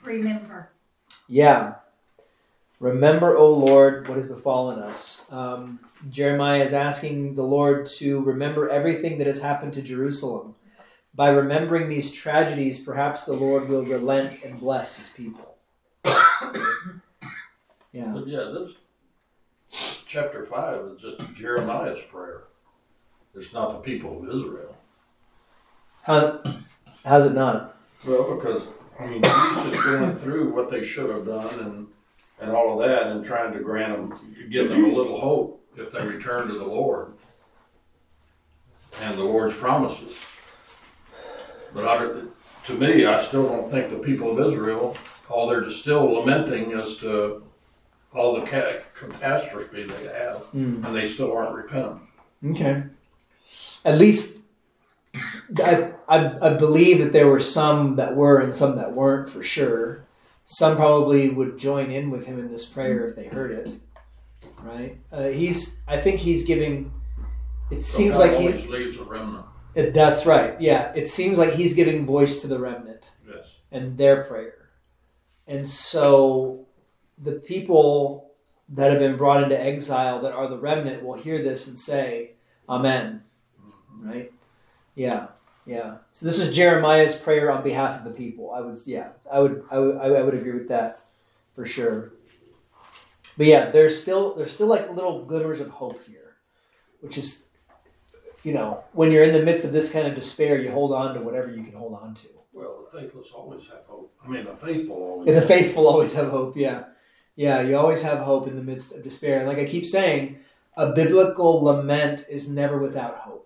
Remember. 0.03 0.71
Yeah. 1.29 1.75
Remember, 2.81 3.37
O 3.37 3.51
Lord, 3.51 4.09
what 4.09 4.16
has 4.16 4.27
befallen 4.27 4.81
us. 4.81 5.31
Um, 5.31 5.81
Jeremiah 6.11 6.62
is 6.62 6.72
asking 6.72 7.35
the 7.35 7.45
Lord 7.45 7.87
to 7.99 8.20
remember 8.20 8.68
everything 8.68 9.18
that 9.18 9.27
has 9.27 9.41
happened 9.41 9.72
to 9.75 9.83
Jerusalem. 9.83 10.57
By 11.14 11.29
remembering 11.29 11.89
these 11.89 12.12
tragedies, 12.12 12.85
perhaps 12.85 13.25
the 13.25 13.35
Lord 13.35 13.68
will 13.68 13.85
relent 13.85 14.43
and 14.43 14.59
bless 14.59 14.99
his 14.99 15.09
people. 15.09 15.57
yeah. 17.93 18.12
But 18.12 18.27
yeah, 18.27 18.53
this 18.53 18.72
chapter 20.07 20.45
five 20.45 20.81
is 20.87 21.01
just 21.01 21.35
Jeremiah's 21.35 22.03
prayer. 22.11 22.45
It's 23.37 23.53
not 23.53 23.72
the 23.72 23.79
people 23.79 24.18
of 24.22 24.29
Israel. 24.29 24.77
How, 26.03 26.43
how's 27.05 27.27
it 27.27 27.35
not? 27.35 27.77
Well, 28.05 28.35
because 28.35 28.68
I 28.99 29.07
mean, 29.07 29.22
he's 29.22 29.72
just 29.72 29.83
going 29.85 30.16
through 30.16 30.53
what 30.53 30.70
they 30.70 30.83
should 30.83 31.11
have 31.11 31.27
done 31.27 31.61
and 31.61 31.87
and 32.41 32.51
all 32.51 32.80
of 32.80 32.89
that, 32.89 33.07
and 33.09 33.24
trying 33.24 33.53
to 33.53 33.61
grant 33.61 33.93
them, 34.11 34.18
give 34.51 34.68
them 34.70 34.85
a 34.85 34.89
little 34.89 35.18
hope 35.20 35.64
if 35.76 35.91
they 35.91 36.07
return 36.07 36.49
to 36.49 36.55
the 36.55 36.64
Lord 36.64 37.12
and 39.03 39.16
the 39.18 39.24
Lord's 39.24 39.57
promises. 39.57 40.16
But 41.72 41.85
I, 41.87 42.20
to 42.66 42.74
me, 42.74 43.05
I 43.07 43.16
still 43.18 43.49
don't 43.49 43.70
think 43.70 43.91
the 43.91 43.99
people 43.99 44.39
of 44.39 44.53
Israel, 44.53 44.97
all 45.28 45.49
they're 45.49 45.68
still 45.70 46.05
lamenting 46.12 46.72
as 46.72 46.97
to 46.99 47.43
all 48.14 48.35
the 48.39 48.47
ca- 48.47 48.80
catastrophe 48.95 49.82
they 49.85 50.07
have, 50.07 50.37
Mm. 50.55 50.85
and 50.87 50.95
they 50.95 51.07
still 51.07 51.37
aren't 51.37 51.55
repentant. 51.55 52.03
Okay. 52.51 52.85
At 53.85 53.99
least 53.99 54.45
I, 55.59 55.93
I, 56.09 56.37
I 56.51 56.55
believe 56.55 56.99
that 56.99 57.12
there 57.12 57.26
were 57.26 57.41
some 57.41 57.97
that 57.97 58.14
were 58.14 58.39
and 58.41 58.55
some 58.55 58.76
that 58.76 58.93
weren't 58.93 59.28
for 59.28 59.43
sure. 59.43 60.04
Some 60.45 60.77
probably 60.77 61.31
would 61.31 61.59
join 61.59 61.91
in 61.91 62.11
with 62.11 62.27
him 62.27 62.39
in 62.39 62.51
this 62.51 62.67
prayer 62.67 63.09
if 63.09 63.17
they 63.17 63.27
heard 63.27 63.51
it. 63.51 63.79
Right? 64.63 64.99
Uh, 65.13 65.29
he's. 65.29 65.83
I 65.89 65.97
think 65.99 66.21
he's 66.21 66.45
giving. 66.45 66.93
It 67.71 67.81
seems 67.81 68.19
like 68.19 68.33
he. 68.33 68.49
leaves 68.51 68.99
a 68.99 69.05
remnant. 69.05 69.47
It, 69.75 69.93
that's 69.95 70.25
right. 70.27 70.59
Yeah. 70.61 70.93
It 70.95 71.09
seems 71.09 71.39
like 71.39 71.53
he's 71.53 71.75
giving 71.75 72.07
voice 72.07 72.41
to 72.43 72.47
the 72.47 72.59
remnant 72.59 73.11
Yes. 73.27 73.47
and 73.73 73.99
their 73.99 74.23
prayer. 74.25 74.69
And 75.49 75.69
so 75.69 76.67
the 77.19 77.33
people 77.33 78.31
that 78.69 78.91
have 78.91 79.01
been 79.01 79.17
brought 79.17 79.43
into 79.43 79.61
exile 79.61 80.21
that 80.23 80.33
are 80.33 80.47
the 80.49 80.57
remnant 80.59 81.03
will 81.03 81.15
hear 81.15 81.43
this 81.43 81.67
and 81.67 81.77
say, 81.79 82.33
Amen. 82.69 83.23
Right? 84.01 84.33
Yeah. 84.95 85.29
Yeah. 85.67 85.97
So 86.12 86.27
this 86.27 86.39
is 86.39 86.55
Jeremiah's 86.55 87.15
prayer 87.15 87.51
on 87.51 87.62
behalf 87.62 87.99
of 87.99 88.05
the 88.05 88.11
people. 88.11 88.53
I 88.53 88.61
would 88.61 88.77
yeah, 88.87 89.09
I 89.31 89.41
would 89.41 89.65
I 89.71 89.79
would 89.79 89.97
I 89.97 90.23
would 90.23 90.35
agree 90.35 90.53
with 90.53 90.69
that 90.69 90.99
for 91.55 91.65
sure. 91.65 92.12
But 93.37 93.47
yeah, 93.47 93.71
there's 93.71 94.01
still 94.01 94.35
there's 94.35 94.53
still 94.53 94.67
like 94.67 94.91
little 94.91 95.25
glimmers 95.25 95.61
of 95.61 95.71
hope 95.71 96.05
here, 96.07 96.37
which 97.01 97.17
is 97.17 97.49
you 98.45 98.53
know, 98.53 98.85
when 98.93 99.11
you're 99.11 99.25
in 99.25 99.33
the 99.33 99.43
midst 99.43 99.65
of 99.65 99.73
this 99.73 99.91
kind 99.91 100.07
of 100.07 100.15
despair, 100.15 100.59
you 100.59 100.71
hold 100.71 100.93
on 100.93 101.15
to 101.15 101.21
whatever 101.21 101.51
you 101.51 101.65
can 101.65 101.73
hold 101.73 101.95
on 101.95 102.15
to. 102.15 102.29
Well, 102.53 102.85
the 102.85 103.01
faithless 103.01 103.29
always 103.35 103.67
have 103.69 103.85
hope. 103.87 104.15
I 104.25 104.29
mean, 104.29 104.45
the 104.45 104.55
faithful 104.55 104.97
always. 104.97 105.29
Yeah, 105.29 105.41
the 105.41 105.47
faithful 105.47 105.89
always 105.89 106.15
have 106.15 106.29
hope. 106.29 106.57
Yeah, 106.57 106.85
yeah. 107.35 107.62
You 107.62 107.77
always 107.79 108.03
have 108.03 108.19
hope 108.19 108.47
in 108.47 108.57
the 108.57 108.62
midst 108.62 108.95
of 108.95 109.03
despair. 109.03 109.39
And 109.39 109.49
like 109.49 109.59
I 109.59 109.65
keep 109.65 109.87
saying, 109.87 110.37
a 110.77 110.93
biblical 110.93 111.65
lament 111.65 112.27
is 112.31 112.51
never 112.51 112.79
without 112.79 113.17
hope. 113.17 113.44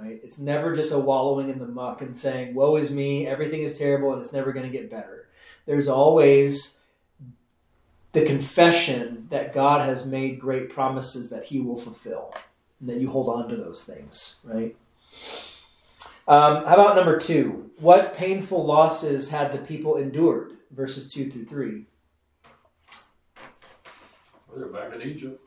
Right? 0.00 0.20
It's 0.24 0.38
never 0.38 0.74
just 0.74 0.94
a 0.94 0.98
wallowing 0.98 1.50
in 1.50 1.58
the 1.58 1.66
muck 1.66 2.00
and 2.00 2.16
saying, 2.16 2.54
"Woe 2.54 2.76
is 2.76 2.90
me! 2.90 3.26
Everything 3.26 3.62
is 3.62 3.78
terrible, 3.78 4.12
and 4.12 4.22
it's 4.22 4.32
never 4.32 4.50
going 4.52 4.64
to 4.64 4.72
get 4.72 4.90
better." 4.90 5.28
There's 5.66 5.88
always 5.88 6.82
the 8.12 8.24
confession 8.24 9.26
that 9.28 9.52
God 9.52 9.82
has 9.82 10.06
made 10.06 10.40
great 10.40 10.70
promises 10.70 11.28
that 11.28 11.44
He 11.44 11.60
will 11.60 11.76
fulfill, 11.76 12.32
and 12.80 12.88
that 12.88 12.96
you 12.96 13.10
hold 13.10 13.28
on 13.28 13.48
to 13.50 13.56
those 13.56 13.84
things. 13.84 14.44
Right? 14.48 14.74
Um, 16.26 16.64
how 16.64 16.74
about 16.74 16.96
number 16.96 17.18
two? 17.18 17.70
What 17.78 18.14
painful 18.14 18.64
losses 18.64 19.30
had 19.30 19.52
the 19.52 19.58
people 19.58 19.96
endured? 19.96 20.52
Verses 20.70 21.12
two 21.12 21.30
through 21.30 21.44
three. 21.44 21.84
Well, 24.48 24.58
they're 24.58 24.68
back 24.68 24.94
in 24.94 25.02
Egypt. 25.02 25.42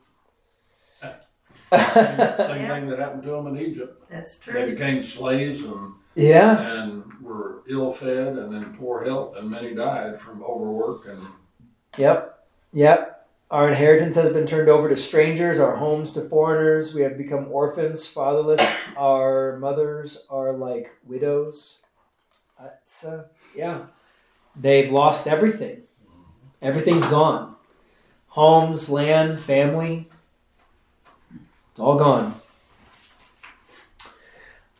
Same 2.36 2.68
thing 2.68 2.88
that 2.88 2.98
happened 2.98 3.22
to 3.24 3.30
them 3.30 3.46
in 3.48 3.58
Egypt. 3.58 4.02
That's 4.10 4.40
true. 4.40 4.52
They 4.52 4.64
true. 4.64 4.72
became 4.72 5.02
slaves 5.02 5.62
and 5.62 5.94
yeah, 6.14 6.82
and 6.82 7.04
were 7.20 7.62
ill 7.68 7.92
fed 7.92 8.36
and 8.36 8.54
in 8.54 8.76
poor 8.76 9.04
health, 9.04 9.36
and 9.36 9.50
many 9.50 9.74
died 9.74 10.20
from 10.20 10.42
overwork 10.42 11.06
and 11.08 11.20
yep, 11.98 12.46
yep. 12.72 13.10
Our 13.50 13.68
inheritance 13.68 14.16
has 14.16 14.32
been 14.32 14.46
turned 14.46 14.68
over 14.68 14.88
to 14.88 14.96
strangers, 14.96 15.60
our 15.60 15.76
homes 15.76 16.12
to 16.12 16.22
foreigners. 16.22 16.94
We 16.94 17.02
have 17.02 17.16
become 17.16 17.46
orphans, 17.52 18.06
fatherless. 18.06 18.60
Our 18.96 19.58
mothers 19.58 20.26
are 20.28 20.52
like 20.52 20.90
widows. 21.04 21.84
It's, 22.60 23.04
uh, 23.04 23.24
yeah, 23.54 23.86
they've 24.56 24.90
lost 24.90 25.28
everything. 25.28 25.82
Everything's 26.62 27.06
gone. 27.06 27.54
Homes, 28.28 28.88
land, 28.88 29.38
family. 29.38 30.08
It's 31.74 31.80
all 31.80 31.98
gone. 31.98 32.40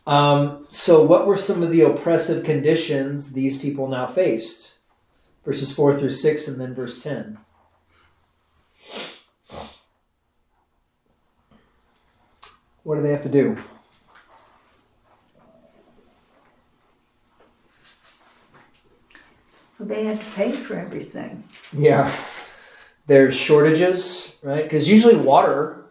Um, 0.06 0.64
so, 0.68 1.02
what 1.02 1.26
were 1.26 1.36
some 1.36 1.60
of 1.64 1.72
the 1.72 1.80
oppressive 1.80 2.44
conditions 2.44 3.32
these 3.32 3.60
people 3.60 3.88
now 3.88 4.06
faced? 4.06 4.78
Verses 5.44 5.74
4 5.74 5.98
through 5.98 6.10
6, 6.10 6.46
and 6.46 6.60
then 6.60 6.72
verse 6.72 7.02
10. 7.02 7.38
What 12.84 12.94
do 12.94 13.02
they 13.02 13.10
have 13.10 13.22
to 13.22 13.28
do? 13.28 13.58
Well, 19.80 19.88
they 19.88 20.04
had 20.04 20.20
to 20.20 20.30
pay 20.30 20.52
for 20.52 20.76
everything. 20.76 21.42
Yeah. 21.72 22.14
There's 23.08 23.34
shortages, 23.36 24.40
right? 24.44 24.62
Because 24.62 24.88
usually 24.88 25.16
water 25.16 25.83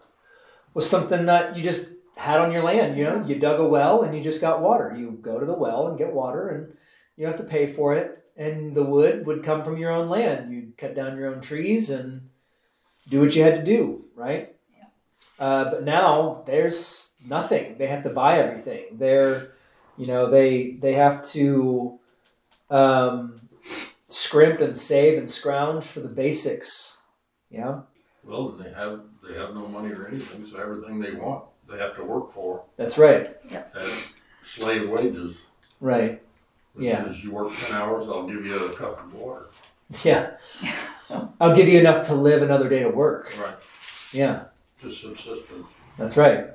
was 0.74 0.90
something 0.90 1.26
that 1.26 1.56
you 1.56 1.64
just 1.64 1.94
had 2.18 2.40
on 2.40 2.52
your 2.52 2.64
land. 2.64 2.98
You 2.98 3.04
know, 3.06 3.26
you 3.26 3.40
dug 3.40 3.60
a 3.60 3.68
well 3.68 4.04
and 4.04 4.16
you 4.16 4.22
just 4.22 4.42
got 4.42 4.62
water. 4.62 4.96
You 4.96 5.18
go 5.22 5.40
to 5.40 5.46
the 5.46 5.54
well 5.54 5.88
and 5.88 5.98
get 5.98 6.14
water, 6.14 6.50
and 6.50 6.74
you 7.16 7.26
don't 7.26 7.38
have 7.38 7.46
to 7.46 7.52
pay 7.52 7.68
for 7.68 7.96
it. 7.96 8.24
And 8.36 8.74
the 8.74 8.84
wood 8.84 9.26
would 9.26 9.44
come 9.44 9.64
from 9.64 9.78
your 9.78 9.92
own 9.92 10.10
land. 10.10 10.52
You'd 10.52 10.78
cut 10.78 10.96
down 10.96 11.18
your 11.18 11.34
own 11.34 11.42
trees 11.42 11.90
and 11.90 12.30
do 13.08 13.22
what 13.22 13.36
you 13.36 13.44
had 13.44 13.56
to 13.56 13.64
do, 13.64 14.06
right? 14.16 14.56
Uh, 15.40 15.72
but 15.72 15.84
now 15.84 16.44
there's 16.46 17.14
nothing. 17.28 17.78
They 17.78 17.88
have 17.88 18.04
to 18.04 18.10
buy 18.10 18.38
everything. 18.38 18.86
They're, 18.94 19.52
you 19.98 20.06
know, 20.06 20.30
they 20.30 20.72
they 20.72 20.94
have 20.94 21.26
to 21.30 22.00
um, 22.70 23.50
scrimp 24.08 24.62
and 24.62 24.78
save 24.78 25.18
and 25.18 25.30
scrounge 25.30 25.84
for 25.84 26.00
the 26.00 26.10
basics. 26.10 27.00
Yeah, 27.50 27.82
well, 28.24 28.50
they 28.50 28.72
have 28.72 29.02
they 29.28 29.34
have 29.36 29.54
no 29.56 29.68
money 29.68 29.94
or 29.94 30.08
anything, 30.08 30.46
so 30.46 30.58
everything 30.60 31.00
they 31.00 31.14
want 31.14 31.46
they 31.70 31.78
have 31.78 31.96
to 31.96 32.04
work 32.04 32.30
for 32.30 32.64
that's 32.78 32.98
right. 32.98 33.36
at 33.54 34.12
slave 34.46 34.90
wages. 34.90 35.36
Right. 35.80 36.22
Which 36.74 36.86
Yeah. 36.88 37.06
is 37.10 37.24
you 37.24 37.32
work 37.32 37.52
ten 37.56 37.76
hours, 37.78 38.08
I'll 38.08 38.28
give 38.28 38.46
you 38.46 38.56
a 38.58 38.74
cup 38.74 39.00
of 39.06 39.14
water. 39.14 39.46
Yeah. 40.04 40.32
I'll 41.40 41.56
give 41.56 41.68
you 41.68 41.80
enough 41.80 42.08
to 42.08 42.16
live 42.16 42.42
another 42.42 42.68
day 42.70 42.82
to 42.84 42.90
work. 42.90 43.34
Right. 43.40 43.56
Yeah, 44.12 44.46
Just 44.82 45.02
subsistence. 45.02 45.66
that's 45.98 46.18
right. 46.18 46.48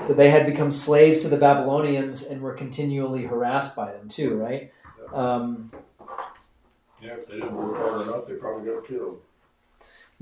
So 0.00 0.12
they 0.14 0.30
had 0.30 0.46
become 0.46 0.70
slaves 0.70 1.22
to 1.22 1.28
the 1.28 1.36
Babylonians 1.36 2.22
and 2.24 2.40
were 2.40 2.52
continually 2.54 3.24
harassed 3.24 3.74
by 3.76 3.92
them 3.92 4.08
too, 4.08 4.34
right? 4.36 4.72
Um, 5.12 5.70
Yeah, 7.02 7.14
if 7.14 7.26
they 7.26 7.34
didn't 7.34 7.54
work 7.56 7.76
hard 7.78 8.02
enough, 8.06 8.26
they 8.26 8.34
probably 8.34 8.70
got 8.72 8.86
killed. 8.86 9.20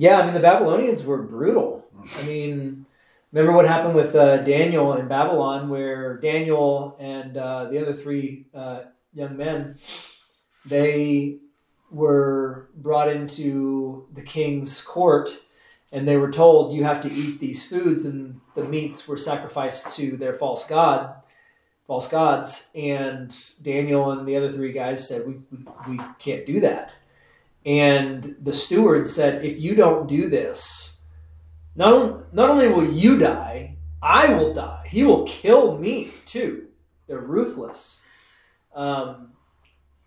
Yeah, 0.00 0.18
I 0.18 0.24
mean 0.24 0.32
the 0.32 0.40
Babylonians 0.40 1.04
were 1.04 1.22
brutal. 1.22 1.84
I 2.18 2.22
mean, 2.22 2.86
remember 3.32 3.54
what 3.54 3.66
happened 3.66 3.94
with 3.94 4.14
uh, 4.14 4.38
Daniel 4.38 4.94
in 4.94 5.08
Babylon, 5.08 5.68
where 5.68 6.16
Daniel 6.16 6.96
and 6.98 7.36
uh, 7.36 7.66
the 7.66 7.82
other 7.82 7.92
three 7.92 8.46
uh, 8.54 8.84
young 9.12 9.36
men, 9.36 9.76
they 10.64 11.36
were 11.90 12.70
brought 12.76 13.10
into 13.10 14.08
the 14.14 14.22
king's 14.22 14.80
court, 14.80 15.38
and 15.92 16.08
they 16.08 16.16
were 16.16 16.32
told 16.32 16.72
you 16.72 16.82
have 16.84 17.02
to 17.02 17.12
eat 17.12 17.38
these 17.38 17.68
foods, 17.68 18.06
and 18.06 18.40
the 18.54 18.64
meats 18.64 19.06
were 19.06 19.18
sacrificed 19.18 19.94
to 19.98 20.16
their 20.16 20.32
false 20.32 20.64
god, 20.66 21.14
false 21.86 22.08
gods, 22.08 22.70
and 22.74 23.36
Daniel 23.60 24.12
and 24.12 24.26
the 24.26 24.38
other 24.38 24.50
three 24.50 24.72
guys 24.72 25.06
said 25.06 25.26
we 25.26 25.40
we, 25.50 25.66
we 25.86 26.04
can't 26.18 26.46
do 26.46 26.58
that. 26.60 26.90
And 27.66 28.36
the 28.40 28.52
steward 28.52 29.06
said, 29.06 29.44
if 29.44 29.60
you 29.60 29.74
don't 29.74 30.08
do 30.08 30.28
this, 30.28 31.02
not, 31.76 32.32
not 32.32 32.50
only 32.50 32.68
will 32.68 32.90
you 32.90 33.18
die, 33.18 33.76
I 34.02 34.32
will 34.32 34.54
die. 34.54 34.86
He 34.86 35.04
will 35.04 35.26
kill 35.26 35.78
me 35.78 36.10
too. 36.24 36.68
They're 37.06 37.20
ruthless. 37.20 38.04
Um, 38.74 39.32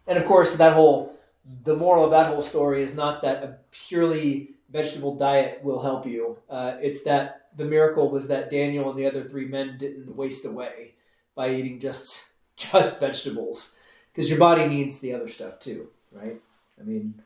and 0.08 0.18
of 0.18 0.26
course, 0.26 0.58
that 0.58 0.74
whole, 0.74 1.16
the 1.64 1.76
moral 1.76 2.06
of 2.06 2.12
that 2.12 2.28
whole 2.28 2.42
story 2.42 2.82
is 2.82 2.96
not 2.96 3.22
that 3.22 3.44
a 3.44 3.58
purely 3.72 4.52
vegetable 4.72 5.16
diet 5.16 5.64
will 5.64 5.82
help 5.82 6.06
you. 6.06 6.38
Uh, 6.50 6.78
it's 6.82 7.04
that 7.04 7.50
the 7.56 7.66
miracle 7.66 8.10
was 8.10 8.28
that 8.28 8.50
Daniel 8.50 8.90
and 8.90 8.98
the 8.98 9.06
other 9.06 9.22
three 9.22 9.46
men 9.46 9.78
didn't 9.78 10.16
waste 10.16 10.46
away 10.46 10.96
by 11.36 11.50
eating 11.50 11.80
just 11.80 12.34
just 12.58 13.00
vegetables 13.00 13.78
because 14.12 14.30
your 14.30 14.40
body 14.40 14.66
needs 14.66 15.00
the 15.00 15.14
other 15.14 15.28
stuff 15.28 15.60
too, 15.60 15.88
right? 16.12 16.40
I 16.80 16.84
mean, 16.84 17.22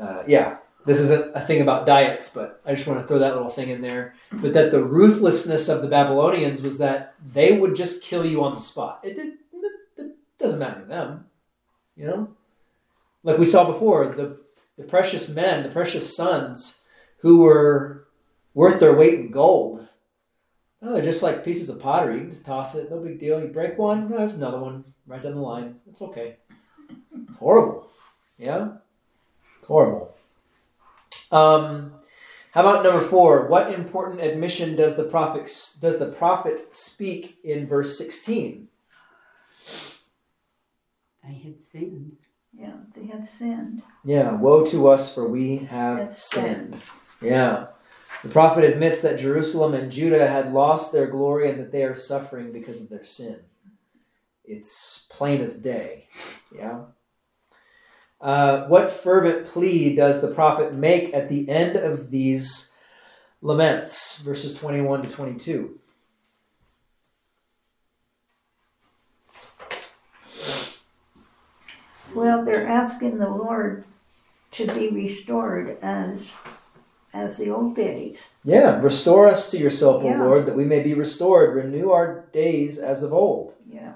uh, 0.00 0.22
yeah, 0.26 0.58
this 0.84 0.98
isn't 0.98 1.34
a 1.34 1.40
thing 1.40 1.60
about 1.60 1.86
diets, 1.86 2.32
but 2.34 2.60
I 2.66 2.74
just 2.74 2.86
want 2.86 3.00
to 3.00 3.06
throw 3.06 3.18
that 3.18 3.34
little 3.34 3.50
thing 3.50 3.68
in 3.68 3.82
there. 3.82 4.14
But 4.32 4.52
that 4.54 4.70
the 4.70 4.84
ruthlessness 4.84 5.68
of 5.68 5.82
the 5.82 5.88
Babylonians 5.88 6.62
was 6.62 6.78
that 6.78 7.14
they 7.24 7.56
would 7.58 7.74
just 7.74 8.02
kill 8.02 8.24
you 8.24 8.42
on 8.42 8.54
the 8.54 8.60
spot. 8.60 9.00
It, 9.02 9.18
it 9.18 10.16
doesn't 10.38 10.58
matter 10.58 10.80
to 10.80 10.86
them, 10.86 11.26
you 11.96 12.06
know. 12.06 12.30
Like 13.22 13.38
we 13.38 13.44
saw 13.44 13.64
before, 13.64 14.06
the 14.06 14.40
the 14.76 14.84
precious 14.84 15.28
men, 15.28 15.62
the 15.62 15.68
precious 15.68 16.16
sons, 16.16 16.84
who 17.18 17.38
were 17.38 18.08
worth 18.54 18.80
their 18.80 18.94
weight 18.94 19.14
in 19.14 19.30
gold. 19.30 19.86
No, 20.80 20.92
they're 20.92 21.02
just 21.02 21.22
like 21.22 21.44
pieces 21.44 21.68
of 21.68 21.80
pottery. 21.80 22.14
You 22.14 22.20
can 22.22 22.30
just 22.30 22.44
toss 22.44 22.74
it, 22.74 22.90
no 22.90 22.98
big 22.98 23.20
deal. 23.20 23.40
You 23.40 23.46
break 23.46 23.78
one, 23.78 24.10
no, 24.10 24.16
there's 24.16 24.34
another 24.34 24.58
one 24.58 24.84
right 25.06 25.22
down 25.22 25.34
the 25.34 25.40
line. 25.40 25.76
It's 25.88 26.02
okay. 26.02 26.38
It's 27.28 27.36
horrible. 27.36 27.88
Yeah? 28.36 28.78
It's 29.62 29.68
horrible. 29.68 30.12
Um, 31.30 31.92
how 32.50 32.62
about 32.62 32.82
number 32.82 32.98
four? 32.98 33.46
What 33.46 33.72
important 33.72 34.20
admission 34.20 34.74
does 34.74 34.96
the 34.96 35.04
prophet 35.04 35.44
does 35.80 36.00
the 36.00 36.10
prophet 36.10 36.74
speak 36.74 37.38
in 37.44 37.68
verse 37.68 37.96
sixteen? 37.96 38.66
They 41.22 41.34
had 41.34 41.62
sinned. 41.62 42.16
Yeah, 42.52 42.74
they 42.92 43.06
have 43.06 43.28
sinned. 43.28 43.82
Yeah, 44.04 44.32
woe 44.32 44.66
to 44.66 44.88
us 44.88 45.14
for 45.14 45.28
we 45.28 45.58
have 45.58 45.98
Have 45.98 46.18
sinned. 46.18 46.76
Yeah. 47.20 47.68
The 48.24 48.30
prophet 48.30 48.64
admits 48.64 49.00
that 49.02 49.20
Jerusalem 49.20 49.74
and 49.74 49.92
Judah 49.92 50.26
had 50.26 50.52
lost 50.52 50.92
their 50.92 51.06
glory 51.06 51.48
and 51.48 51.60
that 51.60 51.70
they 51.70 51.84
are 51.84 51.94
suffering 51.94 52.50
because 52.50 52.80
of 52.80 52.88
their 52.88 53.04
sin. 53.04 53.40
It's 54.44 55.06
plain 55.08 55.40
as 55.40 55.56
day. 55.56 56.08
Yeah. 56.54 56.80
Uh, 58.22 58.66
what 58.68 58.88
fervent 58.88 59.46
plea 59.48 59.96
does 59.96 60.22
the 60.22 60.32
prophet 60.32 60.72
make 60.72 61.12
at 61.12 61.28
the 61.28 61.48
end 61.48 61.76
of 61.76 62.10
these 62.10 62.72
laments? 63.42 64.22
Verses 64.22 64.56
21 64.56 65.02
to 65.02 65.08
22. 65.08 65.78
Well, 72.14 72.44
they're 72.44 72.66
asking 72.66 73.18
the 73.18 73.30
Lord 73.30 73.84
to 74.52 74.66
be 74.66 74.88
restored 74.90 75.78
as 75.82 76.36
as 77.14 77.36
the 77.36 77.50
old 77.50 77.76
days. 77.76 78.32
Yeah, 78.42 78.80
restore 78.80 79.28
us 79.28 79.50
to 79.50 79.58
yourself, 79.58 80.02
Yeah. 80.02 80.22
O 80.22 80.24
Lord, 80.24 80.46
that 80.46 80.56
we 80.56 80.64
may 80.64 80.82
be 80.82 80.94
restored. 80.94 81.54
Renew 81.54 81.90
our 81.90 82.24
days 82.32 82.78
as 82.78 83.02
of 83.02 83.12
old. 83.12 83.54
Yeah. 83.68 83.94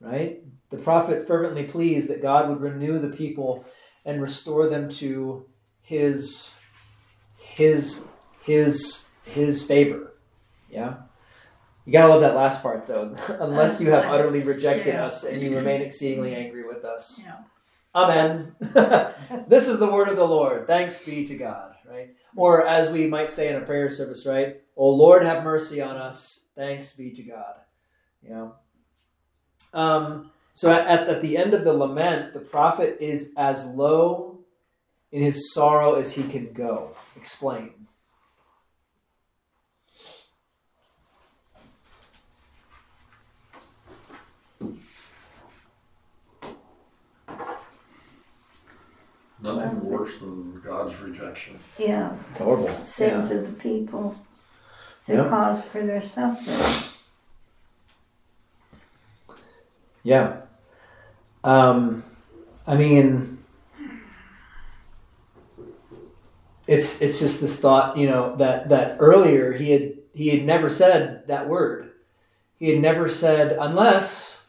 right? 0.00 0.43
The 0.74 0.82
prophet 0.82 1.24
fervently 1.24 1.62
pleased 1.62 2.10
that 2.10 2.20
God 2.20 2.48
would 2.48 2.60
renew 2.60 2.98
the 2.98 3.16
people 3.16 3.64
and 4.04 4.20
restore 4.20 4.66
them 4.66 4.88
to 4.90 5.46
his 5.80 6.58
his 7.38 8.08
his 8.42 9.10
his 9.24 9.64
favor. 9.64 10.14
Yeah. 10.68 10.96
You 11.84 11.92
gotta 11.92 12.08
love 12.08 12.22
that 12.22 12.34
last 12.34 12.60
part 12.60 12.88
though. 12.88 13.14
Unless 13.28 13.80
you 13.82 13.92
have 13.92 14.06
utterly 14.06 14.42
rejected 14.42 14.94
yeah. 14.94 15.06
us 15.06 15.22
and 15.22 15.40
you 15.40 15.54
remain 15.54 15.80
exceedingly 15.80 16.34
angry 16.34 16.66
with 16.66 16.84
us. 16.84 17.22
Yeah. 17.24 17.36
Amen. 17.94 18.56
this 19.46 19.68
is 19.68 19.78
the 19.78 19.92
word 19.92 20.08
of 20.08 20.16
the 20.16 20.26
Lord. 20.26 20.66
Thanks 20.66 21.04
be 21.04 21.24
to 21.26 21.36
God, 21.36 21.76
right? 21.88 22.16
Or 22.34 22.66
as 22.66 22.90
we 22.90 23.06
might 23.06 23.30
say 23.30 23.48
in 23.48 23.54
a 23.54 23.64
prayer 23.64 23.90
service, 23.90 24.26
right? 24.26 24.60
Oh 24.76 24.90
Lord, 24.90 25.22
have 25.22 25.44
mercy 25.44 25.80
on 25.80 25.94
us. 25.94 26.50
Thanks 26.56 26.96
be 26.96 27.12
to 27.12 27.22
God. 27.22 27.54
Yeah. 28.28 28.48
Um, 29.72 30.32
so 30.54 30.72
at, 30.72 31.08
at 31.08 31.20
the 31.20 31.36
end 31.36 31.52
of 31.52 31.64
the 31.64 31.72
lament, 31.74 32.32
the 32.32 32.38
prophet 32.38 32.96
is 33.00 33.34
as 33.36 33.66
low 33.74 34.38
in 35.10 35.20
his 35.20 35.52
sorrow 35.52 35.94
as 35.94 36.14
he 36.14 36.22
can 36.22 36.52
go. 36.52 36.90
Explain. 37.16 37.72
Nothing 49.40 49.84
worse 49.84 50.18
than 50.18 50.60
God's 50.60 50.98
rejection. 51.00 51.58
Yeah. 51.78 52.16
It's 52.30 52.38
horrible. 52.38 52.70
Sins 52.82 53.30
of 53.32 53.42
the 53.42 53.60
people. 53.60 54.16
It's 55.00 55.10
a 55.10 55.14
Yeah. 55.14 55.28
cause 55.28 55.64
for 55.64 55.82
their 55.84 56.00
suffering. 56.00 56.94
Yeah. 60.02 60.43
Um, 61.44 62.02
I 62.66 62.74
mean, 62.74 63.44
it's 66.66 67.02
it's 67.02 67.20
just 67.20 67.42
this 67.42 67.60
thought, 67.60 67.96
you 67.98 68.06
know, 68.06 68.34
that 68.36 68.70
that 68.70 68.96
earlier 68.98 69.52
he 69.52 69.70
had 69.70 69.92
he 70.14 70.28
had 70.30 70.44
never 70.44 70.70
said 70.70 71.26
that 71.28 71.48
word. 71.48 71.92
He 72.56 72.70
had 72.70 72.80
never 72.80 73.08
said 73.08 73.56
unless 73.60 74.46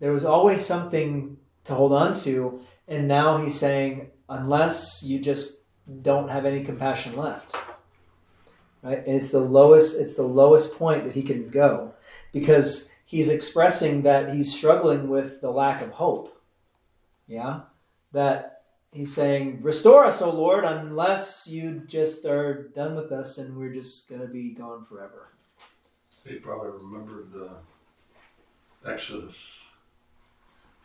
there 0.00 0.12
was 0.12 0.24
always 0.24 0.64
something 0.64 1.36
to 1.64 1.74
hold 1.74 1.92
on 1.92 2.14
to, 2.14 2.60
and 2.88 3.06
now 3.06 3.36
he's 3.36 3.60
saying 3.60 4.10
unless 4.30 5.02
you 5.04 5.18
just 5.18 5.64
don't 6.02 6.30
have 6.30 6.46
any 6.46 6.64
compassion 6.64 7.14
left. 7.16 7.54
Right? 8.82 9.06
And 9.06 9.16
it's 9.16 9.30
the 9.30 9.40
lowest 9.40 10.00
it's 10.00 10.14
the 10.14 10.22
lowest 10.22 10.78
point 10.78 11.04
that 11.04 11.12
he 11.14 11.22
can 11.22 11.50
go 11.50 11.92
because 12.32 12.90
he's 13.10 13.28
expressing 13.28 14.02
that 14.02 14.32
he's 14.32 14.56
struggling 14.56 15.08
with 15.08 15.40
the 15.40 15.50
lack 15.50 15.82
of 15.82 15.90
hope. 15.90 16.40
Yeah? 17.26 17.62
That 18.12 18.62
he's 18.92 19.12
saying, 19.12 19.62
Restore 19.62 20.04
us, 20.04 20.22
O 20.22 20.30
Lord, 20.30 20.64
unless 20.64 21.48
you 21.48 21.82
just 21.88 22.24
are 22.24 22.68
done 22.68 22.94
with 22.94 23.10
us 23.10 23.36
and 23.36 23.56
we're 23.56 23.74
just 23.74 24.08
going 24.08 24.20
to 24.20 24.28
be 24.28 24.50
gone 24.50 24.84
forever. 24.84 25.32
He 26.24 26.36
probably 26.36 26.70
remembered 26.70 27.32
the 27.32 27.50
Exodus 28.88 29.66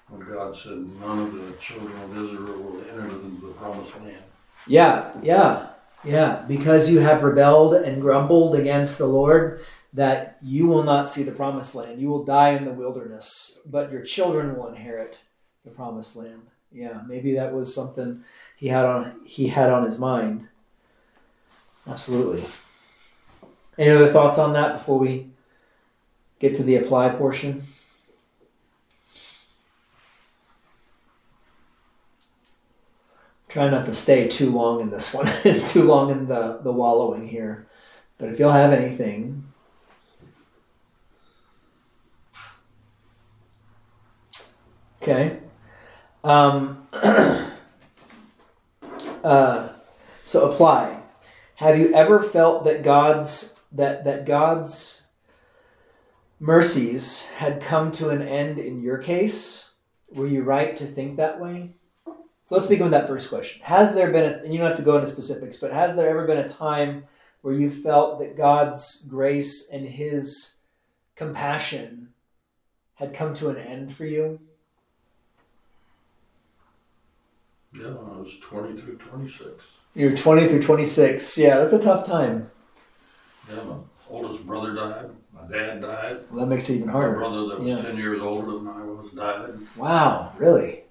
when 0.10 0.22
God 0.22 0.58
said, 0.58 0.80
None 1.00 1.20
of 1.20 1.32
the 1.32 1.54
children 1.60 1.94
of 2.02 2.18
Israel 2.24 2.58
will 2.58 2.82
enter 2.90 3.06
into 3.06 3.46
the 3.46 3.54
promised 3.54 3.96
land. 4.02 4.24
Yeah, 4.66 5.12
yeah, 5.22 5.68
yeah. 6.04 6.44
Because 6.48 6.90
you 6.90 7.02
have 7.02 7.22
rebelled 7.22 7.76
and 7.76 8.02
grumbled 8.02 8.56
against 8.56 8.98
the 8.98 9.06
Lord, 9.06 9.64
that 9.96 10.38
you 10.42 10.68
will 10.68 10.84
not 10.84 11.10
see 11.10 11.24
the 11.24 11.32
promised 11.32 11.74
land. 11.74 12.02
You 12.02 12.10
will 12.10 12.26
die 12.26 12.50
in 12.50 12.66
the 12.66 12.74
wilderness, 12.74 13.62
but 13.66 13.92
your 13.92 14.02
children 14.02 14.56
will 14.56 14.68
inherit 14.68 15.24
the 15.64 15.72
promised 15.72 16.18
land. 16.18 16.42
Yeah, 16.70 17.02
maybe 17.08 17.34
that 17.36 17.54
was 17.54 17.74
something 17.74 18.22
he 18.58 18.68
had 18.68 18.86
on 18.86 19.22
he 19.26 19.48
had 19.48 19.72
on 19.72 19.86
his 19.86 19.98
mind. 19.98 20.50
Absolutely. 21.90 22.44
Any 23.78 23.92
other 23.92 24.08
thoughts 24.08 24.38
on 24.38 24.52
that 24.54 24.74
before 24.74 25.00
we 25.00 25.28
get 26.40 26.56
to 26.56 26.64
the 26.64 26.76
apply 26.76 27.10
portion? 27.10 27.64
Try 33.48 33.70
not 33.70 33.86
to 33.86 33.94
stay 33.94 34.28
too 34.28 34.50
long 34.50 34.82
in 34.82 34.90
this 34.90 35.14
one, 35.14 35.28
too 35.66 35.84
long 35.84 36.10
in 36.10 36.28
the, 36.28 36.60
the 36.62 36.74
wallowing 36.74 37.26
here. 37.26 37.68
But 38.18 38.28
if 38.28 38.40
you'll 38.40 38.52
have 38.52 38.74
anything, 38.74 39.46
okay. 45.08 45.38
Um, 46.24 46.88
uh, 49.24 49.70
so 50.24 50.52
apply. 50.52 51.02
Have 51.56 51.78
you 51.78 51.94
ever 51.94 52.22
felt 52.22 52.64
that 52.66 52.84
God's 52.84 53.60
that 53.72 54.04
that 54.06 54.26
God's 54.26 55.08
mercies 56.40 57.30
had 57.34 57.62
come 57.62 57.92
to 57.94 58.10
an 58.10 58.22
end 58.22 58.58
in 58.58 58.82
your 58.82 58.98
case? 58.98 59.76
Were 60.10 60.28
you 60.28 60.42
right 60.42 60.76
to 60.78 60.86
think 60.86 61.18
that 61.18 61.40
way? 61.40 61.76
So 62.46 62.56
let's 62.56 62.68
begin 62.68 62.86
with 62.86 62.92
that 62.92 63.08
first 63.08 63.30
question. 63.30 63.64
Has 63.66 63.96
there 63.96 64.12
been, 64.12 64.24
a, 64.24 64.38
and 64.44 64.54
you 64.54 64.60
don't 64.60 64.68
have 64.68 64.78
to 64.78 64.84
go 64.84 64.98
into 64.98 65.10
specifics, 65.10 65.58
but 65.58 65.74
has 65.74 65.96
there 65.96 66.10
ever 66.10 66.28
been 66.28 66.38
a 66.38 66.48
time 66.48 67.06
where 67.42 67.56
you 67.56 67.72
felt 67.72 68.20
that 68.20 68.38
God's 68.38 69.04
grace 69.08 69.70
and 69.72 69.88
His 69.88 70.60
compassion 71.16 72.10
had 72.96 73.16
come 73.16 73.34
to 73.36 73.50
an 73.50 73.58
end 73.58 73.94
for 73.94 74.06
you? 74.06 74.40
Yeah, 77.78 77.88
when 77.90 78.16
I 78.18 78.22
was 78.22 78.34
twenty 78.42 78.80
through 78.80 78.98
twenty-six. 78.98 79.72
You 79.96 80.10
were 80.10 80.16
20 80.18 80.50
through 80.50 80.62
26. 80.62 81.38
Yeah, 81.38 81.58
that's 81.60 81.72
a 81.72 81.80
tough 81.80 82.06
time. 82.06 82.52
Yeah, 83.50 83.64
my 83.64 83.76
oldest 84.10 84.46
brother 84.46 84.74
died, 84.74 85.10
my 85.34 85.48
dad 85.50 85.82
died, 85.82 86.18
Well, 86.30 86.42
that 86.42 86.48
makes 86.48 86.70
it 86.70 86.76
even 86.76 86.90
harder. 86.90 87.14
my 87.14 87.20
brother 87.20 87.48
that 87.48 87.60
was 87.62 87.68
Yeah. 87.70 87.82
ten 87.82 87.96
years 87.98 88.20
older 88.22 88.52
than 88.58 88.68
I 88.68 88.84
was 88.84 89.12
died. 89.12 89.54
Wow, 89.78 90.34
really? 90.38 90.84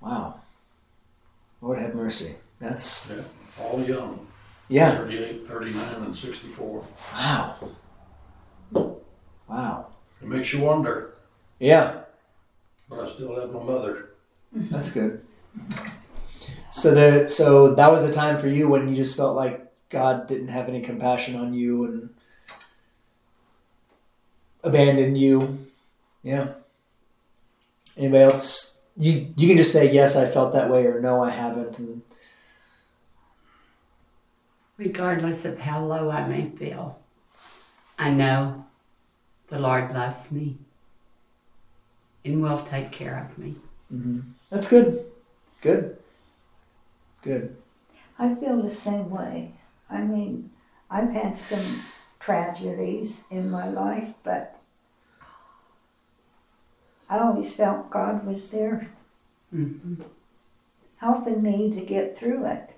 Wow. 0.00 0.40
Lord 1.60 1.78
have 1.78 1.94
mercy. 1.94 2.36
That's, 2.60 3.10
Yeah, 3.10 3.22
all 3.60 3.80
young, 3.82 4.26
yeah, 4.68 4.96
38, 4.96 5.46
39, 5.46 5.94
and 6.04 6.16
sixty-four. 6.16 6.84
wow. 7.14 7.54
Wow. 9.48 9.86
It 10.22 10.28
makes 10.28 10.52
you 10.52 10.62
wonder, 10.62 11.14
Yeah, 11.58 12.00
but 12.88 13.00
I 13.00 13.06
still 13.08 13.38
have 13.40 13.52
my 13.52 13.62
mother. 13.62 14.10
That's 14.52 14.90
good. 14.90 15.22
So 16.70 16.94
the 16.94 17.28
so 17.28 17.74
that 17.74 17.90
was 17.90 18.04
a 18.04 18.12
time 18.12 18.36
for 18.38 18.48
you 18.48 18.68
when 18.68 18.88
you 18.88 18.94
just 18.96 19.16
felt 19.16 19.34
like 19.36 19.64
God 19.88 20.26
didn't 20.26 20.48
have 20.48 20.68
any 20.68 20.80
compassion 20.80 21.36
on 21.36 21.54
you 21.54 21.84
and 21.84 22.10
abandoned 24.62 25.18
you. 25.18 25.66
Yeah. 26.22 26.52
Anybody 27.96 28.24
else? 28.24 28.80
You 28.96 29.32
you 29.36 29.48
can 29.48 29.56
just 29.56 29.72
say 29.72 29.92
yes, 29.92 30.16
I 30.16 30.26
felt 30.26 30.52
that 30.52 30.70
way, 30.70 30.86
or 30.86 31.00
no, 31.00 31.22
I 31.22 31.30
haven't. 31.30 31.78
And 31.78 32.02
Regardless 34.76 35.44
of 35.44 35.58
how 35.58 35.84
low 35.84 36.08
I 36.10 36.26
may 36.28 36.50
feel, 36.50 37.00
I 37.98 38.10
know 38.10 38.64
the 39.48 39.58
Lord 39.58 39.92
loves 39.92 40.30
me 40.30 40.56
and 42.24 42.42
will 42.42 42.62
take 42.64 42.92
care 42.92 43.26
of 43.28 43.36
me. 43.38 43.56
mhm. 43.92 44.22
That's 44.50 44.68
good. 44.68 45.04
Good. 45.60 45.96
Good. 47.22 47.56
I 48.18 48.34
feel 48.34 48.62
the 48.62 48.70
same 48.70 49.10
way. 49.10 49.54
I 49.90 49.98
mean, 50.02 50.50
I've 50.90 51.10
had 51.10 51.36
some 51.36 51.82
tragedies 52.20 53.24
in 53.30 53.50
my 53.50 53.68
life, 53.68 54.14
but 54.22 54.58
I 57.08 57.18
always 57.18 57.54
felt 57.54 57.90
God 57.90 58.26
was 58.26 58.50
there 58.50 58.90
hmm 59.50 59.94
helping 60.96 61.42
me 61.42 61.70
to 61.72 61.80
get 61.80 62.16
through 62.18 62.44
it. 62.46 62.70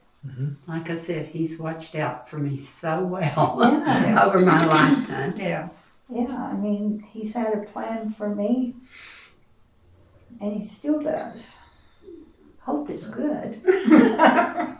Like 0.66 0.90
I 0.90 0.98
said, 0.98 1.26
He's 1.26 1.58
watched 1.58 1.94
out 1.94 2.28
for 2.28 2.38
me 2.38 2.58
so 2.58 3.02
well 3.04 3.58
Yeah. 3.86 4.22
over 4.26 4.40
my 4.40 4.66
lifetime. 4.66 5.34
Yeah. 5.36 5.68
Yeah, 6.08 6.36
I 6.52 6.54
mean, 6.54 7.06
He's 7.10 7.34
had 7.34 7.54
a 7.54 7.62
plan 7.62 8.10
for 8.10 8.34
me, 8.34 8.74
and 10.40 10.52
He 10.52 10.64
still 10.64 11.00
does. 11.00 11.48
Hope 12.70 12.90
is 12.90 13.06
good. 13.06 13.60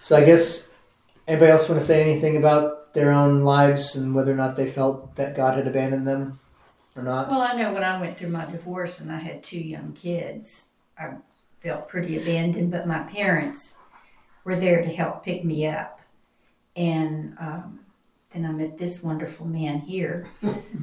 So 0.00 0.16
I 0.16 0.24
guess 0.24 0.74
anybody 1.28 1.52
else 1.52 1.68
want 1.68 1.78
to 1.78 1.86
say 1.86 2.02
anything 2.02 2.36
about 2.36 2.94
their 2.94 3.12
own 3.12 3.42
lives 3.42 3.94
and 3.96 4.14
whether 4.14 4.32
or 4.32 4.36
not 4.36 4.56
they 4.56 4.66
felt 4.66 5.14
that 5.16 5.36
God 5.36 5.56
had 5.56 5.68
abandoned 5.68 6.08
them 6.08 6.40
or 6.96 7.02
not? 7.02 7.28
Well, 7.28 7.42
I 7.42 7.52
know 7.52 7.70
when 7.72 7.84
I 7.84 8.00
went 8.00 8.16
through 8.16 8.30
my 8.30 8.50
divorce 8.50 9.00
and 9.00 9.12
I 9.12 9.18
had 9.18 9.44
two 9.44 9.60
young 9.60 9.92
kids, 9.92 10.72
I 10.98 11.16
felt 11.62 11.88
pretty 11.88 12.16
abandoned, 12.16 12.70
but 12.70 12.88
my 12.88 13.00
parents 13.00 13.82
were 14.42 14.58
there 14.58 14.80
to 14.80 14.88
help 14.88 15.22
pick 15.22 15.44
me 15.44 15.66
up. 15.66 16.00
And 16.74 17.36
um, 17.38 17.79
then 18.32 18.46
I 18.46 18.52
met 18.52 18.78
this 18.78 19.02
wonderful 19.02 19.46
man 19.46 19.80
here. 19.80 20.28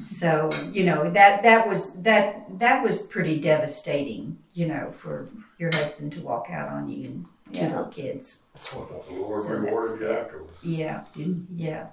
so, 0.03 0.49
you 0.71 0.83
know, 0.83 1.09
that 1.11 1.41
that 1.43 1.67
was 1.67 2.01
that 2.03 2.59
that 2.59 2.83
was 2.83 3.07
pretty 3.07 3.39
devastating, 3.39 4.37
you 4.53 4.67
know, 4.67 4.93
for 4.97 5.27
your 5.57 5.69
husband 5.73 6.11
to 6.13 6.21
walk 6.21 6.47
out 6.51 6.69
on 6.69 6.89
you 6.89 7.07
and 7.07 7.25
two 7.53 7.61
Yeah. 7.61 7.67
little 7.69 7.85
kids. 7.85 8.47
That's 8.53 8.73
horrible. 8.73 9.05
The 9.07 9.13
Lord 9.15 9.43
So 9.43 9.49
rewarded 9.53 10.01
you 10.01 10.11
afterwards. 10.11 10.59
Yeah. 10.63 11.03
Didn't 11.15 11.47
Yeah. 11.53 11.87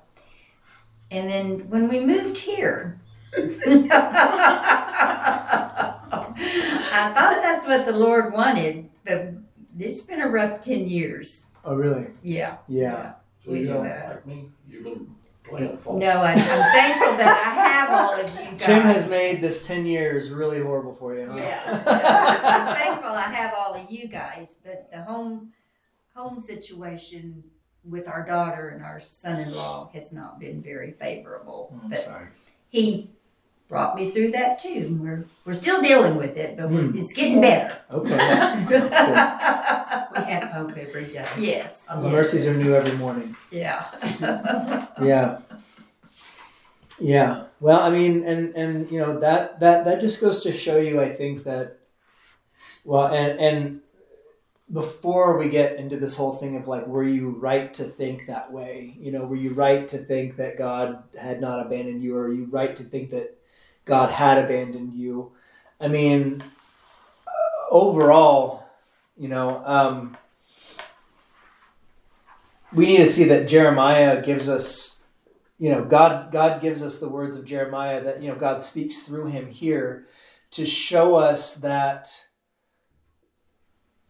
And 1.10 1.28
then 1.30 1.68
when 1.70 1.88
we 1.88 2.00
moved 2.00 2.38
here, 2.38 2.98
I 3.36 3.40
thought 7.14 7.42
that's 7.42 7.66
what 7.66 7.86
the 7.86 7.92
Lord 7.92 8.32
wanted, 8.32 8.88
but 9.04 9.32
it's 9.78 10.02
been 10.02 10.20
a 10.22 10.28
rough 10.28 10.60
10 10.60 10.88
years. 10.88 11.46
Oh, 11.64 11.74
really? 11.76 12.08
Yeah. 12.22 12.56
Yeah. 12.68 13.14
So 13.44 13.52
you 13.52 13.66
do 13.66 13.72
don't 13.74 13.86
uh, 13.86 14.06
like 14.10 14.26
me? 14.26 14.48
You've 14.68 14.84
been 14.84 15.14
playing 15.44 15.76
false. 15.76 16.00
No, 16.00 16.22
I, 16.22 16.32
I'm 16.32 16.38
thankful 16.38 17.16
that 17.18 17.42
I 17.46 17.60
have 17.68 17.90
all 17.90 18.14
of 18.20 18.30
you 18.30 18.50
guys. 18.50 18.64
Tim 18.64 18.82
has 18.82 19.08
made 19.08 19.40
this 19.40 19.66
10 19.66 19.86
years 19.86 20.30
really 20.30 20.60
horrible 20.60 20.94
for 20.94 21.14
you. 21.16 21.26
Huh? 21.26 21.36
Yeah. 21.36 21.82
I'm 21.86 22.74
thankful 22.76 23.10
I 23.10 23.22
have 23.32 23.54
all 23.56 23.74
of 23.74 23.90
you 23.90 24.08
guys, 24.08 24.58
but 24.64 24.90
the 24.90 25.02
home 25.02 25.52
home 26.14 26.40
situation 26.40 27.42
with 27.84 28.08
our 28.08 28.24
daughter 28.24 28.68
and 28.68 28.82
our 28.84 29.00
son-in-law 29.00 29.90
has 29.92 30.12
not 30.12 30.38
been 30.38 30.62
very 30.62 30.92
favorable. 30.92 31.72
Oh, 31.74 31.80
I'm 31.84 31.90
but 31.90 31.98
sorry. 31.98 32.26
he 32.68 33.10
brought 33.74 33.96
me 33.96 34.08
through 34.08 34.30
that 34.30 34.56
too. 34.60 34.68
and 34.86 35.00
We're 35.02 35.24
we're 35.44 35.54
still 35.64 35.82
dealing 35.82 36.14
with 36.14 36.36
it, 36.36 36.56
but 36.56 36.70
we're, 36.70 36.82
Hmm. 36.86 36.96
it's 36.96 37.12
getting 37.12 37.40
better. 37.40 37.76
Okay. 37.90 38.14
we 38.70 40.22
have 40.32 40.48
hope 40.54 40.76
every 40.76 41.06
day. 41.06 41.26
yes. 41.38 41.88
The 41.88 42.08
mercies 42.08 42.46
are 42.46 42.54
new 42.54 42.72
every 42.74 42.96
morning. 42.96 43.34
Yeah. 43.50 43.82
Yeah. 45.02 45.38
Yeah. 47.00 47.44
Well, 47.60 47.80
I 47.80 47.90
mean, 47.90 48.22
and 48.24 48.54
and 48.54 48.88
you 48.92 48.98
know 49.00 49.18
that 49.18 49.58
that 49.58 49.84
that 49.86 50.00
just 50.00 50.20
goes 50.20 50.44
to 50.44 50.52
show 50.52 50.76
you, 50.76 51.00
I 51.00 51.08
think 51.08 51.42
that, 51.42 51.78
well, 52.84 53.06
and 53.08 53.40
and 53.40 53.80
before 54.72 55.36
we 55.36 55.48
get 55.48 55.76
into 55.82 55.96
this 55.96 56.16
whole 56.16 56.36
thing 56.36 56.54
of 56.56 56.68
like, 56.68 56.86
were 56.86 57.02
you 57.02 57.30
right 57.30 57.74
to 57.74 57.84
think 57.84 58.26
that 58.28 58.52
way? 58.52 58.94
You 59.00 59.10
know, 59.12 59.24
were 59.24 59.36
you 59.46 59.52
right 59.52 59.86
to 59.88 59.98
think 59.98 60.36
that 60.36 60.56
God 60.56 61.02
had 61.20 61.40
not 61.40 61.66
abandoned 61.66 62.02
you, 62.02 62.16
or 62.16 62.26
are 62.28 62.32
you 62.32 62.46
right 62.50 62.74
to 62.76 62.84
think 62.84 63.10
that 63.10 63.36
God 63.84 64.10
had 64.10 64.44
abandoned 64.44 64.94
you? 64.94 65.32
I 65.80 65.88
mean, 65.88 66.42
overall, 67.70 68.66
you 69.16 69.28
know, 69.28 69.62
um, 69.64 70.16
we 72.72 72.86
need 72.86 72.98
to 72.98 73.06
see 73.06 73.24
that 73.24 73.48
Jeremiah 73.48 74.22
gives 74.22 74.48
us 74.48 74.94
you 75.58 75.70
know 75.70 75.84
god 75.84 76.32
god 76.32 76.60
gives 76.60 76.82
us 76.82 76.98
the 76.98 77.08
words 77.08 77.36
of 77.36 77.44
jeremiah 77.44 78.02
that 78.02 78.22
you 78.22 78.28
know 78.28 78.34
god 78.34 78.60
speaks 78.60 79.02
through 79.02 79.26
him 79.26 79.48
here 79.48 80.06
to 80.50 80.66
show 80.66 81.14
us 81.14 81.56
that 81.56 82.08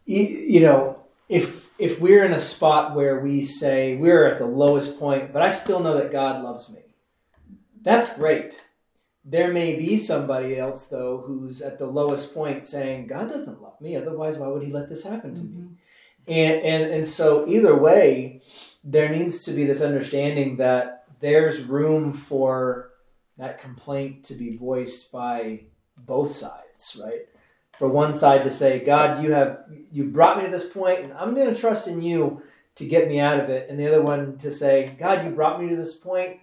you 0.05 0.59
know 0.59 1.03
if 1.29 1.71
if 1.79 1.99
we're 1.99 2.23
in 2.23 2.33
a 2.33 2.39
spot 2.39 2.95
where 2.95 3.19
we 3.19 3.41
say 3.41 3.95
we're 3.95 4.25
at 4.25 4.37
the 4.37 4.45
lowest 4.45 4.99
point 4.99 5.31
but 5.31 5.41
i 5.41 5.49
still 5.49 5.79
know 5.79 5.97
that 5.97 6.11
god 6.11 6.43
loves 6.43 6.71
me 6.73 6.81
that's 7.81 8.17
great 8.17 8.63
there 9.27 9.51
may 9.51 9.75
be 9.75 9.97
somebody 9.97 10.57
else 10.57 10.87
though 10.87 11.23
who's 11.25 11.61
at 11.61 11.79
the 11.79 11.87
lowest 11.87 12.33
point 12.33 12.65
saying 12.65 13.07
god 13.07 13.29
doesn't 13.29 13.61
love 13.61 13.79
me 13.81 13.95
otherwise 13.95 14.37
why 14.37 14.47
would 14.47 14.63
he 14.63 14.71
let 14.71 14.87
this 14.87 15.03
happen 15.03 15.33
to 15.33 15.41
me 15.41 15.49
mm-hmm. 15.49 15.73
and 16.27 16.61
and 16.61 16.91
and 16.91 17.07
so 17.07 17.47
either 17.47 17.75
way 17.75 18.41
there 18.83 19.09
needs 19.09 19.43
to 19.45 19.51
be 19.51 19.63
this 19.63 19.81
understanding 19.81 20.57
that 20.57 21.05
there's 21.19 21.65
room 21.65 22.13
for 22.13 22.91
that 23.37 23.59
complaint 23.59 24.23
to 24.25 24.35
be 24.35 24.55
voiced 24.55 25.11
by 25.11 25.61
both 26.05 26.31
sides, 26.31 27.01
right? 27.03 27.27
For 27.77 27.89
one 27.89 28.13
side 28.13 28.43
to 28.43 28.49
say, 28.49 28.85
God, 28.85 29.23
you 29.23 29.31
have 29.31 29.65
you 29.91 30.05
brought 30.05 30.37
me 30.37 30.45
to 30.45 30.51
this 30.51 30.69
point 30.69 30.99
and 30.99 31.13
I'm 31.13 31.35
going 31.35 31.53
to 31.53 31.59
trust 31.59 31.87
in 31.87 32.01
you 32.01 32.41
to 32.75 32.85
get 32.85 33.07
me 33.07 33.19
out 33.19 33.39
of 33.39 33.49
it. 33.49 33.69
And 33.69 33.79
the 33.79 33.87
other 33.87 34.01
one 34.01 34.37
to 34.37 34.51
say, 34.51 34.95
God, 34.97 35.25
you 35.25 35.31
brought 35.31 35.61
me 35.61 35.69
to 35.69 35.75
this 35.75 35.95
point. 35.95 36.39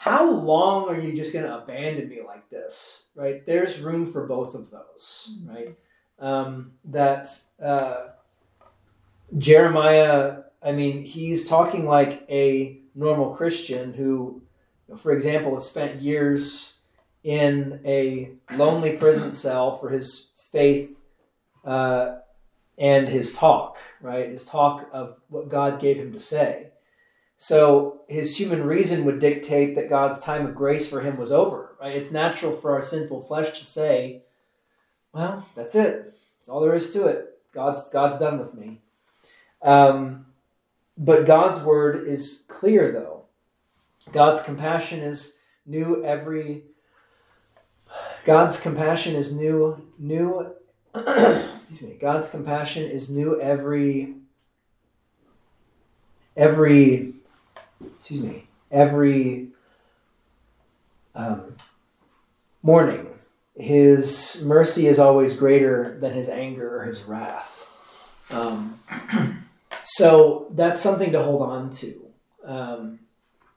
How 0.00 0.30
long 0.30 0.88
are 0.88 0.98
you 0.98 1.14
just 1.14 1.34
going 1.34 1.44
to 1.44 1.58
abandon 1.58 2.08
me 2.08 2.20
like 2.26 2.48
this? 2.48 3.10
Right? 3.14 3.44
There's 3.44 3.80
room 3.80 4.06
for 4.06 4.26
both 4.26 4.54
of 4.54 4.70
those, 4.70 5.36
right? 5.44 5.76
Um, 6.18 6.72
that 6.86 7.28
uh, 7.62 8.06
Jeremiah, 9.36 10.38
I 10.62 10.72
mean, 10.72 11.02
he's 11.02 11.46
talking 11.46 11.84
like 11.84 12.24
a 12.30 12.78
normal 12.94 13.34
Christian 13.34 13.92
who, 13.92 14.40
for 14.96 15.12
example, 15.12 15.52
has 15.52 15.66
spent 15.66 16.00
years 16.00 16.80
in 17.22 17.82
a 17.84 18.30
lonely 18.56 18.96
prison 18.96 19.30
cell 19.30 19.76
for 19.76 19.90
his 19.90 20.30
faith 20.34 20.96
uh, 21.62 22.20
and 22.78 23.06
his 23.06 23.34
talk, 23.34 23.76
right? 24.00 24.30
His 24.30 24.46
talk 24.46 24.88
of 24.94 25.18
what 25.28 25.50
God 25.50 25.78
gave 25.78 25.98
him 25.98 26.10
to 26.14 26.18
say. 26.18 26.69
So 27.42 28.02
his 28.06 28.36
human 28.36 28.66
reason 28.66 29.06
would 29.06 29.18
dictate 29.18 29.74
that 29.74 29.88
God's 29.88 30.20
time 30.20 30.44
of 30.44 30.54
grace 30.54 30.86
for 30.86 31.00
him 31.00 31.16
was 31.16 31.32
over, 31.32 31.74
right? 31.80 31.96
It's 31.96 32.10
natural 32.10 32.52
for 32.52 32.72
our 32.72 32.82
sinful 32.82 33.22
flesh 33.22 33.58
to 33.58 33.64
say, 33.64 34.24
well, 35.14 35.48
that's 35.54 35.74
it. 35.74 36.18
That's 36.36 36.50
all 36.50 36.60
there 36.60 36.74
is 36.74 36.92
to 36.92 37.06
it. 37.06 37.38
God's 37.50 37.88
God's 37.88 38.18
done 38.18 38.38
with 38.38 38.52
me. 38.52 38.82
Um, 39.62 40.26
but 40.98 41.24
God's 41.24 41.62
word 41.62 42.06
is 42.06 42.44
clear, 42.46 42.92
though. 42.92 43.24
God's 44.12 44.42
compassion 44.42 45.00
is 45.00 45.38
new 45.64 46.04
every. 46.04 46.64
God's 48.26 48.60
compassion 48.60 49.14
is 49.14 49.34
new, 49.34 49.82
new. 49.98 50.46
excuse 50.94 51.80
me. 51.80 51.96
God's 51.98 52.28
compassion 52.28 52.82
is 52.82 53.08
new 53.08 53.40
every. 53.40 54.16
Every. 56.36 57.14
Excuse 57.84 58.20
me. 58.20 58.46
Every. 58.70 59.48
Um, 61.14 61.56
morning. 62.62 63.06
His 63.56 64.44
mercy 64.46 64.86
is 64.86 64.98
always 64.98 65.36
greater 65.36 65.98
than 66.00 66.14
his 66.14 66.28
anger 66.28 66.76
or 66.76 66.84
his 66.84 67.04
wrath. 67.04 67.60
Um, 68.30 68.80
so 69.82 70.46
that's 70.52 70.80
something 70.80 71.12
to 71.12 71.22
hold 71.22 71.42
on 71.42 71.70
to. 71.70 72.00
Um, 72.44 73.00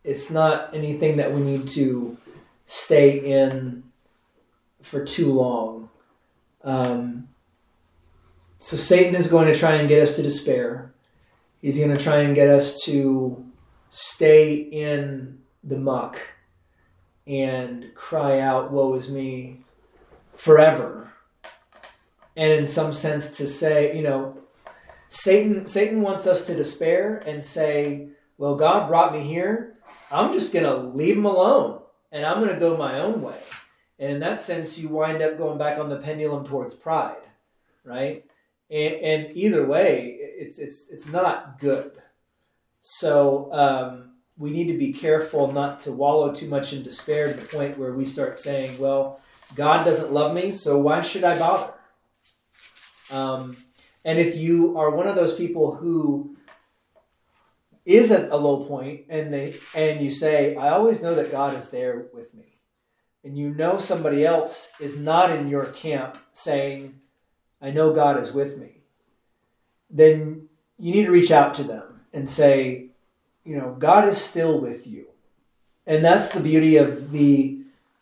it's 0.04 0.30
not 0.30 0.74
anything 0.76 1.18
that 1.18 1.34
we 1.34 1.42
need 1.42 1.68
to 1.70 2.18
stay 2.66 3.20
in 3.20 3.84
for 4.82 5.04
too 5.04 5.32
long. 5.32 5.90
Um, 6.64 7.30
so 8.58 8.76
Satan 8.76 9.16
is 9.16 9.28
going 9.28 9.52
to 9.52 9.58
try 9.58 9.76
and 9.76 9.88
get 9.88 10.02
us 10.02 10.16
to 10.16 10.24
despair. 10.24 10.94
He's 11.62 11.78
going 11.78 11.96
to 11.96 12.04
try 12.04 12.18
and 12.18 12.36
get 12.36 12.50
us 12.50 12.84
to 12.86 13.46
stay 13.94 14.56
in 14.56 15.38
the 15.64 15.78
muck 15.78 16.20
and 17.28 17.94
cry 17.94 18.40
out, 18.40 18.72
Woe 18.72 18.96
is 18.96 19.12
me, 19.12 19.60
forever. 20.34 21.14
And 22.36 22.52
in 22.52 22.66
some 22.66 22.92
sense, 22.92 23.38
to 23.38 23.46
say, 23.46 23.96
you 23.96 24.02
know, 24.02 24.36
Satan 25.10 25.68
Satan 25.68 26.02
wants 26.02 26.26
us 26.26 26.44
to 26.48 26.56
despair 26.56 27.22
and 27.28 27.46
say, 27.46 28.08
"Well, 28.40 28.56
God 28.56 28.88
brought 28.88 29.14
me 29.14 29.22
here. 29.22 29.78
I'm 30.12 30.34
just 30.34 30.52
going 30.52 30.66
to 30.66 30.76
leave 30.76 31.18
him 31.18 31.26
alone 31.26 31.82
and 32.12 32.26
I'm 32.26 32.40
going 32.40 32.52
to 32.52 32.60
go 32.60 32.76
my 32.76 33.00
own 33.00 33.22
way." 33.22 33.38
And 34.00 34.14
in 34.14 34.20
that 34.22 34.42
sense, 34.42 34.80
you 34.80 34.90
wind 34.90 35.22
up 35.22 35.38
going 35.38 35.60
back 35.60 35.78
on 35.78 35.90
the 35.90 35.98
pendulum 35.98 36.44
towards 36.44 36.74
pride, 36.74 37.22
right? 37.86 38.26
And, 38.72 38.96
and 38.96 39.38
either 39.38 39.64
way, 39.64 40.18
it's 40.20 40.58
it's 40.58 40.90
it's 40.90 41.08
not 41.08 41.60
good. 41.60 41.92
So 42.86 43.48
um, 43.54 44.12
we 44.38 44.52
need 44.52 44.68
to 44.68 44.78
be 44.78 44.92
careful 44.92 45.50
not 45.50 45.80
to 45.80 45.94
wallow 45.94 46.34
too 46.34 46.50
much 46.50 46.74
in 46.74 46.84
despair 46.84 47.28
to 47.28 47.34
the 47.34 47.46
point 47.46 47.78
where 47.78 47.94
we 47.94 48.04
start 48.04 48.38
saying, 48.38 48.78
"Well, 48.78 49.22
God 49.56 49.86
doesn't 49.86 50.12
love 50.12 50.36
me, 50.36 50.52
so 50.52 50.78
why 50.78 51.02
should 51.02 51.24
I 51.24 51.40
bother?" 51.40 51.74
Um, 53.10 53.56
and 54.04 54.20
if 54.20 54.36
you 54.36 54.78
are 54.78 54.90
one 54.90 55.08
of 55.08 55.16
those 55.16 55.34
people 55.34 55.76
who 55.76 56.36
is 57.86 58.12
at 58.12 58.30
a 58.32 58.36
low 58.36 58.66
point 58.66 59.06
and 59.08 59.34
they 59.34 59.56
and 59.74 60.02
you 60.02 60.10
say, 60.10 60.54
I 60.58 60.68
always 60.72 61.02
know 61.02 61.16
that 61.16 61.32
God 61.32 61.56
is 61.56 61.70
there 61.70 62.08
with 62.14 62.34
me. 62.34 62.58
And 63.24 63.38
you 63.38 63.52
know 63.52 63.78
somebody 63.78 64.26
else 64.26 64.74
is 64.82 65.00
not 65.00 65.32
in 65.32 65.48
your 65.48 65.68
camp 65.68 66.18
saying, 66.34 67.00
I 67.62 67.72
know 67.72 67.94
God 67.94 68.20
is 68.20 68.34
with 68.34 68.58
me. 68.58 68.82
Then 69.90 70.50
you 70.78 70.92
need 70.92 71.06
to 71.06 71.12
reach 71.12 71.32
out 71.32 71.54
to 71.54 71.64
them 71.64 71.93
and 72.14 72.30
say, 72.30 72.88
you 73.44 73.58
know, 73.58 73.74
God 73.74 74.08
is 74.08 74.24
still 74.24 74.60
with 74.60 74.88
you. 74.88 75.08
And 75.86 76.06
that's 76.06 76.30
the 76.30 76.40
beauty 76.40 76.78
of 76.78 77.12
the 77.12 77.60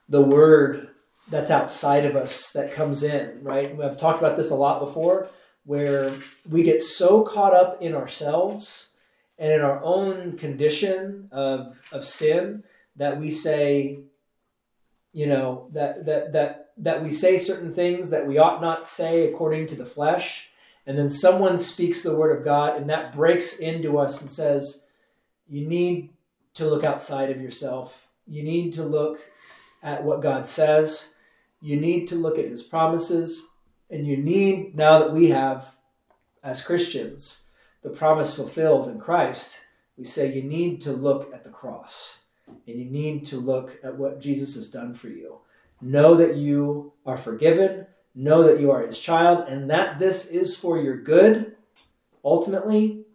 the 0.08 0.22
word 0.22 0.90
that's 1.30 1.50
outside 1.50 2.06
of 2.06 2.16
us 2.18 2.52
that 2.52 2.74
comes 2.74 3.02
in, 3.02 3.42
right? 3.42 3.80
I've 3.82 3.98
talked 3.98 4.20
about 4.20 4.36
this 4.36 4.52
a 4.52 4.56
lot 4.56 4.82
before 4.82 5.30
where 5.64 6.14
we 6.50 6.64
get 6.64 6.82
so 6.82 7.24
caught 7.24 7.54
up 7.54 7.82
in 7.82 7.96
ourselves 7.96 8.92
and 9.40 9.52
in 9.52 9.62
our 9.62 9.82
own 9.84 10.38
condition 10.38 11.30
of, 11.32 11.82
of 11.92 12.04
sin 12.04 12.64
that 12.98 13.20
we 13.20 13.32
say, 13.32 14.00
you 15.14 15.26
know, 15.26 15.70
that, 15.72 16.06
that, 16.06 16.34
that, 16.34 16.72
that 16.78 17.02
we 17.02 17.12
say 17.12 17.38
certain 17.38 17.72
things 17.72 18.10
that 18.10 18.28
we 18.28 18.38
ought 18.38 18.62
not 18.62 18.86
say 18.86 19.28
according 19.28 19.68
to 19.68 19.76
the 19.76 19.86
flesh. 19.86 20.51
And 20.92 21.00
then 21.00 21.10
someone 21.10 21.58
speaks 21.58 22.02
the 22.02 22.18
word 22.18 22.38
of 22.38 22.44
God 22.44 22.76
and 22.76 22.90
that 22.90 23.14
breaks 23.14 23.60
into 23.60 23.98
us 23.98 24.22
and 24.22 24.30
says, 24.30 24.88
you 25.48 25.66
need 25.66 26.10
to 26.56 26.66
look 26.66 26.84
outside 26.84 27.30
of 27.30 27.40
yourself. 27.40 28.10
You 28.28 28.44
need 28.44 28.74
to 28.74 28.84
look 28.84 29.20
at 29.82 30.04
what 30.04 30.22
God 30.22 30.48
says. 30.48 31.16
You 31.62 31.80
need 31.80 32.08
to 32.08 32.16
look 32.16 32.38
at 32.38 32.44
his 32.44 32.62
promises 32.62 33.54
and 33.90 34.06
you 34.06 34.18
need, 34.18 34.76
now 34.76 35.00
that 35.00 35.14
we 35.14 35.30
have, 35.30 35.78
as 36.44 36.62
Christians, 36.62 37.46
the 37.84 37.90
promise 37.90 38.36
fulfilled 38.36 38.90
in 38.90 39.00
Christ, 39.00 39.62
we 39.98 40.04
say 40.04 40.34
you 40.34 40.44
need 40.44 40.82
to 40.82 40.92
look 40.92 41.34
at 41.34 41.46
the 41.46 41.52
cross 41.52 42.24
and 42.48 42.78
you 42.78 42.84
need 42.84 43.24
to 43.28 43.38
look 43.38 43.80
at 43.82 43.98
what 43.98 44.20
Jesus 44.20 44.56
has 44.56 44.70
done 44.70 44.94
for 44.94 45.08
you. 45.08 45.40
Know 45.80 46.16
that 46.16 46.36
you 46.36 46.92
are 47.06 47.16
forgiven, 47.16 47.88
know 48.14 48.44
that 48.44 48.60
you 48.60 48.72
are 48.72 48.86
his 48.86 49.00
child, 49.00 49.48
and 49.48 49.70
that 49.70 50.00
this 50.00 50.30
is 50.30 50.58
for 50.58 50.80
your 50.80 50.98
good, 50.98 51.56
ultimately. 52.24 53.06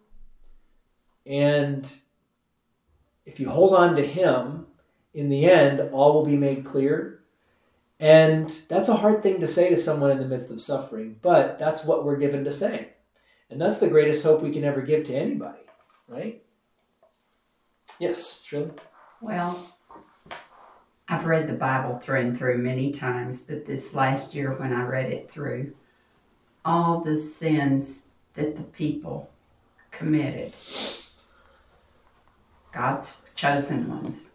And 1.25 1.95
if 3.25 3.39
you 3.39 3.49
hold 3.49 3.75
on 3.75 3.95
to 3.95 4.05
him, 4.05 4.67
in 5.13 5.29
the 5.29 5.45
end, 5.49 5.81
all 5.91 6.13
will 6.13 6.25
be 6.25 6.37
made 6.37 6.63
clear 6.63 7.17
and 7.99 8.49
that's 8.69 8.89
a 8.89 8.95
hard 8.95 9.23
thing 9.23 9.39
to 9.39 9.47
say 9.47 9.69
to 9.69 9.77
someone 9.77 10.11
in 10.11 10.19
the 10.19 10.27
midst 10.27 10.51
of 10.51 10.61
suffering, 10.61 11.17
but 11.21 11.57
that's 11.57 11.83
what 11.83 12.05
we're 12.05 12.17
given 12.17 12.43
to 12.43 12.51
say. 12.51 12.89
And 13.49 13.59
that's 13.59 13.79
the 13.79 13.87
greatest 13.87 14.23
hope 14.23 14.41
we 14.41 14.51
can 14.51 14.63
ever 14.63 14.81
give 14.81 15.03
to 15.05 15.15
anybody, 15.15 15.61
right? 16.07 16.43
Yes, 17.99 18.43
Shirley? 18.43 18.71
Well, 19.19 19.73
I've 21.09 21.25
read 21.25 21.47
the 21.47 21.53
Bible 21.53 21.99
through 21.99 22.19
and 22.19 22.37
through 22.37 22.57
many 22.57 22.91
times, 22.91 23.41
but 23.41 23.65
this 23.65 23.93
last 23.93 24.35
year 24.35 24.53
when 24.53 24.73
I 24.73 24.83
read 24.83 25.11
it 25.11 25.31
through, 25.31 25.73
all 26.65 26.99
the 26.99 27.19
sins 27.21 28.01
that 28.33 28.57
the 28.57 28.63
people 28.63 29.29
committed, 29.89 30.53
God's 32.73 33.21
chosen 33.35 33.89
ones, 33.89 34.31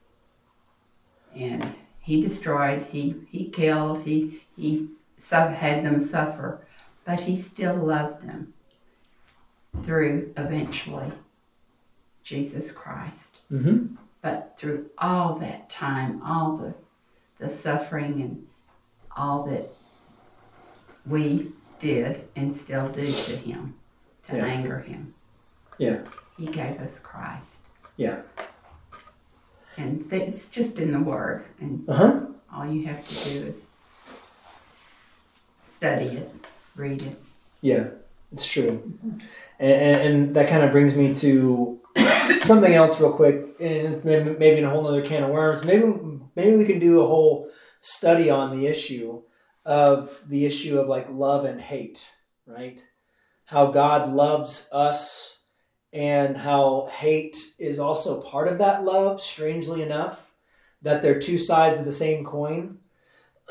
and 1.37 1.75
he 2.01 2.23
destroyed, 2.23 2.87
he, 2.91 3.17
he 3.31 3.51
killed, 3.51 4.05
he, 4.05 4.43
he 4.57 4.89
had 5.31 5.85
them 5.85 6.05
suffer, 6.05 6.67
but 7.05 7.21
he 7.21 7.41
still 7.41 7.77
loved 7.77 8.27
them 8.27 8.55
through 9.85 10.33
eventually 10.37 11.13
Jesus 12.25 12.73
Christ. 12.73 13.37
Mm-hmm. 13.51 13.97
But 14.23 14.55
through 14.57 14.91
all 14.99 15.35
that 15.41 15.69
time, 15.69 16.23
all 16.25 16.57
the, 16.57 16.75
the 17.39 17.49
suffering 17.53 18.21
and 18.23 18.47
all 19.17 19.45
that 19.47 19.69
we 21.05 21.53
did 21.81 22.29
and 22.37 22.55
still 22.55 22.89
do 22.89 23.05
to 23.11 23.37
him 23.37 23.75
to 24.29 24.37
Yeah. 24.37 24.45
anger 24.47 24.79
him, 24.79 25.15
Yeah, 25.79 26.03
he 26.39 26.47
gave 26.47 26.81
us 26.81 26.99
Christ. 27.01 27.57
yeah. 27.97 28.23
And 29.77 30.07
it's 30.13 30.49
just 30.49 30.79
in 30.79 30.93
the 30.93 31.01
Word, 31.01 31.45
and 31.59 31.89
Uh 31.89 31.95
huh. 31.95 32.21
all 32.55 32.67
you 32.67 32.85
have 32.87 33.07
to 33.09 33.15
do 33.31 33.47
is 33.47 33.67
study 35.67 36.07
it, 36.09 36.31
read 36.77 37.03
it. 37.03 37.21
Yeah, 37.63 37.89
it's 38.33 38.51
true. 38.51 38.93
And, 39.03 39.23
and, 39.73 40.01
and 40.01 40.35
that 40.37 40.49
kind 40.49 40.63
of 40.63 40.71
brings 40.73 40.95
me 40.95 41.15
to 41.15 41.81
something 42.41 42.73
else 42.73 43.01
real 43.01 43.13
quick, 43.13 43.55
and 43.61 44.05
maybe, 44.05 44.59
in 44.59 44.65
a 44.65 44.71
whole 44.71 44.87
other 44.87 45.05
can 45.05 45.23
of 45.23 45.31
worms. 45.31 45.65
Maybe 45.65 45.93
maybe 46.35 46.57
we 46.57 46.65
can 46.65 46.79
do 46.79 47.01
a 47.01 47.07
whole 47.07 47.49
study 47.81 48.31
on 48.31 48.57
the 48.57 48.67
issue 48.67 49.23
of 49.65 50.23
the 50.29 50.45
issue 50.45 50.79
of 50.79 50.89
like 50.89 51.07
love 51.11 51.45
and 51.45 51.61
hate, 51.61 52.11
right? 52.47 52.85
How 53.45 53.67
God 53.67 54.11
loves 54.11 54.69
us 54.73 55.43
and 55.93 56.37
how 56.37 56.87
hate 56.87 57.37
is 57.59 57.79
also 57.79 58.23
part 58.23 58.49
of 58.49 58.59
that 58.59 58.83
love, 58.83 59.21
strangely 59.21 59.83
enough, 59.83 60.35
that 60.81 61.03
they're 61.03 61.21
two 61.21 61.39
sides 61.39 61.79
of 61.79 61.85
the 61.85 61.93
same 61.93 62.25
coin, 62.25 62.79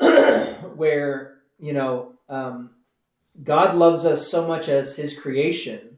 where, 0.74 1.38
you 1.58 1.72
know, 1.72 2.14
um, 2.28 2.70
God 3.42 3.76
loves 3.76 4.04
us 4.04 4.28
so 4.28 4.46
much 4.46 4.68
as 4.68 4.96
his 4.96 5.18
creation 5.18 5.96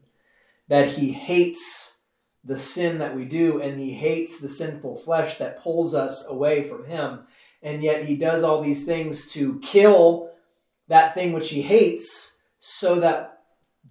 that 0.68 0.90
he 0.90 1.12
hates 1.12 1.93
the 2.44 2.56
sin 2.56 2.98
that 2.98 3.16
we 3.16 3.24
do 3.24 3.60
and 3.60 3.78
he 3.78 3.92
hates 3.92 4.38
the 4.38 4.48
sinful 4.48 4.96
flesh 4.96 5.36
that 5.36 5.62
pulls 5.62 5.94
us 5.94 6.28
away 6.28 6.62
from 6.62 6.84
him. 6.84 7.20
and 7.62 7.82
yet 7.82 8.04
he 8.04 8.14
does 8.14 8.42
all 8.42 8.60
these 8.60 8.84
things 8.84 9.32
to 9.32 9.58
kill 9.60 10.30
that 10.88 11.14
thing 11.14 11.32
which 11.32 11.48
he 11.48 11.62
hates 11.62 12.42
so 12.58 13.00
that 13.00 13.40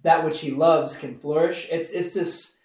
that 0.02 0.24
which 0.24 0.40
he 0.40 0.50
loves 0.50 0.96
can 0.96 1.14
flourish. 1.14 1.66
It's 1.70 1.90
it's 1.90 2.14
this 2.14 2.60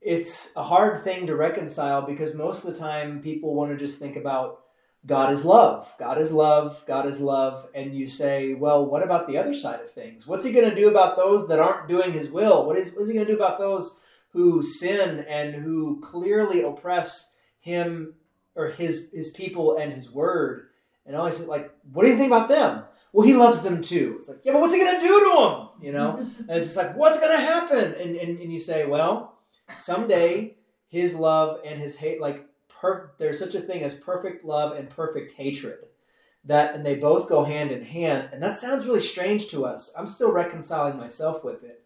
it's 0.00 0.54
a 0.56 0.62
hard 0.62 1.02
thing 1.02 1.26
to 1.26 1.36
reconcile 1.36 2.02
because 2.02 2.34
most 2.34 2.64
of 2.64 2.72
the 2.72 2.78
time 2.78 3.20
people 3.20 3.54
want 3.54 3.72
to 3.72 3.76
just 3.76 3.98
think 3.98 4.16
about 4.16 4.60
God 5.06 5.32
is 5.32 5.44
love. 5.44 5.92
God 5.98 6.18
is 6.18 6.32
love. 6.32 6.82
God 6.86 7.06
is 7.06 7.20
love. 7.20 7.68
And 7.74 7.94
you 7.94 8.06
say, 8.06 8.54
well, 8.54 8.84
what 8.84 9.02
about 9.02 9.26
the 9.26 9.36
other 9.36 9.52
side 9.52 9.80
of 9.80 9.90
things? 9.90 10.26
What's 10.26 10.44
he 10.44 10.52
going 10.52 10.68
to 10.68 10.76
do 10.76 10.88
about 10.88 11.16
those 11.16 11.48
that 11.48 11.58
aren't 11.58 11.88
doing 11.88 12.12
his 12.12 12.30
will? 12.30 12.66
What 12.66 12.76
is, 12.76 12.92
what 12.92 13.02
is 13.02 13.08
he 13.08 13.14
going 13.14 13.26
to 13.26 13.32
do 13.32 13.38
about 13.38 13.58
those 13.58 14.00
who 14.34 14.62
sin 14.62 15.24
and 15.26 15.54
who 15.54 16.00
clearly 16.00 16.62
oppress 16.62 17.34
him 17.60 18.14
or 18.54 18.68
his, 18.68 19.08
his 19.14 19.30
people 19.30 19.78
and 19.78 19.94
his 19.94 20.12
word? 20.12 20.66
And 21.06 21.16
I 21.16 21.20
always 21.20 21.46
like, 21.46 21.72
what 21.90 22.04
do 22.04 22.10
you 22.10 22.18
think 22.18 22.30
about 22.30 22.50
them? 22.50 22.84
Well, 23.14 23.26
he 23.26 23.34
loves 23.34 23.62
them 23.62 23.80
too. 23.80 24.16
It's 24.18 24.28
like, 24.28 24.40
yeah, 24.44 24.52
but 24.52 24.60
what's 24.60 24.74
he 24.74 24.80
to 25.00 25.06
do 25.06 25.20
to 25.20 25.36
them? 25.40 25.68
You 25.80 25.92
know? 25.92 26.16
and 26.38 26.50
it's 26.50 26.66
just 26.66 26.76
like, 26.76 26.94
what's 26.96 27.18
to 27.18 27.26
happen? 27.38 27.94
And, 27.94 28.16
and, 28.16 28.38
and 28.40 28.52
you 28.52 28.58
say, 28.58 28.84
well, 28.84 29.38
someday 29.76 30.56
his 30.88 31.14
love 31.14 31.60
and 31.64 31.80
his 31.80 31.96
hate, 31.96 32.20
like, 32.20 32.46
perf- 32.68 33.10
there's 33.18 33.38
such 33.38 33.54
a 33.54 33.60
thing 33.60 33.82
as 33.82 33.94
perfect 33.94 34.44
love 34.44 34.76
and 34.76 34.90
perfect 34.90 35.32
hatred 35.32 35.78
that 36.44 36.74
and 36.74 36.84
they 36.84 36.94
both 36.94 37.28
go 37.28 37.44
hand 37.44 37.70
in 37.70 37.82
hand 37.82 38.28
and 38.32 38.42
that 38.42 38.56
sounds 38.56 38.86
really 38.86 39.00
strange 39.00 39.48
to 39.48 39.64
us 39.64 39.94
i'm 39.98 40.06
still 40.06 40.32
reconciling 40.32 40.96
myself 40.96 41.42
with 41.42 41.64
it 41.64 41.83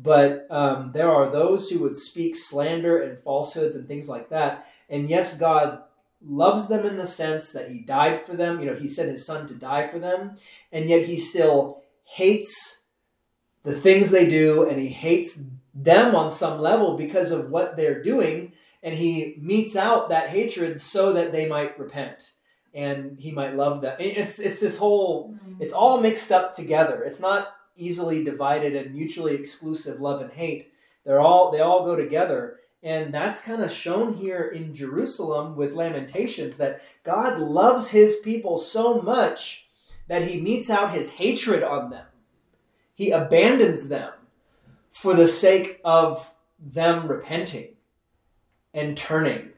but 0.00 0.46
um, 0.50 0.92
there 0.92 1.10
are 1.10 1.30
those 1.30 1.68
who 1.68 1.80
would 1.80 1.96
speak 1.96 2.36
slander 2.36 3.00
and 3.00 3.18
falsehoods 3.18 3.74
and 3.74 3.86
things 3.86 4.08
like 4.08 4.28
that. 4.30 4.66
And 4.88 5.10
yes 5.10 5.38
god 5.38 5.82
loves 6.26 6.68
them 6.68 6.84
in 6.84 6.96
the 6.96 7.06
sense 7.06 7.52
that 7.52 7.70
he 7.70 7.80
died 7.80 8.20
for 8.20 8.34
them. 8.34 8.60
You 8.60 8.66
know 8.66 8.74
he 8.74 8.88
sent 8.88 9.10
his 9.10 9.26
son 9.26 9.46
to 9.48 9.54
die 9.54 9.86
for 9.86 9.98
them. 9.98 10.34
And 10.72 10.88
yet 10.88 11.06
he 11.06 11.18
still 11.18 11.82
hates 12.04 12.86
the 13.62 13.72
things 13.72 14.10
they 14.10 14.28
do 14.28 14.68
and 14.68 14.78
he 14.78 14.88
hates 14.88 15.40
them 15.74 16.14
on 16.14 16.30
some 16.30 16.60
level 16.60 16.96
because 16.96 17.30
of 17.30 17.50
what 17.50 17.76
they're 17.76 18.02
doing. 18.02 18.52
And 18.82 18.94
he 18.94 19.36
metes 19.40 19.76
out 19.76 20.08
that 20.08 20.28
hatred 20.28 20.80
so 20.80 21.12
that 21.12 21.32
they 21.32 21.48
might 21.48 21.78
repent 21.78 22.32
and 22.72 23.18
he 23.18 23.32
might 23.32 23.54
love 23.54 23.80
them. 23.80 23.96
It's 23.98 24.38
it's 24.38 24.60
this 24.60 24.78
whole 24.78 25.34
it's 25.58 25.72
all 25.72 26.00
mixed 26.00 26.30
up 26.30 26.54
together. 26.54 27.02
It's 27.02 27.20
not 27.20 27.57
easily 27.78 28.22
divided 28.22 28.76
and 28.76 28.94
mutually 28.94 29.34
exclusive 29.34 30.00
love 30.00 30.20
and 30.20 30.32
hate. 30.32 30.72
They're 31.04 31.20
all 31.20 31.50
they 31.50 31.60
all 31.60 31.84
go 31.84 31.96
together. 31.96 32.58
And 32.82 33.12
that's 33.12 33.40
kind 33.40 33.62
of 33.62 33.72
shown 33.72 34.14
here 34.14 34.42
in 34.42 34.72
Jerusalem 34.72 35.56
with 35.56 35.74
Lamentations 35.74 36.56
that 36.58 36.80
God 37.02 37.38
loves 37.38 37.90
his 37.90 38.16
people 38.16 38.58
so 38.58 39.00
much 39.00 39.66
that 40.06 40.22
he 40.22 40.40
metes 40.40 40.70
out 40.70 40.92
his 40.92 41.14
hatred 41.14 41.62
on 41.62 41.90
them. 41.90 42.06
He 42.94 43.10
abandons 43.10 43.88
them 43.88 44.12
for 44.90 45.14
the 45.14 45.26
sake 45.26 45.80
of 45.84 46.34
them 46.58 47.08
repenting 47.08 47.76
and 48.74 48.96
turning 48.96 49.50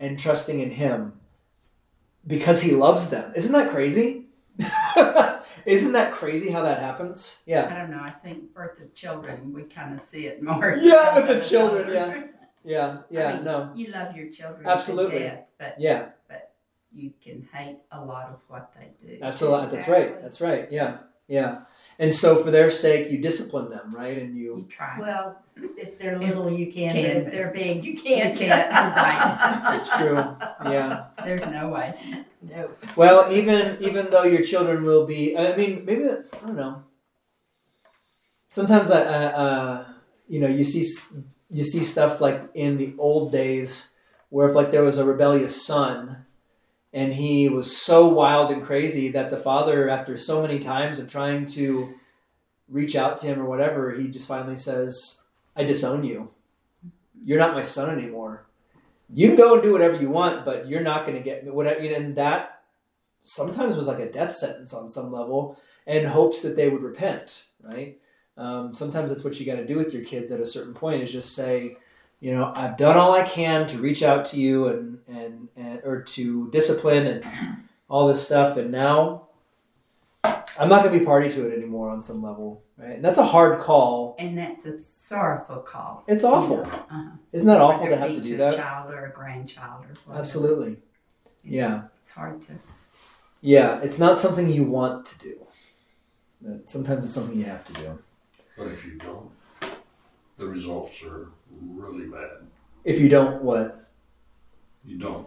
and 0.00 0.18
trusting 0.18 0.60
in 0.60 0.70
Him 0.70 1.12
because 2.26 2.62
He 2.62 2.72
loves 2.72 3.10
them. 3.10 3.32
Isn't 3.36 3.52
that 3.52 3.70
crazy? 3.70 4.26
Isn't 5.68 5.92
that 5.92 6.12
crazy 6.12 6.50
how 6.50 6.62
that 6.62 6.80
happens? 6.80 7.42
Yeah. 7.44 7.68
I 7.70 7.78
don't 7.78 7.90
know. 7.90 8.00
I 8.00 8.10
think 8.10 8.54
birth 8.54 8.80
of 8.80 8.94
children, 8.94 9.52
we 9.52 9.64
kind 9.64 9.98
of 9.98 10.04
see 10.10 10.26
it 10.26 10.42
more. 10.42 10.74
Yeah, 10.80 11.14
with 11.14 11.28
the 11.28 11.40
children, 11.40 11.92
yeah. 11.92 12.24
Yeah, 12.64 12.98
yeah, 13.10 13.28
I 13.28 13.34
mean, 13.34 13.44
no. 13.44 13.72
You 13.74 13.88
love 13.92 14.16
your 14.16 14.30
children 14.30 14.66
Absolutely. 14.66 15.18
death, 15.20 15.44
but 15.58 15.74
Yeah, 15.78 16.06
But 16.26 16.52
you 16.94 17.12
can 17.22 17.46
hate 17.52 17.80
a 17.92 18.02
lot 18.02 18.30
of 18.30 18.40
what 18.48 18.72
they 18.78 18.88
do. 19.06 19.18
absolutely. 19.22 19.76
That's 19.76 19.88
right. 19.88 20.22
That's 20.22 20.40
right. 20.40 20.72
Yeah, 20.72 20.98
yeah. 21.26 21.62
And 21.98 22.14
so 22.14 22.36
for 22.36 22.50
their 22.52 22.70
sake, 22.70 23.10
you 23.10 23.18
discipline 23.18 23.70
them, 23.70 23.92
right? 23.92 24.16
And 24.16 24.36
you, 24.36 24.56
You 24.56 24.68
try. 24.70 24.98
Well, 25.00 25.42
if 25.56 25.98
they're 25.98 26.16
little, 26.16 26.48
you 26.50 26.72
can, 26.72 26.94
but 26.94 27.02
Can. 27.02 27.16
if 27.16 27.32
they're 27.32 27.50
big, 27.52 27.84
you 27.84 27.96
can't. 27.96 28.34
You 28.34 28.46
can't, 28.46 28.70
right. 28.70 29.74
it's 29.76 29.96
true. 29.96 30.14
Yeah. 30.14 31.06
There's 31.24 31.44
no 31.46 31.68
way. 31.68 31.94
No. 32.40 32.70
Well, 32.94 33.32
even 33.32 33.78
even 33.80 34.10
though 34.10 34.22
your 34.22 34.42
children 34.42 34.84
will 34.84 35.06
be, 35.06 35.36
I 35.36 35.56
mean, 35.56 35.84
maybe 35.84 36.04
that, 36.04 36.26
I 36.40 36.46
don't 36.46 36.56
know. 36.56 36.84
Sometimes 38.50 38.92
I, 38.92 39.00
uh, 39.02 39.30
uh, 39.30 39.84
you 40.28 40.38
know, 40.38 40.46
you 40.46 40.62
see 40.62 40.84
you 41.50 41.64
see 41.64 41.82
stuff 41.82 42.20
like 42.20 42.42
in 42.54 42.76
the 42.76 42.94
old 42.98 43.32
days 43.32 43.96
where 44.28 44.48
if 44.48 44.54
like 44.54 44.70
there 44.70 44.84
was 44.84 44.98
a 44.98 45.04
rebellious 45.04 45.60
son, 45.60 46.26
and 46.92 47.12
he 47.12 47.48
was 47.48 47.76
so 47.76 48.08
wild 48.08 48.50
and 48.50 48.62
crazy 48.62 49.08
that 49.08 49.30
the 49.30 49.36
father, 49.36 49.88
after 49.88 50.16
so 50.16 50.42
many 50.42 50.58
times 50.58 50.98
of 50.98 51.10
trying 51.10 51.46
to 51.46 51.94
reach 52.68 52.96
out 52.96 53.18
to 53.18 53.26
him 53.26 53.40
or 53.40 53.44
whatever, 53.44 53.92
he 53.92 54.08
just 54.08 54.28
finally 54.28 54.56
says, 54.56 55.26
"I 55.56 55.64
disown 55.64 56.04
you. 56.04 56.30
You're 57.24 57.38
not 57.38 57.54
my 57.54 57.62
son 57.62 57.96
anymore." 57.96 58.46
You 59.12 59.28
can 59.28 59.36
go 59.36 59.54
and 59.54 59.62
do 59.62 59.72
whatever 59.72 59.96
you 59.96 60.10
want, 60.10 60.44
but 60.44 60.68
you're 60.68 60.82
not 60.82 61.06
going 61.06 61.16
to 61.16 61.22
get 61.22 61.44
me. 61.44 61.50
Whatever, 61.50 61.80
and 61.80 62.16
that 62.16 62.62
sometimes 63.22 63.76
was 63.76 63.86
like 63.86 64.00
a 64.00 64.12
death 64.12 64.34
sentence 64.34 64.74
on 64.74 64.88
some 64.88 65.10
level, 65.12 65.58
and 65.86 66.06
hopes 66.06 66.42
that 66.42 66.56
they 66.56 66.68
would 66.68 66.82
repent. 66.82 67.44
Right? 67.62 67.98
Um, 68.36 68.74
sometimes 68.74 69.10
that's 69.10 69.24
what 69.24 69.40
you 69.40 69.46
got 69.46 69.56
to 69.56 69.66
do 69.66 69.76
with 69.76 69.92
your 69.92 70.04
kids 70.04 70.30
at 70.30 70.40
a 70.40 70.46
certain 70.46 70.72
point 70.72 71.02
is 71.02 71.12
just 71.12 71.34
say, 71.34 71.72
you 72.20 72.32
know, 72.32 72.52
I've 72.56 72.76
done 72.76 72.96
all 72.96 73.12
I 73.12 73.22
can 73.22 73.66
to 73.68 73.78
reach 73.78 74.02
out 74.02 74.24
to 74.26 74.40
you 74.40 74.68
and 74.68 74.98
and, 75.08 75.48
and 75.56 75.80
or 75.84 76.02
to 76.02 76.50
discipline 76.50 77.06
and 77.06 77.24
all 77.88 78.08
this 78.08 78.24
stuff, 78.24 78.56
and 78.56 78.70
now 78.70 79.28
I'm 80.58 80.68
not 80.68 80.82
going 80.82 80.92
to 80.92 80.98
be 80.98 81.04
party 81.04 81.30
to 81.30 81.48
it 81.48 81.56
anymore 81.56 81.90
on 81.90 82.02
some 82.02 82.22
level. 82.22 82.62
Right? 82.76 82.96
And 82.96 83.04
that's 83.04 83.18
a 83.18 83.26
hard 83.26 83.58
call. 83.60 84.14
And 84.18 84.38
that's 84.38 84.64
a 84.64 84.78
sorrowful 84.78 85.58
call. 85.58 86.04
It's 86.06 86.22
awful. 86.22 86.60
Uh-huh. 86.62 87.10
Isn't 87.32 87.48
that 87.48 87.60
awful 87.60 87.86
to 87.88 87.96
have 87.96 88.14
to 88.14 88.20
be 88.20 88.30
do 88.30 88.34
A 88.34 88.38
that? 88.38 88.56
child 88.56 88.92
or 88.92 89.06
a 89.06 89.10
grandchild 89.10 89.84
or 89.84 89.88
whatever. 90.04 90.20
Absolutely. 90.20 90.76
Yeah. 91.42 91.84
It's 92.02 92.12
hard 92.12 92.42
to. 92.42 92.52
Yeah, 93.40 93.80
it's 93.82 93.98
not 93.98 94.18
something 94.18 94.48
you 94.48 94.64
want 94.64 95.06
to 95.06 95.18
do. 95.18 95.46
Sometimes 96.64 97.04
it's 97.04 97.14
something 97.14 97.36
you 97.36 97.44
have 97.44 97.64
to 97.64 97.72
do. 97.72 97.98
But 98.56 98.68
if 98.68 98.84
you 98.84 98.96
don't, 98.96 99.30
the 100.36 100.46
results 100.46 101.02
are 101.02 101.30
really 101.60 102.06
bad. 102.06 102.30
If 102.84 102.98
you 103.00 103.08
don't, 103.08 103.42
what? 103.42 103.88
You 104.84 104.98
don't 104.98 105.26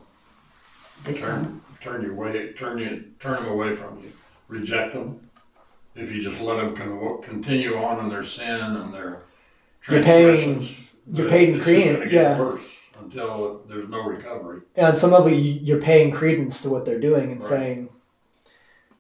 disown. 1.04 1.20
turn 1.20 1.62
turn 1.80 2.02
your 2.04 2.14
way, 2.16 2.54
turn 2.54 2.78
you 2.80 3.06
turn 3.20 3.44
them 3.44 3.52
away 3.52 3.76
from 3.76 4.00
you, 4.04 4.12
reject 4.48 4.94
them. 4.94 5.20
If 5.96 6.12
you 6.12 6.22
just 6.22 6.40
let 6.40 6.58
them 6.58 6.76
con- 6.76 7.22
continue 7.22 7.76
on 7.78 8.00
in 8.00 8.10
their 8.10 8.24
sin 8.24 8.62
and 8.62 8.94
their 8.94 9.24
You're 9.90 10.02
paying- 10.02 10.54
transgressions, 10.54 10.90
you're 11.12 11.26
the- 11.26 11.32
paying 11.32 11.56
it's 11.56 11.66
just 11.66 11.66
credence, 11.66 11.98
gonna 12.00 12.10
get 12.12 12.14
yeah. 12.14 12.40
worse 12.40 12.88
until 13.00 13.62
there's 13.68 13.90
no 13.90 14.04
recovery. 14.04 14.62
And 14.76 14.88
on 14.88 14.96
some 14.96 15.12
level, 15.12 15.30
you- 15.32 15.60
you're 15.62 15.82
paying 15.82 16.12
credence 16.12 16.62
to 16.62 16.70
what 16.70 16.86
they're 16.86 17.00
doing 17.00 17.32
and 17.32 17.42
Right. 17.42 17.50
saying, 17.50 17.90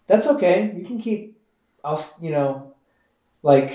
"That's 0.07 0.27
okay. 0.27 0.73
You 0.75 0.85
can 0.85 0.97
keep." 0.99 1.37
I'll, 1.83 1.93
s- 1.93 2.15
you 2.21 2.29
know, 2.31 2.73
like 3.41 3.73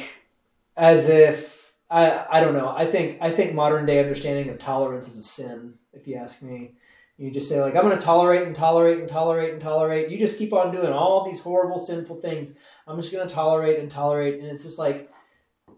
as 0.76 1.08
if 1.08 1.55
I. 1.90 2.26
I 2.30 2.40
don't 2.40 2.54
know. 2.54 2.74
I 2.76 2.86
think 2.86 3.18
I 3.20 3.30
think 3.30 3.54
modern 3.54 3.86
day 3.86 4.00
understanding 4.00 4.48
of 4.48 4.58
tolerance 4.58 5.08
is 5.08 5.18
a 5.18 5.22
sin. 5.22 5.74
If 5.92 6.06
you 6.06 6.16
ask 6.16 6.42
me, 6.42 6.74
you 7.16 7.30
just 7.30 7.48
say 7.48 7.60
like, 7.60 7.76
"I'm 7.76 7.84
going 7.84 7.96
to 7.96 8.04
tolerate 8.04 8.46
and 8.46 8.54
tolerate 8.54 8.98
and 8.98 9.08
tolerate 9.08 9.52
and 9.52 9.60
tolerate." 9.60 10.10
You 10.10 10.18
just 10.18 10.38
keep 10.38 10.52
on 10.52 10.72
doing 10.72 10.92
all 10.92 11.24
these 11.24 11.40
horrible, 11.42 11.78
sinful 11.78 12.16
things. 12.16 12.58
I'm 12.86 13.00
just 13.00 13.12
going 13.12 13.26
to 13.26 13.34
tolerate 13.34 13.78
and 13.78 13.90
tolerate, 13.90 14.40
and 14.40 14.46
it's 14.46 14.62
just 14.62 14.78
like. 14.78 15.10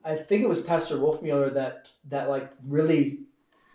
I 0.05 0.15
think 0.15 0.43
it 0.43 0.49
was 0.49 0.63
Pastor 0.63 0.97
Wolfmueller 0.97 1.53
that 1.55 1.89
that 2.09 2.29
like 2.29 2.51
really 2.67 3.25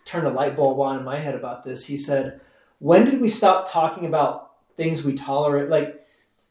turned 0.04 0.26
a 0.26 0.30
light 0.30 0.56
bulb 0.56 0.80
on 0.80 0.98
in 0.98 1.04
my 1.04 1.18
head 1.18 1.34
about 1.34 1.64
this. 1.64 1.86
He 1.86 1.96
said, 1.96 2.40
"When 2.78 3.04
did 3.04 3.20
we 3.20 3.28
stop 3.28 3.70
talking 3.70 4.06
about 4.06 4.52
things 4.76 5.04
we 5.04 5.14
tolerate? 5.14 5.68
Like 5.68 6.00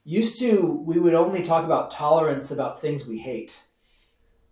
used 0.05 0.39
to, 0.39 0.83
we 0.85 0.99
would 0.99 1.13
only 1.13 1.41
talk 1.41 1.65
about 1.65 1.91
tolerance 1.91 2.51
about 2.51 2.81
things 2.81 3.07
we 3.07 3.19
hate, 3.19 3.61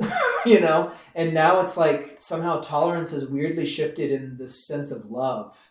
you 0.46 0.60
know. 0.60 0.92
And 1.16 1.34
now 1.34 1.62
it's 1.62 1.78
like 1.78 2.18
somehow 2.20 2.60
tolerance 2.60 3.12
has 3.12 3.28
weirdly 3.28 3.66
shifted 3.66 4.12
in 4.12 4.38
this 4.38 4.64
sense 4.64 4.92
of 4.92 5.06
love. 5.06 5.70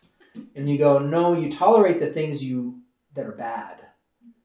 And 0.55 0.69
you 0.69 0.77
go, 0.77 0.99
no, 0.99 1.33
you 1.37 1.49
tolerate 1.49 1.99
the 1.99 2.07
things 2.07 2.43
you 2.43 2.81
that 3.13 3.25
are 3.25 3.35
bad. 3.35 3.81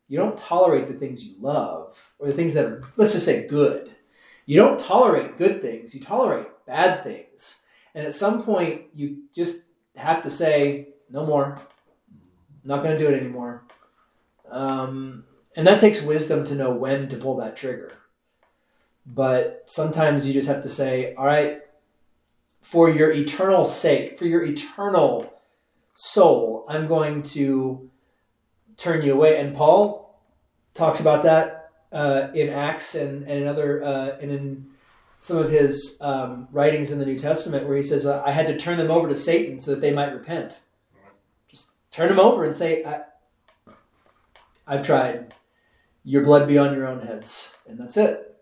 You 0.09 0.19
don't 0.19 0.39
tolerate 0.39 0.87
the 0.87 0.95
things 0.95 1.25
you 1.25 1.35
love 1.41 2.15
or 2.19 2.27
the 2.29 2.33
things 2.33 2.55
that 2.55 2.65
are, 2.65 2.83
let's 2.97 3.13
just 3.13 3.25
say, 3.25 3.47
good. 3.47 3.95
You 4.47 4.57
don't 4.57 4.79
tolerate 4.79 5.37
good 5.37 5.61
things. 5.61 5.95
You 5.95 6.01
tolerate 6.01 6.47
bad 6.67 7.03
things." 7.03 7.61
And 7.95 8.07
at 8.07 8.15
some 8.15 8.43
point, 8.43 8.83
you 8.95 9.23
just 9.35 9.65
have 9.97 10.23
to 10.23 10.31
say, 10.31 10.89
no 11.11 11.25
more. 11.25 11.59
I'm 12.15 12.69
not 12.69 12.83
going 12.83 12.97
to 12.97 13.03
do 13.03 13.09
it 13.09 13.19
anymore. 13.19 13.65
Um, 14.51 15.25
and 15.57 15.67
that 15.67 15.81
takes 15.81 16.03
wisdom 16.03 16.45
to 16.45 16.55
know 16.55 16.75
when 16.75 17.09
to 17.09 17.17
pull 17.17 17.37
that 17.39 17.57
trigger. 17.57 17.91
But 19.07 19.65
sometimes 19.67 20.27
you 20.27 20.33
just 20.33 20.49
have 20.49 20.63
to 20.63 20.69
say, 20.69 21.15
all 21.15 21.27
right, 21.27 21.61
for 22.61 22.91
your 22.91 23.13
eternal 23.13 23.65
sake, 23.65 24.19
for 24.19 24.27
your 24.27 24.43
eternal 24.43 25.33
soul, 25.95 26.65
I'm 26.69 26.89
going 26.89 27.23
to 27.23 27.89
turn 28.77 29.03
you 29.03 29.15
away. 29.15 29.39
And 29.39 29.55
Paul 29.55 30.21
talks 30.75 31.01
about 31.01 31.23
that 31.23 31.71
uh, 31.93 32.29
in 32.35 32.49
Acts 32.49 32.95
and, 32.97 33.23
and 33.23 33.43
in 33.43 33.49
other 33.49 33.83
uh, 33.85 34.19
and 34.21 34.31
in 34.31 34.67
some 35.19 35.39
of 35.39 35.51
his 35.51 35.99
um, 36.03 36.49
writings 36.53 36.91
in 36.91 36.99
the 36.99 37.07
New 37.07 37.19
Testament, 37.19 37.67
where 37.67 37.77
he 37.77 37.83
says, 37.83 38.07
"I 38.07 38.31
had 38.31 38.47
to 38.49 38.57
turn 38.57 38.77
them 38.77 38.91
over 38.91 39.09
to 39.09 39.15
Satan 39.15 39.61
so 39.61 39.71
that 39.73 39.81
they 39.81 39.93
might 39.93 40.13
repent." 40.13 40.61
Just 41.49 41.73
turn 41.91 42.09
them 42.09 42.21
over 42.21 42.45
and 42.45 42.55
say, 42.55 42.85
I, 42.85 43.03
"I've 44.67 44.85
tried. 44.85 45.35
Your 46.05 46.23
blood 46.23 46.47
be 46.47 46.59
on 46.59 46.75
your 46.75 46.87
own 46.87 47.01
heads," 47.01 47.57
and 47.67 47.79
that's 47.79 47.97
it. 47.97 48.36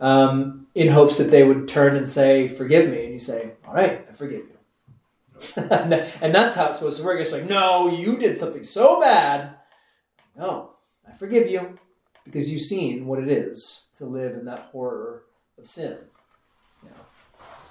Um, 0.00 0.66
in 0.74 0.88
hopes 0.88 1.18
that 1.18 1.30
they 1.30 1.44
would 1.44 1.68
turn 1.68 1.96
and 1.96 2.08
say, 2.08 2.48
"Forgive 2.48 2.88
me," 2.88 3.04
and 3.04 3.12
you 3.12 3.18
say, 3.20 3.52
"All 3.66 3.74
right, 3.74 4.06
I 4.08 4.12
forgive 4.12 4.40
you." 4.40 4.56
and 5.56 6.34
that's 6.34 6.54
how 6.54 6.66
it's 6.66 6.78
supposed 6.78 6.98
to 7.00 7.04
work. 7.04 7.20
It's 7.20 7.32
like, 7.32 7.48
no, 7.48 7.88
you 7.88 8.18
did 8.18 8.36
something 8.36 8.62
so 8.62 9.00
bad. 9.00 9.54
No, 10.36 10.72
I 11.08 11.12
forgive 11.12 11.50
you 11.50 11.78
because 12.24 12.50
you've 12.50 12.60
seen 12.60 13.06
what 13.06 13.18
it 13.18 13.28
is 13.28 13.88
to 13.96 14.04
live 14.04 14.34
in 14.34 14.44
that 14.46 14.58
horror 14.72 15.24
of 15.58 15.66
sin. 15.66 15.96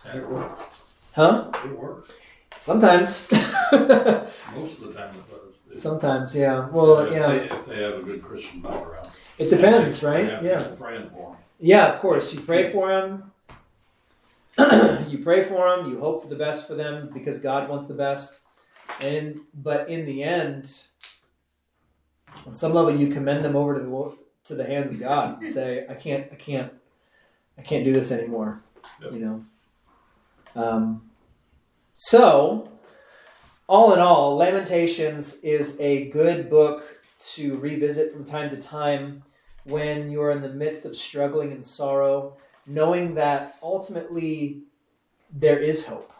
And 0.05 0.19
it 0.19 0.27
works. 0.29 0.83
Huh? 1.15 1.51
It 1.65 1.77
works. 1.77 2.09
Sometimes. 2.57 3.29
Most 3.71 3.71
of 3.75 4.87
the 4.87 4.93
time 4.95 5.13
it 5.15 5.69
does. 5.69 5.81
Sometimes, 5.81 6.35
yeah. 6.35 6.67
Well, 6.69 6.99
if 7.01 7.13
yeah. 7.13 7.27
They, 7.27 7.49
if 7.49 7.65
they 7.67 7.83
have 7.83 7.93
a 7.95 8.01
good 8.01 8.23
Christian 8.23 8.61
background. 8.61 9.07
It 9.37 9.49
depends, 9.49 9.99
They 10.01 10.07
right? 10.07 10.29
have 10.29 10.43
Yeah. 10.43 10.63
Praying 10.79 11.09
for 11.11 11.31
them. 11.31 11.37
Yeah, 11.59 11.87
of 11.89 11.99
course. 11.99 12.33
You 12.33 12.39
pray 12.39 12.69
for 12.69 12.87
them. 12.87 13.31
you 15.09 15.17
pray 15.19 15.43
for 15.43 15.69
them. 15.69 15.91
You 15.91 15.99
hope 15.99 16.23
for 16.23 16.29
the 16.29 16.35
best 16.35 16.67
for 16.67 16.73
them 16.73 17.09
because 17.13 17.39
God 17.39 17.69
wants 17.69 17.85
the 17.85 17.93
best. 17.93 18.45
And 19.01 19.41
but 19.53 19.89
in 19.89 20.05
the 20.05 20.23
end, 20.23 20.83
on 22.47 22.55
some 22.55 22.73
level, 22.73 22.95
you 22.95 23.07
commend 23.07 23.43
them 23.43 23.55
over 23.55 23.75
to 23.75 23.81
the 23.81 23.89
Lord, 23.89 24.13
to 24.45 24.55
the 24.55 24.65
hands 24.65 24.91
of 24.91 24.99
God 24.99 25.41
and 25.41 25.51
say, 25.51 25.85
"I 25.89 25.93
can't, 25.93 26.27
I 26.31 26.35
can't, 26.35 26.71
I 27.57 27.61
can't 27.61 27.83
do 27.83 27.93
this 27.93 28.11
anymore." 28.11 28.63
Yep. 29.01 29.13
You 29.13 29.19
know. 29.19 29.45
Um, 30.55 31.09
so, 31.93 32.71
all 33.67 33.93
in 33.93 33.99
all, 33.99 34.35
Lamentations 34.35 35.41
is 35.43 35.79
a 35.79 36.09
good 36.09 36.49
book 36.49 37.01
to 37.33 37.57
revisit 37.59 38.13
from 38.13 38.23
time 38.23 38.49
to 38.49 38.57
time 38.57 39.23
when 39.69 40.09
you 40.09 40.21
are 40.21 40.31
in 40.31 40.41
the 40.41 40.49
midst 40.49 40.85
of 40.85 40.95
struggling 40.95 41.51
and 41.51 41.65
sorrow, 41.65 42.37
knowing 42.65 43.15
that 43.15 43.57
ultimately 43.61 44.61
there 45.31 45.59
is 45.59 45.85
hope. 45.85 46.11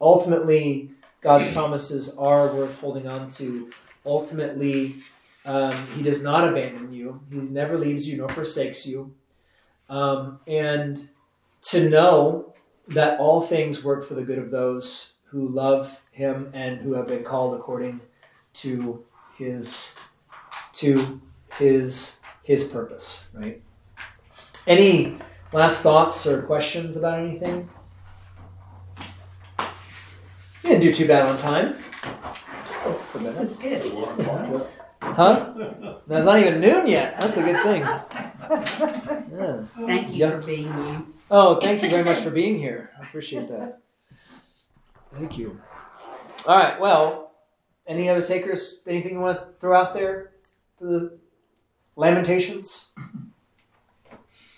Ultimately, 0.00 0.90
God's 1.20 1.52
promises 1.52 2.16
are 2.16 2.54
worth 2.54 2.80
holding 2.80 3.06
on 3.06 3.28
to. 3.28 3.70
Ultimately, 4.06 4.96
um, 5.44 5.74
He 5.94 6.02
does 6.02 6.22
not 6.22 6.48
abandon 6.48 6.92
you, 6.92 7.20
He 7.30 7.36
never 7.36 7.76
leaves 7.76 8.08
you 8.08 8.16
nor 8.16 8.28
forsakes 8.28 8.86
you. 8.86 9.14
Um, 9.88 10.40
and 10.46 10.98
to 11.62 11.88
know 11.90 12.54
that 12.88 13.18
all 13.20 13.42
things 13.42 13.84
work 13.84 14.04
for 14.04 14.14
the 14.14 14.22
good 14.22 14.38
of 14.38 14.50
those 14.50 15.14
who 15.26 15.48
love 15.48 16.02
Him 16.12 16.50
and 16.54 16.80
who 16.80 16.94
have 16.94 17.08
been 17.08 17.24
called 17.24 17.54
according 17.54 18.00
to 18.54 19.04
His 19.36 19.94
to 20.74 21.20
His 21.58 22.19
his 22.50 22.64
purpose, 22.64 23.28
right? 23.32 23.62
Any 24.66 25.16
last 25.52 25.84
thoughts 25.84 26.26
or 26.26 26.42
questions 26.42 26.96
about 26.96 27.20
anything? 27.20 27.70
You 30.64 30.70
didn't 30.70 30.80
do 30.80 30.92
too 30.92 31.06
bad 31.06 31.26
on 31.26 31.38
time. 31.38 31.76
That's 32.84 33.14
a 33.14 33.18
This 33.18 33.62
minute. 33.62 33.82
good. 33.82 33.92
You 33.92 33.98
want 34.00 34.16
to 34.18 34.24
talk 34.24 34.46
to 34.48 34.56
it? 34.56 34.66
Huh? 35.00 35.52
No, 35.56 36.00
it's 36.08 36.26
not 36.26 36.38
even 36.40 36.60
noon 36.60 36.88
yet. 36.88 37.20
That's 37.20 37.36
a 37.36 37.42
good 37.44 37.62
thing. 37.62 37.82
Yeah. 37.82 39.62
Thank 39.86 40.08
you 40.08 40.14
Yeah. 40.16 40.30
for 40.30 40.38
being 40.46 40.64
you. 40.66 41.06
Oh, 41.30 41.54
thank 41.60 41.82
you 41.84 41.88
very 41.88 42.02
much 42.04 42.18
for 42.18 42.30
being 42.30 42.56
here. 42.56 42.90
I 43.00 43.04
appreciate 43.06 43.46
that. 43.48 43.78
Thank 45.14 45.38
you. 45.38 45.60
All 46.48 46.58
right. 46.58 46.80
Well, 46.80 47.30
any 47.86 48.08
other 48.08 48.22
takers? 48.22 48.80
Anything 48.88 49.14
you 49.14 49.20
want 49.20 49.38
to 49.38 49.46
throw 49.60 49.78
out 49.80 49.94
there 49.94 50.32
for 50.78 50.86
the 50.86 51.18
Lamentations? 52.00 52.92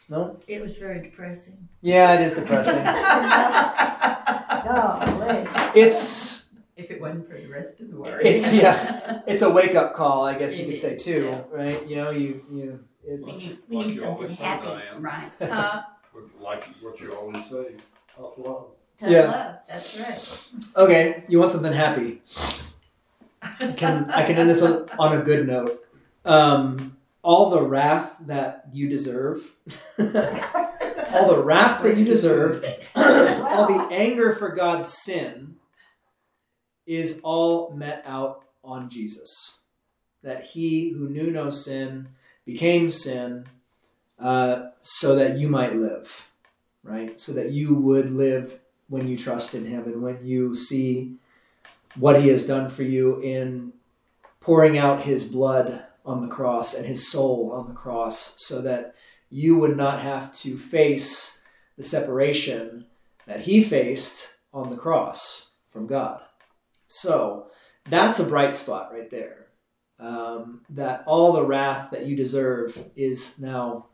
No. 0.08 0.38
It 0.46 0.62
was 0.62 0.78
very 0.78 1.00
depressing. 1.02 1.68
Yeah, 1.80 2.14
it 2.14 2.20
is 2.20 2.34
depressing. 2.34 2.84
Golly. 4.64 5.46
it's 5.74 6.54
If 6.76 6.90
it 6.90 7.00
wasn't 7.00 7.28
for 7.28 7.36
the 7.36 7.46
rest 7.48 7.80
of 7.80 7.90
the 7.90 7.96
world. 7.96 8.20
It's- 8.24 8.52
yeah. 8.54 9.22
it's 9.26 9.42
a 9.42 9.50
wake 9.50 9.74
up 9.74 9.94
call, 9.94 10.24
I 10.24 10.38
guess 10.38 10.58
you 10.58 10.66
It 10.66 10.70
could 10.70 10.78
say 10.78 10.96
too, 10.96 11.24
yeah. 11.24 11.40
right? 11.50 11.86
You 11.88 11.96
know, 11.96 12.10
you 12.10 12.40
you 12.50 12.84
We 13.04 13.30
it's 13.30 13.40
need, 13.40 13.58
we 13.68 13.76
Like 13.76 13.86
need 13.88 13.96
you 13.96 14.04
always 14.04 14.28
something 14.28 14.36
say, 14.36 14.44
happy. 14.44 14.66
Diane. 14.66 15.02
right. 15.02 15.32
Huh? 15.40 15.82
Like 16.40 16.64
what 16.82 17.00
you 17.00 17.12
always 17.14 17.44
say, 17.50 17.66
tough 18.14 18.38
love. 18.38 18.66
Tough 18.98 19.10
Yeah. 19.10 19.20
love. 19.22 19.54
That's 19.68 19.98
right. 19.98 20.22
okay. 20.84 21.24
You 21.28 21.38
want 21.40 21.50
something 21.50 21.72
happy? 21.72 22.20
I 23.42 23.72
can 23.76 24.10
I 24.10 24.22
can 24.22 24.36
end 24.36 24.48
this 24.48 24.62
on, 24.62 24.86
on 24.98 25.18
a 25.18 25.22
good 25.24 25.46
note. 25.48 25.82
Um, 26.24 26.96
all 27.22 27.50
the 27.50 27.62
wrath 27.62 28.18
that 28.26 28.66
you 28.72 28.88
deserve, 28.88 29.54
all 29.98 31.28
the 31.28 31.42
wrath 31.42 31.82
that 31.82 31.96
you 31.96 32.04
deserve, 32.04 32.64
all 32.96 33.66
the 33.66 33.88
anger 33.90 34.32
for 34.32 34.48
God's 34.50 34.92
sin 34.92 35.56
is 36.86 37.20
all 37.22 37.70
met 37.70 38.02
out 38.06 38.44
on 38.64 38.88
Jesus. 38.88 39.62
That 40.22 40.44
he 40.44 40.90
who 40.90 41.08
knew 41.08 41.30
no 41.30 41.50
sin 41.50 42.08
became 42.44 42.90
sin 42.90 43.44
uh, 44.18 44.70
so 44.80 45.16
that 45.16 45.36
you 45.36 45.48
might 45.48 45.74
live, 45.74 46.28
right? 46.82 47.18
So 47.18 47.32
that 47.32 47.50
you 47.50 47.74
would 47.74 48.10
live 48.10 48.60
when 48.88 49.08
you 49.08 49.16
trust 49.16 49.54
in 49.54 49.64
him 49.64 49.84
and 49.84 50.02
when 50.02 50.18
you 50.24 50.54
see 50.54 51.14
what 51.96 52.20
he 52.20 52.28
has 52.28 52.46
done 52.46 52.68
for 52.68 52.82
you 52.82 53.20
in 53.20 53.72
pouring 54.40 54.78
out 54.78 55.02
his 55.02 55.24
blood 55.24 55.84
on 56.04 56.20
the 56.20 56.28
cross 56.28 56.74
and 56.74 56.86
his 56.86 57.10
soul 57.10 57.52
on 57.52 57.68
the 57.68 57.74
cross 57.74 58.34
so 58.36 58.60
that 58.62 58.94
you 59.30 59.56
would 59.56 59.76
not 59.76 60.00
have 60.00 60.32
to 60.32 60.56
face 60.56 61.42
the 61.76 61.82
separation 61.82 62.86
that 63.26 63.42
he 63.42 63.62
faced 63.62 64.34
on 64.52 64.70
the 64.70 64.76
cross 64.76 65.52
from 65.70 65.86
God. 65.86 66.20
So 66.86 67.46
that's 67.84 68.18
a 68.18 68.24
bright 68.24 68.54
spot 68.54 68.92
right 68.92 69.08
there. 69.10 69.46
Um, 69.98 70.62
that 70.70 71.04
all 71.06 71.32
the 71.32 71.46
wrath 71.46 71.90
that 71.92 72.06
you 72.06 72.16
deserve 72.16 72.90
is 72.96 73.40
now 73.40 73.86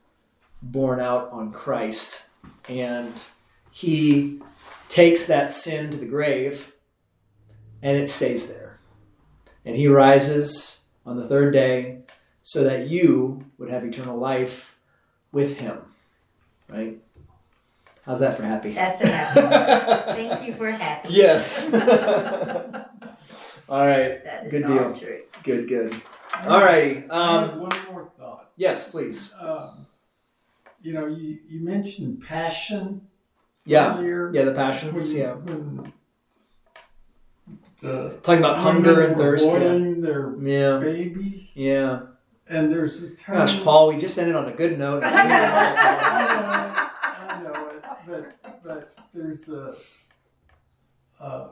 borne 0.62 1.00
out 1.00 1.30
on 1.30 1.52
Christ. 1.52 2.26
And 2.68 3.24
he 3.70 4.40
takes 4.88 5.26
that 5.26 5.52
sin 5.52 5.90
to 5.90 5.96
the 5.96 6.06
grave 6.06 6.72
and 7.82 7.96
it 7.96 8.08
stays 8.08 8.52
there. 8.52 8.80
And 9.64 9.76
he 9.76 9.86
rises 9.86 10.86
on 11.04 11.16
the 11.16 11.26
third 11.26 11.52
day 11.52 11.97
so 12.48 12.64
that 12.64 12.88
you 12.88 13.44
would 13.58 13.68
have 13.68 13.84
eternal 13.84 14.16
life 14.16 14.74
with 15.32 15.60
him. 15.60 15.76
Right? 16.70 16.98
How's 18.06 18.20
that 18.20 18.38
for 18.38 18.42
happy? 18.42 18.70
That's 18.70 19.02
a 19.02 19.10
happy. 19.10 20.12
Thank 20.28 20.46
you 20.48 20.54
for 20.54 20.70
happy. 20.70 21.12
yes. 21.12 21.74
all 23.68 23.86
right. 23.86 24.24
That 24.24 24.46
is 24.46 24.50
Good 24.50 24.64
all 24.64 24.78
deal. 24.78 24.94
true. 24.96 25.20
Good, 25.42 25.68
good. 25.68 25.94
All 26.46 26.64
righty. 26.64 27.04
Um, 27.10 27.60
one 27.60 27.70
more 27.90 28.10
thought. 28.18 28.50
yes, 28.56 28.90
please. 28.92 29.34
Um, 29.38 29.86
you 30.80 30.94
know, 30.94 31.04
you, 31.04 31.36
you 31.46 31.60
mentioned 31.60 32.22
passion 32.26 33.02
Yeah. 33.66 33.98
earlier. 33.98 34.30
Yeah, 34.32 34.44
the 34.44 34.54
passions. 34.54 35.12
When- 35.12 35.20
Yeah. 35.20 35.32
When 35.34 35.92
the 37.82 38.18
Talking 38.22 38.40
about 38.40 38.56
hunger 38.56 39.02
and 39.02 39.16
thirst. 39.18 39.52
Yeah. 39.52 39.60
their 40.00 40.34
Yeah. 40.40 40.78
babies, 40.78 41.52
Yeah. 41.54 42.00
And 42.48 42.70
there's 42.70 43.02
a 43.02 43.14
time. 43.16 43.36
Gosh, 43.36 43.62
Paul, 43.62 43.88
we 43.88 43.96
just 43.98 44.18
ended 44.18 44.36
on 44.36 44.48
a 44.48 44.52
good 44.52 44.78
note. 44.78 45.02
I 45.04 45.28
know, 46.42 47.28
I 47.28 47.42
know 47.42 47.68
it, 47.68 47.84
but 48.06 48.62
but 48.64 48.90
there's 49.14 49.48
a 49.48 49.74
uh, 51.20 51.48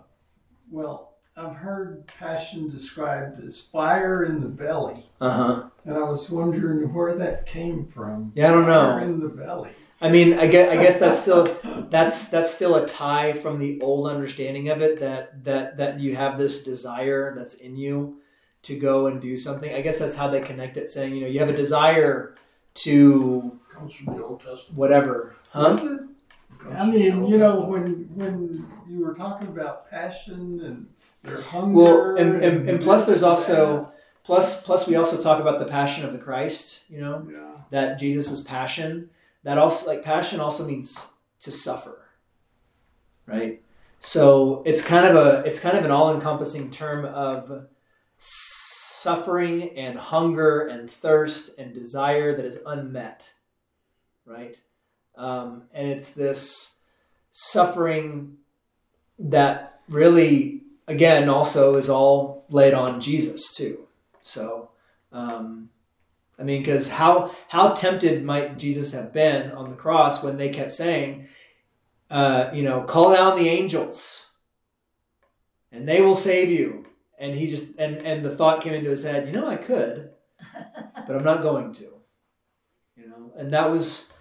well, 0.70 1.14
I've 1.36 1.56
heard 1.56 2.06
passion 2.06 2.70
described 2.70 3.42
as 3.44 3.60
fire 3.60 4.24
in 4.24 4.40
the 4.40 4.48
belly, 4.48 5.04
Uh 5.20 5.30
huh. 5.30 5.68
and 5.84 5.96
I 5.96 6.02
was 6.02 6.30
wondering 6.30 6.92
where 6.94 7.14
that 7.16 7.46
came 7.46 7.86
from. 7.86 8.32
Yeah, 8.34 8.48
I 8.48 8.52
don't 8.52 8.64
Fire 8.66 9.00
know. 9.00 9.06
in 9.06 9.20
the 9.20 9.28
belly. 9.28 9.70
I 10.00 10.10
mean, 10.10 10.34
I 10.38 10.46
guess, 10.46 10.70
I 10.70 10.76
guess 10.76 10.98
that's 10.98 11.20
still 11.20 11.56
that's 11.90 12.28
that's 12.28 12.52
still 12.54 12.76
a 12.76 12.86
tie 12.86 13.32
from 13.32 13.58
the 13.58 13.80
old 13.80 14.08
understanding 14.08 14.68
of 14.68 14.82
it 14.82 15.00
that 15.00 15.42
that 15.44 15.76
that 15.78 16.00
you 16.00 16.14
have 16.16 16.36
this 16.38 16.62
desire 16.64 17.34
that's 17.34 17.54
in 17.54 17.76
you 17.76 18.18
to 18.66 18.78
go 18.78 19.06
and 19.08 19.20
do 19.20 19.36
something. 19.36 19.74
I 19.74 19.80
guess 19.80 19.98
that's 19.98 20.16
how 20.16 20.28
they 20.28 20.40
connect 20.40 20.76
it, 20.76 20.90
saying 20.90 21.14
you 21.14 21.20
know 21.22 21.26
you 21.26 21.38
have 21.40 21.48
a 21.48 21.56
desire 21.64 22.34
to 22.84 23.58
Comes 23.72 23.94
from 23.94 24.16
the 24.16 24.24
Old 24.24 24.40
Testament. 24.40 24.74
whatever, 24.74 25.34
huh? 25.52 25.76
Comes 25.76 26.76
I 26.76 26.86
mean, 26.90 27.20
Old 27.22 27.30
you 27.30 27.38
know, 27.38 27.60
when 27.60 28.08
when 28.14 28.66
you 28.88 29.04
were 29.04 29.14
talking 29.14 29.48
about 29.48 29.88
passion 29.90 30.60
and 30.64 30.86
their 31.22 31.40
hunger. 31.42 31.72
Well, 31.74 32.16
and, 32.16 32.42
and, 32.42 32.68
and 32.68 32.80
plus 32.80 33.06
there's 33.06 33.22
also 33.22 33.90
plus 34.24 34.64
plus 34.64 34.86
we 34.88 34.96
also 34.96 35.20
talk 35.20 35.40
about 35.40 35.58
the 35.58 35.66
passion 35.66 36.04
of 36.04 36.12
the 36.12 36.18
Christ. 36.18 36.90
You 36.90 37.00
know 37.00 37.26
Yeah. 37.30 37.60
that 37.70 37.98
Jesus' 37.98 38.40
passion. 38.40 39.10
That 39.44 39.58
also 39.58 39.86
like 39.88 40.02
passion 40.02 40.40
also 40.40 40.66
means 40.66 41.14
to 41.40 41.52
suffer, 41.52 42.08
right? 43.26 43.62
So 44.00 44.62
it's 44.66 44.82
kind 44.82 45.06
of 45.06 45.14
a 45.14 45.42
it's 45.48 45.60
kind 45.60 45.76
of 45.78 45.84
an 45.84 45.90
all 45.92 46.12
encompassing 46.12 46.70
term 46.70 47.04
of 47.04 47.66
suffering 48.18 49.70
and 49.76 49.98
hunger 49.98 50.66
and 50.66 50.90
thirst 50.90 51.58
and 51.58 51.74
desire 51.74 52.34
that 52.34 52.44
is 52.44 52.62
unmet, 52.66 53.32
right? 54.24 54.58
Um, 55.16 55.64
and 55.72 55.88
it's 55.88 56.10
this 56.10 56.80
suffering 57.30 58.36
that 59.18 59.80
really, 59.88 60.62
again, 60.88 61.28
also 61.28 61.76
is 61.76 61.88
all 61.88 62.44
laid 62.50 62.74
on 62.74 63.00
Jesus 63.00 63.54
too. 63.54 63.86
So, 64.20 64.70
um, 65.12 65.70
I 66.38 66.42
mean, 66.42 66.62
because 66.62 66.90
how 66.90 67.30
how 67.48 67.72
tempted 67.72 68.24
might 68.24 68.58
Jesus 68.58 68.92
have 68.92 69.12
been 69.12 69.52
on 69.52 69.70
the 69.70 69.76
cross 69.76 70.22
when 70.22 70.36
they 70.36 70.50
kept 70.50 70.72
saying, 70.72 71.26
uh, 72.10 72.50
you 72.52 72.62
know, 72.62 72.82
call 72.82 73.14
down 73.14 73.36
the 73.36 73.48
angels, 73.48 74.32
and 75.72 75.88
they 75.88 76.00
will 76.00 76.14
save 76.14 76.50
you. 76.50 76.85
And 77.18 77.34
he 77.34 77.46
just 77.46 77.78
and 77.78 77.96
and 78.02 78.24
the 78.24 78.34
thought 78.34 78.62
came 78.62 78.74
into 78.74 78.90
his 78.90 79.04
head, 79.04 79.26
you 79.26 79.32
know, 79.32 79.46
I 79.46 79.56
could, 79.56 80.10
but 81.06 81.16
I'm 81.16 81.24
not 81.24 81.42
going 81.42 81.72
to. 81.74 81.94
You 82.96 83.08
know, 83.08 83.32
and 83.36 83.52
that 83.52 83.70
was 83.70 84.12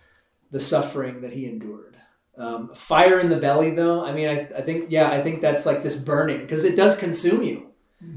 the 0.52 0.60
suffering 0.60 1.22
that 1.22 1.34
he 1.34 1.46
endured. 1.46 1.98
Um, 2.38 2.70
fire 2.74 3.20
in 3.20 3.30
the 3.30 3.38
belly, 3.38 3.72
though. 3.72 4.06
I 4.06 4.12
mean, 4.12 4.28
I, 4.28 4.58
I 4.58 4.62
think 4.62 4.92
yeah, 4.92 5.10
I 5.10 5.22
think 5.22 5.42
that's 5.42 5.66
like 5.66 5.84
this 5.84 5.96
burning 5.96 6.40
because 6.40 6.66
it 6.66 6.76
does 6.76 6.98
consume 6.98 7.44
you, 7.44 7.72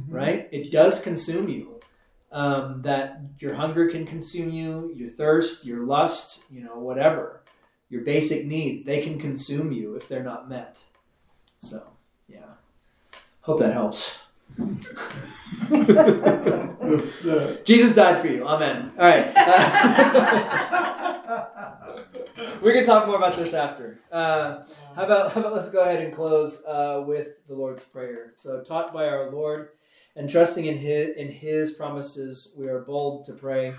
right? 0.09 0.49
It 0.53 0.71
does 0.71 1.01
consume 1.01 1.49
you 1.49 1.79
um, 2.31 2.83
that 2.83 3.21
your 3.39 3.55
hunger 3.55 3.89
can 3.89 4.05
consume 4.05 4.51
you, 4.51 4.93
your 4.95 5.09
thirst, 5.09 5.65
your 5.65 5.85
lust, 5.85 6.45
you 6.51 6.63
know, 6.63 6.79
whatever, 6.79 7.43
your 7.89 8.03
basic 8.03 8.47
needs, 8.47 8.85
they 8.85 9.01
can 9.01 9.19
consume 9.19 9.73
you 9.73 9.95
if 9.95 10.09
they're 10.09 10.23
not 10.23 10.49
met. 10.49 10.85
So, 11.57 11.93
yeah. 12.29 12.55
Hope 13.41 13.61
that 13.61 13.73
helps. 13.73 14.27
Jesus 17.65 17.95
died 17.95 18.21
for 18.21 18.27
you. 18.27 18.45
Amen. 18.47 18.93
All 18.99 19.09
right. 19.09 19.27
we 22.63 22.73
can 22.73 22.85
talk 22.85 23.07
more 23.07 23.17
about 23.17 23.37
this 23.37 23.55
after. 23.55 23.99
Uh, 24.11 24.65
how 24.97 25.05
about 25.05 25.33
how 25.33 25.41
about 25.41 25.55
let's 25.55 25.71
go 25.71 25.83
ahead 25.83 26.03
and 26.03 26.13
close 26.13 26.65
uh, 26.67 27.05
with 27.07 27.29
the 27.47 27.55
Lord's 27.55 27.85
prayer. 27.85 28.33
So, 28.35 28.63
taught 28.63 28.93
by 28.93 29.09
our 29.09 29.31
Lord 29.31 29.69
and 30.17 30.29
trusting 30.29 30.67
in 30.67 30.77
his 30.77 31.17
in 31.17 31.29
His 31.29 31.71
promises, 31.73 32.55
we 32.59 32.67
are 32.69 32.81
bold 32.81 33.25
to 33.27 33.33
pray. 33.33 33.75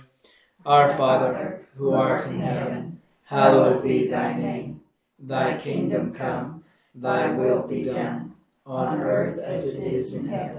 Our 0.66 0.90
Father, 0.92 1.66
who 1.76 1.92
art 1.92 2.26
in 2.28 2.40
heaven, 2.40 3.02
hallowed 3.26 3.84
be 3.84 4.08
Thy 4.08 4.38
name. 4.38 4.82
Thy 5.18 5.58
kingdom 5.58 6.14
come. 6.14 6.64
Thy 6.96 7.32
will 7.32 7.68
be 7.68 7.84
done 7.84 8.36
on 8.66 9.02
earth 9.02 9.38
as 9.38 9.76
it 9.76 9.84
is 9.84 10.14
in 10.14 10.28
heaven. 10.28 10.59